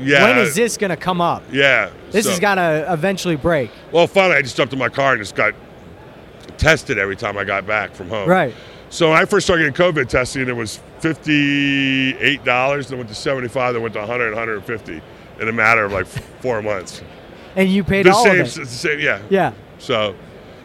Yeah, 0.00 0.24
when 0.24 0.38
is 0.38 0.54
this 0.54 0.76
going 0.76 0.90
to 0.90 0.96
come 0.96 1.20
up? 1.20 1.42
Yeah, 1.52 1.90
This 2.10 2.24
so- 2.24 2.30
has 2.30 2.40
got 2.40 2.56
to 2.56 2.86
eventually 2.92 3.36
break. 3.36 3.70
Well, 3.92 4.06
finally 4.06 4.36
I 4.36 4.42
just 4.42 4.56
jumped 4.56 4.72
in 4.72 4.78
my 4.78 4.88
car 4.88 5.12
and 5.14 5.20
just 5.20 5.34
got 5.34 5.54
tested 6.56 6.98
every 6.98 7.16
time 7.16 7.38
I 7.38 7.44
got 7.44 7.66
back 7.66 7.94
from 7.94 8.08
home. 8.08 8.28
Right. 8.28 8.54
So 8.90 9.10
when 9.10 9.18
I 9.18 9.24
first 9.26 9.46
started 9.46 9.72
getting 9.74 9.94
COVID 9.94 10.08
testing, 10.08 10.48
it 10.48 10.56
was 10.56 10.80
fifty-eight 11.00 12.42
dollars. 12.44 12.88
Then 12.88 12.98
went 12.98 13.08
to 13.10 13.14
seventy-five. 13.14 13.74
Then 13.74 13.82
went 13.82 13.92
to 13.94 14.00
100, 14.00 14.30
150 14.34 15.00
in 15.40 15.48
a 15.48 15.52
matter 15.52 15.84
of 15.84 15.92
like 15.92 16.06
four 16.40 16.62
months. 16.62 17.02
And 17.56 17.68
you 17.68 17.84
paid 17.84 18.06
The 18.06 18.12
all 18.14 18.24
same, 18.24 18.40
of 18.40 18.46
it. 18.46 18.54
the 18.60 18.66
same, 18.66 19.00
yeah. 19.00 19.20
Yeah. 19.30 19.52
So 19.78 20.14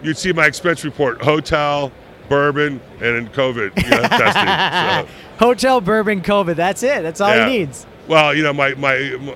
you'd 0.02 0.18
see 0.18 0.32
my 0.34 0.46
expense 0.46 0.84
report: 0.86 1.22
hotel, 1.22 1.92
bourbon, 2.30 2.82
and 3.02 3.02
then 3.02 3.28
COVID 3.30 3.84
you 3.84 3.90
know, 3.90 4.02
testing. 4.08 5.08
So, 5.08 5.14
Hotel 5.46 5.82
Bourbon 5.82 6.22
COVID. 6.22 6.56
That's 6.56 6.84
it. 6.84 7.02
That's 7.04 7.20
all 7.22 7.30
Yeah. 7.36 7.48
he 7.50 7.58
needs. 7.60 7.86
well, 8.08 8.34
you 8.36 8.44
know, 8.44 8.54
my 8.54 8.74
my, 8.76 8.98
my 9.22 9.36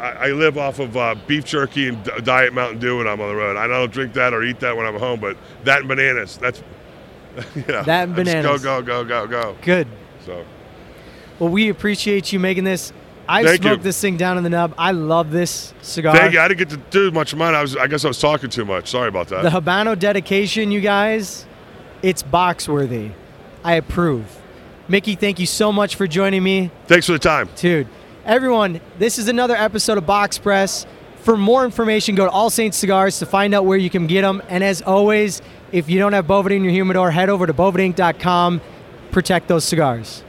I 0.00 0.30
live 0.30 0.56
off 0.56 0.78
of 0.78 0.96
uh, 0.96 1.14
beef 1.26 1.44
jerky 1.44 1.88
and 1.88 2.02
Diet 2.24 2.54
Mountain 2.54 2.78
Dew 2.78 2.98
when 2.98 3.06
I'm 3.06 3.20
on 3.20 3.28
the 3.28 3.34
road. 3.36 3.56
I 3.58 3.66
don't 3.66 3.92
drink 3.92 4.14
that 4.14 4.32
or 4.32 4.42
eat 4.42 4.58
that 4.60 4.74
when 4.76 4.86
I'm 4.86 4.98
home, 4.98 5.20
but 5.20 5.36
that 5.64 5.80
and 5.80 5.88
bananas. 5.88 6.38
That's 6.38 6.62
you 7.54 7.64
know, 7.68 7.82
That 7.82 8.04
and 8.08 8.16
bananas. 8.16 8.62
Go 8.62 8.80
go 8.82 9.04
go 9.04 9.04
go 9.04 9.26
go. 9.26 9.56
Good. 9.62 9.86
So. 10.24 10.44
Well, 11.38 11.50
we 11.50 11.68
appreciate 11.68 12.32
you 12.32 12.38
making 12.40 12.64
this. 12.64 12.92
I 13.28 13.44
Thank 13.44 13.62
smoked 13.62 13.76
you. 13.78 13.82
this 13.84 14.00
thing 14.00 14.16
down 14.16 14.38
in 14.38 14.44
the 14.44 14.50
nub. 14.50 14.74
I 14.76 14.90
love 14.90 15.30
this 15.30 15.72
cigar. 15.82 16.16
Thank 16.16 16.32
you. 16.32 16.40
I 16.40 16.48
didn't 16.48 16.58
get 16.58 16.70
to 16.70 16.76
do 16.90 17.10
much 17.12 17.32
of 17.32 17.38
mine. 17.38 17.54
I 17.54 17.62
was. 17.62 17.76
I 17.76 17.86
guess 17.86 18.04
I 18.04 18.08
was 18.08 18.18
talking 18.20 18.50
too 18.50 18.64
much. 18.64 18.88
Sorry 18.90 19.08
about 19.08 19.28
that. 19.28 19.42
The 19.42 19.50
Habano 19.50 19.96
dedication, 19.98 20.70
you 20.70 20.80
guys, 20.80 21.46
it's 22.02 22.22
box 22.22 22.68
worthy. 22.68 23.10
I 23.64 23.74
approve. 23.74 24.40
Mickey, 24.88 25.14
thank 25.14 25.38
you 25.38 25.46
so 25.46 25.72
much 25.72 25.96
for 25.96 26.06
joining 26.06 26.42
me. 26.42 26.70
Thanks 26.86 27.06
for 27.06 27.12
the 27.12 27.18
time. 27.18 27.48
Dude, 27.56 27.86
everyone, 28.24 28.80
this 28.98 29.18
is 29.18 29.28
another 29.28 29.54
episode 29.54 29.98
of 29.98 30.06
Box 30.06 30.38
Press. 30.38 30.86
For 31.18 31.36
more 31.36 31.64
information, 31.64 32.14
go 32.14 32.24
to 32.24 32.30
All 32.30 32.50
Saints 32.50 32.76
Cigars 32.76 33.18
to 33.18 33.26
find 33.26 33.54
out 33.54 33.66
where 33.66 33.78
you 33.78 33.90
can 33.90 34.06
get 34.06 34.22
them. 34.22 34.42
And 34.48 34.64
as 34.64 34.82
always, 34.82 35.42
if 35.70 35.88
you 35.88 35.98
don't 35.98 36.14
have 36.14 36.26
Boveda 36.26 36.52
in 36.52 36.64
your 36.64 36.72
humidor, 36.72 37.10
head 37.10 37.28
over 37.28 37.46
to 37.46 37.52
bovedainc.com. 37.54 38.60
Protect 39.12 39.48
those 39.48 39.64
cigars. 39.64 40.24